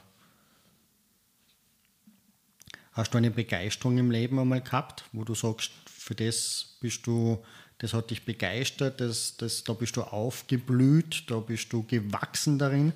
Hast 2.92 3.12
du 3.12 3.18
eine 3.18 3.30
Begeisterung 3.30 3.98
im 3.98 4.10
Leben 4.10 4.38
einmal 4.38 4.62
gehabt, 4.62 5.04
wo 5.12 5.24
du 5.24 5.34
sagst, 5.34 5.72
für 5.86 6.14
das 6.14 6.76
bist 6.80 7.06
du, 7.06 7.44
das 7.78 7.92
hat 7.92 8.10
dich 8.10 8.24
begeistert, 8.24 9.00
das, 9.00 9.36
das, 9.36 9.64
da 9.64 9.72
bist 9.72 9.96
du 9.96 10.02
aufgeblüht, 10.02 11.24
da 11.28 11.40
bist 11.40 11.72
du 11.72 11.82
gewachsen 11.82 12.58
darin? 12.58 12.92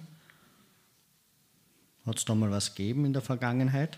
Hat 2.11 2.19
es 2.19 2.25
da 2.25 2.35
mal 2.35 2.51
was 2.51 2.75
gegeben 2.75 3.05
in 3.05 3.13
der 3.13 3.23
Vergangenheit? 3.23 3.97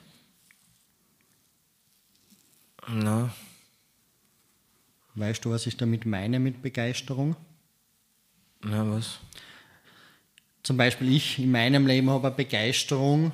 Na. 2.87 3.35
Weißt 5.15 5.43
du, 5.43 5.51
was 5.51 5.67
ich 5.67 5.79
damit 5.79 6.05
meine 6.05 6.39
mit 6.39 6.61
Begeisterung? 6.61 7.37
Na, 8.61 8.87
was? 8.87 9.19
Zum 10.63 10.77
Beispiel 10.77 11.11
ich 11.11 11.39
in 11.39 11.51
meinem 11.53 11.87
Leben 11.87 12.11
habe 12.11 12.27
eine 12.27 12.37
Begeisterung 12.37 13.33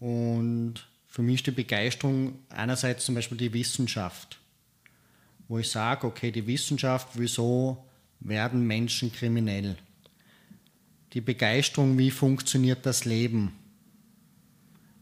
und 0.00 0.84
für 1.06 1.22
mich 1.22 1.36
ist 1.36 1.46
die 1.46 1.52
Begeisterung 1.52 2.40
einerseits 2.48 3.04
zum 3.04 3.14
Beispiel 3.14 3.38
die 3.38 3.52
Wissenschaft, 3.52 4.40
wo 5.46 5.60
ich 5.60 5.70
sage, 5.70 6.08
okay, 6.08 6.32
die 6.32 6.48
Wissenschaft, 6.48 7.06
wieso 7.14 7.86
werden 8.18 8.66
Menschen 8.66 9.12
kriminell? 9.12 9.76
Die 11.12 11.20
Begeisterung, 11.20 11.96
wie 11.98 12.10
funktioniert 12.10 12.84
das 12.84 13.04
Leben? 13.04 13.61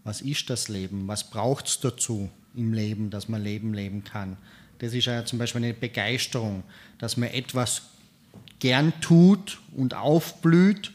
Was 0.05 0.21
ist 0.21 0.51
das 0.51 0.69
Leben, 0.69 1.07
was 1.09 1.31
braucht 1.31 1.67
es 1.67 1.81
dazu 1.81 2.31
im 2.55 2.73
Leben, 2.73 3.11
dass 3.11 3.29
man 3.29 3.43
Leben 3.43 3.75
leben 3.75 4.05
kann. 4.05 4.37
Das 4.79 4.95
ist 4.95 5.05
ja 5.05 5.25
zum 5.25 5.39
Beispiel 5.39 5.65
eine 5.65 5.75
Begeisterung, 5.75 6.63
dass 6.99 7.17
man 7.17 7.31
etwas 7.31 7.83
gern 8.59 8.93
tut 9.01 9.61
und 9.77 9.95
aufblüht 9.95 10.93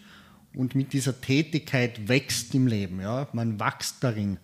und 0.55 0.75
mit 0.75 0.93
dieser 0.93 1.19
Tätigkeit 1.19 2.07
wächst 2.07 2.55
im 2.55 2.67
Leben. 2.67 2.99
Ja? 3.01 3.27
Man 3.33 3.59
wächst 3.59 3.97
darin. 4.03 4.37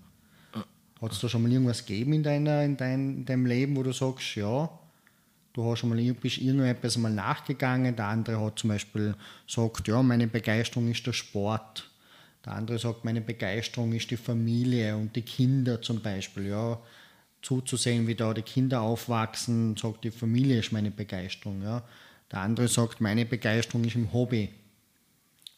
Hat 1.02 1.12
es 1.12 1.20
da 1.20 1.30
schon 1.30 1.42
mal 1.42 1.52
irgendwas 1.52 1.86
gegeben 1.86 2.14
in, 2.14 2.24
deiner, 2.24 2.64
in, 2.64 2.78
dein, 2.78 3.18
in 3.18 3.26
deinem 3.26 3.46
Leben, 3.48 3.76
wo 3.76 3.82
du 3.82 3.92
sagst, 3.92 4.36
ja, 4.36 4.70
du 5.54 5.66
hast 5.66 5.80
schon 5.80 5.90
mal, 5.90 6.14
bist 6.14 6.38
irgendetwas 6.38 6.98
mal 6.98 7.12
nachgegangen, 7.12 7.96
der 7.96 8.06
andere 8.06 8.40
hat 8.40 8.60
zum 8.60 8.70
Beispiel 8.70 9.16
gesagt, 9.48 9.88
ja, 9.88 10.04
meine 10.04 10.28
Begeisterung 10.28 10.92
ist 10.92 11.06
der 11.08 11.14
Sport. 11.14 11.90
Der 12.46 12.54
andere 12.54 12.80
sagt, 12.80 13.06
meine 13.06 13.22
Begeisterung 13.22 13.94
ist 13.94 14.10
die 14.10 14.18
Familie 14.18 14.98
und 14.98 15.16
die 15.16 15.22
Kinder 15.22 15.82
zum 15.82 16.02
Beispiel. 16.02 16.48
Ja, 16.48 16.80
zuzusehen, 17.42 18.08
wie 18.08 18.16
da 18.16 18.34
die 18.34 18.42
Kinder 18.42 18.82
aufwachsen, 18.82 19.76
sagt, 19.78 20.04
die 20.04 20.12
Familie 20.12 20.60
ist 20.60 20.72
meine 20.72 20.92
Begeisterung. 20.92 21.62
Ja. 21.62 21.84
Der 22.32 22.40
andere 22.40 22.68
sagt, 22.68 23.02
meine 23.02 23.26
Begeisterung 23.26 23.84
ist 23.84 23.96
im 23.96 24.12
Hobby. 24.14 24.50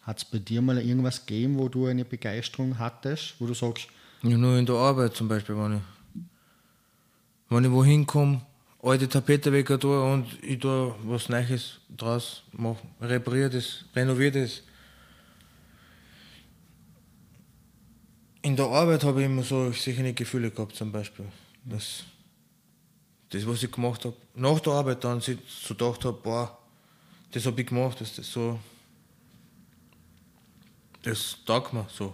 Hat 0.02 0.18
es 0.18 0.26
bei 0.26 0.40
dir 0.40 0.62
mal 0.62 0.78
irgendwas 0.78 1.26
gegeben, 1.26 1.58
wo 1.58 1.70
du 1.70 1.86
eine 1.86 2.04
Begeisterung 2.04 2.78
hattest, 2.78 3.36
wo 3.40 3.46
du 3.46 3.54
sagst, 3.54 3.88
ja, 4.22 4.38
nur 4.38 4.58
in 4.58 4.66
der 4.66 4.76
Arbeit 4.76 5.16
zum 5.16 5.28
Beispiel, 5.28 5.58
wenn 5.58 5.76
ich, 5.78 5.82
wenn 7.50 7.66
ich 7.66 7.72
wohin 7.72 8.08
komme, 8.08 8.42
alte 8.82 9.08
Tapete 9.08 9.52
weg 9.52 9.70
und 9.70 10.26
ich 10.42 10.60
tue 10.60 10.96
was 11.04 11.28
Neues 11.28 11.80
draus 11.96 12.44
mache, 12.54 12.80
repariere 13.02 13.50
das, 13.50 13.84
renoviere 13.94 14.44
das. 14.44 14.62
In 18.44 18.58
der 18.58 18.66
Arbeit 18.66 19.06
habe 19.06 19.22
ich 19.22 19.26
immer 19.26 19.42
so 19.42 19.72
solche 19.72 20.14
Gefühle 20.14 20.52
gehabt, 20.52 20.76
zum 20.76 20.92
Beispiel. 20.92 21.26
Das, 21.64 22.04
das 23.30 23.48
was 23.48 23.64
ich 23.64 23.72
gemacht 23.72 24.04
habe, 24.04 24.18
nach 24.36 24.60
der 24.60 24.74
Arbeit 24.74 25.04
dann 25.04 25.22
so 25.22 25.34
gedacht 25.70 26.04
habe, 26.04 26.20
boah, 26.22 26.60
das 27.32 27.46
habe 27.46 27.62
ich 27.62 27.68
gemacht, 27.68 28.02
das, 28.02 28.16
das 28.16 28.30
so, 28.30 28.60
das 31.04 31.38
taugt 31.46 31.72
mir 31.72 31.88
so. 31.90 32.14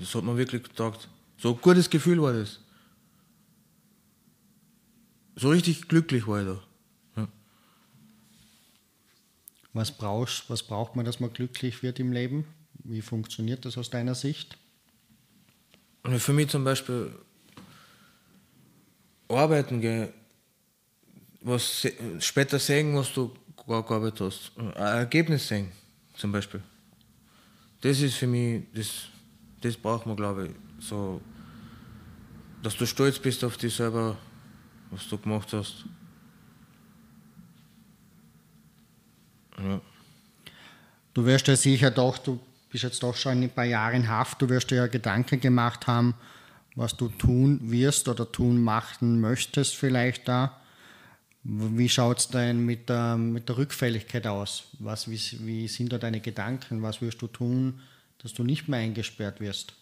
Das 0.00 0.12
hat 0.14 0.24
mir 0.24 0.36
wirklich 0.36 0.64
getaugt. 0.64 1.08
So 1.38 1.54
ein 1.54 1.60
gutes 1.60 1.88
Gefühl 1.88 2.20
war 2.20 2.32
das. 2.32 2.58
So 5.36 5.50
richtig 5.50 5.86
glücklich 5.86 6.26
war 6.26 6.40
ich 6.40 6.46
da. 6.48 7.28
Was, 9.72 9.96
brauchst, 9.96 10.50
was 10.50 10.64
braucht 10.64 10.96
man, 10.96 11.04
dass 11.04 11.20
man 11.20 11.32
glücklich 11.32 11.84
wird 11.84 12.00
im 12.00 12.10
Leben? 12.10 12.46
Wie 12.82 13.00
funktioniert 13.00 13.64
das 13.64 13.78
aus 13.78 13.90
deiner 13.90 14.16
Sicht? 14.16 14.58
Und 16.02 16.18
für 16.20 16.32
mich 16.32 16.48
zum 16.48 16.64
Beispiel 16.64 17.12
arbeiten 19.28 19.80
gehen, 19.80 20.08
was 21.40 21.86
später 22.20 22.58
sehen, 22.58 22.94
was 22.96 23.12
du 23.12 23.32
gearbeitet 23.66 24.20
hast. 24.20 24.52
Ein 24.56 24.98
Ergebnis 24.98 25.46
sehen, 25.46 25.70
zum 26.16 26.32
Beispiel. 26.32 26.62
Das 27.80 28.00
ist 28.00 28.14
für 28.14 28.26
mich, 28.26 28.64
das, 28.74 29.08
das 29.60 29.76
braucht 29.76 30.06
man, 30.06 30.16
glaube 30.16 30.48
ich, 30.48 30.52
so, 30.84 31.20
dass 32.62 32.76
du 32.76 32.86
stolz 32.86 33.18
bist 33.18 33.44
auf 33.44 33.56
dich 33.56 33.74
selber, 33.74 34.16
was 34.90 35.08
du 35.08 35.18
gemacht 35.18 35.52
hast. 35.52 35.84
Ja. 39.58 39.80
Du 41.14 41.24
wirst 41.24 41.46
ja 41.48 41.56
sicher 41.56 41.90
doch, 41.90 42.18
du 42.18 42.40
bist 42.68 42.84
jetzt 42.84 43.02
doch 43.02 43.16
schon 43.16 43.42
ein 43.42 43.50
paar 43.50 43.64
Jahre 43.64 43.96
in 43.96 44.08
Haft, 44.08 44.42
du 44.42 44.48
wirst 44.48 44.70
dir 44.70 44.76
ja 44.76 44.86
Gedanken 44.86 45.40
gemacht 45.40 45.86
haben, 45.86 46.14
was 46.74 46.96
du 46.96 47.08
tun 47.08 47.58
wirst 47.70 48.08
oder 48.08 48.30
tun 48.30 48.62
machen 48.62 49.20
möchtest 49.20 49.76
vielleicht 49.76 50.28
da. 50.28 50.60
Wie 51.42 51.88
schaut 51.88 52.18
es 52.18 52.28
denn 52.28 52.64
mit 52.64 52.88
der, 52.88 53.16
mit 53.16 53.48
der 53.48 53.56
Rückfälligkeit 53.56 54.26
aus? 54.26 54.64
Was, 54.78 55.08
wie, 55.08 55.20
wie 55.46 55.68
sind 55.68 55.92
da 55.92 55.98
deine 55.98 56.20
Gedanken? 56.20 56.82
Was 56.82 57.00
wirst 57.00 57.22
du 57.22 57.26
tun, 57.26 57.80
dass 58.18 58.34
du 58.34 58.44
nicht 58.44 58.68
mehr 58.68 58.80
eingesperrt 58.80 59.40
wirst? 59.40 59.74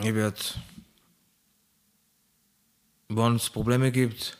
Ich 0.00 0.14
werde, 0.14 0.40
wenn 3.08 3.34
es 3.34 3.50
Probleme 3.50 3.90
gibt, 3.90 4.38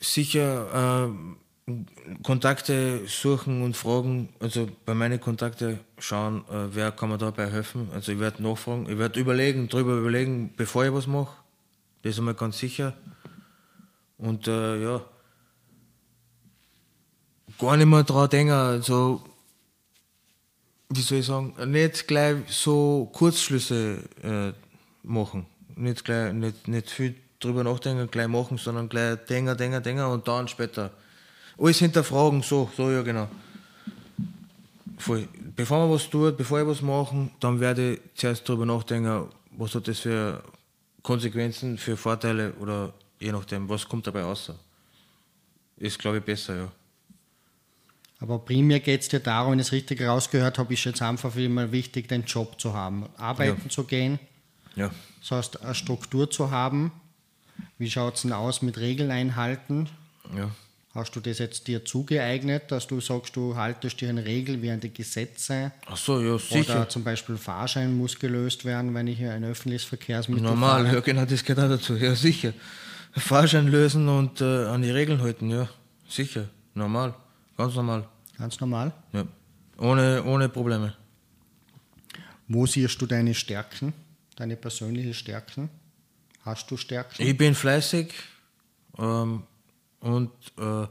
sicher 0.00 1.08
äh, 1.08 1.36
Kontakte 2.22 3.08
suchen 3.08 3.62
und 3.62 3.76
fragen, 3.76 4.28
also 4.38 4.68
bei 4.84 4.94
meinen 4.94 5.20
Kontakten 5.20 5.80
schauen, 5.98 6.44
äh, 6.48 6.72
wer 6.72 6.92
kann 6.92 7.08
mir 7.08 7.18
dabei 7.18 7.50
helfen. 7.50 7.88
Also 7.92 8.12
ich 8.12 8.20
werde 8.20 8.40
nachfragen, 8.40 8.88
ich 8.88 8.98
werde 8.98 9.18
überlegen, 9.18 9.68
darüber 9.68 9.96
überlegen, 9.96 10.52
bevor 10.56 10.84
ich 10.84 10.92
was 10.92 11.08
mache. 11.08 11.36
Das 12.02 12.12
ist 12.12 12.18
einmal 12.20 12.34
ganz 12.34 12.58
sicher. 12.58 12.94
Und 14.16 14.46
äh, 14.46 14.80
ja, 14.80 15.04
gar 17.58 17.76
nicht 17.76 17.86
mehr 17.86 18.04
dran 18.04 18.30
denken, 18.30 18.52
also 18.52 19.24
wie 20.88 21.00
soll 21.00 21.18
ich 21.18 21.26
sagen, 21.26 21.52
nicht 21.66 22.06
gleich 22.06 22.36
so 22.48 23.10
Kurzschlüsse 23.12 24.04
äh, 24.22 24.52
machen. 25.02 25.46
Nicht, 25.74 26.04
gleich, 26.04 26.32
nicht, 26.32 26.68
nicht 26.68 26.90
viel 26.90 27.16
drüber 27.40 27.64
nachdenken, 27.64 28.08
gleich 28.08 28.28
machen, 28.28 28.56
sondern 28.56 28.88
gleich 28.88 29.16
denken, 29.26 29.56
denken, 29.56 29.82
denken 29.82 30.04
und 30.04 30.28
dann 30.28 30.46
später 30.46 30.92
alles 31.58 31.78
hinterfragen, 31.78 32.42
so, 32.42 32.70
so 32.76 32.90
ja 32.90 33.02
genau. 33.02 33.28
Voll. 34.98 35.28
Bevor 35.54 35.78
man 35.78 35.90
was 35.90 36.08
tut, 36.08 36.36
bevor 36.36 36.60
ich 36.60 36.66
was 36.66 36.82
mache, 36.82 37.30
dann 37.40 37.60
werde 37.60 37.94
ich 37.94 38.00
zuerst 38.14 38.48
darüber 38.48 38.66
nachdenken, 38.66 39.28
was 39.52 39.74
hat 39.74 39.88
das 39.88 40.00
für 40.00 40.42
Konsequenzen, 41.02 41.78
für 41.78 41.96
Vorteile 41.96 42.52
oder 42.54 42.92
je 43.18 43.32
nachdem, 43.32 43.68
was 43.68 43.88
kommt 43.88 44.06
dabei 44.06 44.22
raus. 44.22 44.52
Ist, 45.78 45.98
glaube 45.98 46.18
ich, 46.18 46.24
besser, 46.24 46.56
ja. 46.56 46.72
Aber 48.18 48.38
primär 48.38 48.80
geht 48.80 49.02
es 49.02 49.08
dir 49.08 49.20
darum, 49.20 49.52
wenn 49.52 49.58
ich 49.58 49.66
es 49.66 49.72
richtig 49.72 50.00
rausgehört 50.00 50.58
habe, 50.58 50.72
ist 50.72 50.84
jetzt 50.84 51.02
einfach 51.02 51.32
für 51.32 51.48
mal 51.48 51.70
wichtig, 51.70 52.08
den 52.08 52.24
Job 52.24 52.58
zu 52.58 52.72
haben, 52.72 53.06
arbeiten 53.18 53.62
ja. 53.64 53.70
zu 53.70 53.84
gehen. 53.84 54.18
Ja. 54.74 54.90
Das 55.20 55.30
heißt, 55.30 55.62
eine 55.62 55.74
Struktur 55.74 56.30
zu 56.30 56.50
haben. 56.50 56.92
Wie 57.78 57.90
schaut 57.90 58.16
es 58.16 58.22
denn 58.22 58.32
aus 58.32 58.62
mit 58.62 58.78
Regeln 58.78 59.10
einhalten? 59.10 59.88
Ja. 60.34 60.50
Hast 60.96 61.14
du 61.14 61.20
das 61.20 61.38
jetzt 61.38 61.68
dir 61.68 61.84
zugeeignet, 61.84 62.72
dass 62.72 62.86
du 62.86 63.02
sagst, 63.02 63.36
du 63.36 63.54
haltest 63.54 64.00
dir 64.00 64.08
an 64.08 64.16
Regeln 64.16 64.62
wie 64.62 64.70
an 64.70 64.80
die 64.80 64.90
Gesetze? 64.90 65.72
Ach 65.84 65.96
so, 65.98 66.22
ja, 66.22 66.38
sicher. 66.38 66.74
Oder 66.74 66.88
zum 66.88 67.04
Beispiel 67.04 67.36
Fahrschein 67.36 67.94
muss 67.94 68.18
gelöst 68.18 68.64
werden, 68.64 68.94
wenn 68.94 69.06
ich 69.06 69.22
ein 69.22 69.44
öffentliches 69.44 69.84
Verkehrsmittel 69.84 70.44
Normal, 70.44 70.84
fahre. 70.84 70.94
ja 70.94 71.00
genau, 71.00 71.26
das 71.26 71.44
geht 71.44 71.58
auch 71.58 71.68
dazu. 71.68 71.96
Ja, 71.96 72.14
sicher. 72.14 72.54
Fahrschein 73.12 73.68
lösen 73.68 74.08
und 74.08 74.40
äh, 74.40 74.44
an 74.44 74.80
die 74.80 74.90
Regeln 74.90 75.20
halten, 75.20 75.50
ja, 75.50 75.68
sicher. 76.08 76.48
Normal, 76.72 77.12
ganz 77.58 77.74
normal. 77.74 78.08
Ganz 78.38 78.58
normal? 78.58 78.90
Ja, 79.12 79.26
ohne, 79.76 80.24
ohne 80.24 80.48
Probleme. 80.48 80.94
Wo 82.48 82.64
siehst 82.64 82.98
du 83.02 83.04
deine 83.04 83.34
Stärken, 83.34 83.92
deine 84.34 84.56
persönlichen 84.56 85.12
Stärken? 85.12 85.68
Hast 86.40 86.70
du 86.70 86.78
Stärken? 86.78 87.20
Ich 87.20 87.36
bin 87.36 87.54
fleißig. 87.54 88.14
Ähm, 88.98 89.42
und 90.06 90.30
äh, 90.58 90.86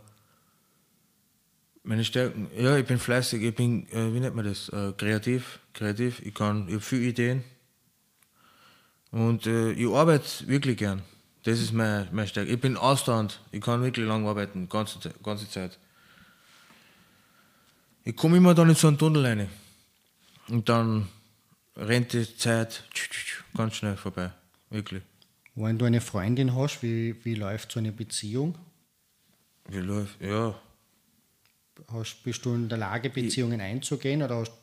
meine 1.83 2.03
Stärken, 2.03 2.49
ja, 2.57 2.77
ich 2.77 2.85
bin 2.85 2.99
fleißig, 2.99 3.41
ich 3.41 3.55
bin, 3.55 3.87
äh, 3.89 4.13
wie 4.13 4.19
nennt 4.19 4.35
man 4.35 4.43
das, 4.43 4.67
äh, 4.69 4.91
kreativ, 4.97 5.59
kreativ, 5.73 6.21
ich 6.21 6.33
kann, 6.33 6.67
ich 6.67 6.73
habe 6.73 6.81
viele 6.81 7.03
Ideen 7.03 7.43
und 9.11 9.47
äh, 9.47 9.71
ich 9.71 9.87
arbeite 9.87 10.47
wirklich 10.47 10.77
gern. 10.77 11.01
Das 11.43 11.61
ist 11.61 11.71
meine, 11.71 12.09
meine 12.11 12.27
Stärke. 12.27 12.51
Ich 12.51 12.59
bin 12.59 12.75
ausdauernd, 12.75 13.39
ich 13.51 13.61
kann 13.61 13.83
wirklich 13.83 14.05
lang 14.05 14.27
arbeiten, 14.27 14.67
ganze, 14.67 14.99
ganze 15.23 15.49
Zeit. 15.49 15.79
Ich 18.03 18.15
komme 18.15 18.37
immer 18.37 18.53
dann 18.53 18.67
in 18.67 18.75
so 18.75 18.87
einen 18.87 18.97
Tunnel 18.97 19.25
rein 19.25 19.49
und 20.49 20.67
dann 20.67 21.07
rennt 21.77 22.11
die 22.11 22.35
Zeit 22.35 22.83
ganz 23.55 23.75
schnell 23.75 23.95
vorbei, 23.95 24.31
wirklich. 24.69 25.03
Wenn 25.53 25.77
du 25.77 25.85
eine 25.85 26.01
Freundin 26.01 26.53
hast, 26.53 26.83
wie, 26.83 27.15
wie 27.23 27.35
läuft 27.35 27.71
so 27.71 27.79
eine 27.79 27.93
Beziehung? 27.93 28.57
Wie 29.67 29.77
läuft, 29.77 30.21
ja. 30.21 30.55
Hast, 31.91 32.23
bist 32.23 32.45
du 32.45 32.53
in 32.53 32.69
der 32.69 32.77
Lage, 32.77 33.09
Beziehungen 33.09 33.59
ich, 33.59 33.65
einzugehen? 33.65 34.21
Oder 34.21 34.37
hast 34.37 34.53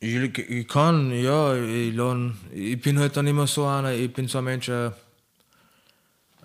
ich, 0.00 0.38
ich 0.38 0.68
kann, 0.68 1.10
ja. 1.10 1.54
Ich, 1.56 1.94
lern, 1.94 2.38
ich 2.52 2.80
bin 2.80 2.98
halt 2.98 3.16
dann 3.16 3.26
immer 3.26 3.46
so 3.46 3.66
einer, 3.66 3.92
ich 3.92 4.12
bin 4.12 4.28
so 4.28 4.38
ein 4.38 4.44
Mensch, 4.44 4.68
äh, 4.68 4.90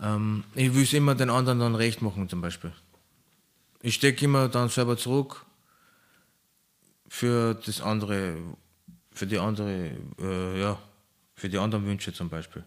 ähm, 0.02 0.44
ich 0.56 0.74
will 0.74 0.84
es 0.84 0.94
immer 0.94 1.16
den 1.16 1.30
anderen 1.30 1.60
dann 1.60 1.76
recht 1.76 2.02
machen, 2.02 2.30
zum 2.30 2.42
Beispiel. 2.42 2.72
Ich 3.82 3.96
stecke 3.96 4.26
immer 4.26 4.48
dann 4.50 4.70
selber 4.70 4.98
zurück 4.98 5.46
für 7.08 7.54
das 7.54 7.82
andere, 7.82 8.38
für 9.12 9.28
die 9.28 9.40
andere, 9.40 9.92
äh, 10.20 10.60
ja, 10.60 10.80
für 11.36 11.50
die 11.50 11.58
anderen 11.58 11.86
Wünsche 11.86 12.14
zum 12.14 12.30
Beispiel. 12.30 12.64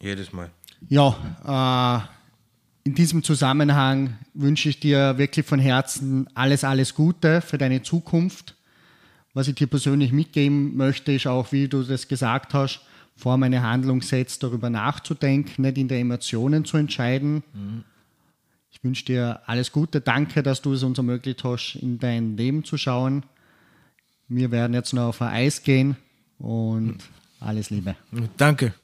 Jedes 0.00 0.32
Mal. 0.32 0.50
Ja, 0.88 2.06
äh 2.06 2.19
in 2.84 2.94
diesem 2.94 3.22
Zusammenhang 3.22 4.16
wünsche 4.34 4.68
ich 4.68 4.80
dir 4.80 5.18
wirklich 5.18 5.46
von 5.46 5.60
Herzen 5.60 6.28
alles, 6.34 6.64
alles 6.64 6.94
Gute 6.94 7.40
für 7.40 7.58
deine 7.58 7.82
Zukunft. 7.82 8.54
Was 9.34 9.48
ich 9.48 9.54
dir 9.54 9.66
persönlich 9.66 10.12
mitgeben 10.12 10.76
möchte, 10.76 11.12
ist 11.12 11.26
auch, 11.26 11.52
wie 11.52 11.68
du 11.68 11.82
das 11.82 12.08
gesagt 12.08 12.54
hast, 12.54 12.80
vor 13.16 13.36
meine 13.36 13.62
Handlung 13.62 14.02
setzt, 14.02 14.42
darüber 14.42 14.70
nachzudenken, 14.70 15.62
nicht 15.62 15.78
in 15.78 15.88
der 15.88 16.00
Emotionen 16.00 16.64
zu 16.64 16.78
entscheiden. 16.78 17.42
Mhm. 17.52 17.84
Ich 18.72 18.82
wünsche 18.82 19.04
dir 19.04 19.40
alles 19.46 19.72
Gute. 19.72 20.00
Danke, 20.00 20.42
dass 20.42 20.62
du 20.62 20.72
es 20.72 20.82
uns 20.82 20.96
ermöglicht 20.96 21.44
hast, 21.44 21.74
in 21.74 21.98
dein 21.98 22.36
Leben 22.36 22.64
zu 22.64 22.78
schauen. 22.78 23.24
Wir 24.28 24.50
werden 24.50 24.74
jetzt 24.74 24.94
noch 24.94 25.08
auf 25.08 25.22
ein 25.22 25.28
Eis 25.28 25.62
gehen 25.62 25.96
und 26.38 26.98
alles 27.40 27.70
Liebe. 27.70 27.96
Danke. 28.36 28.74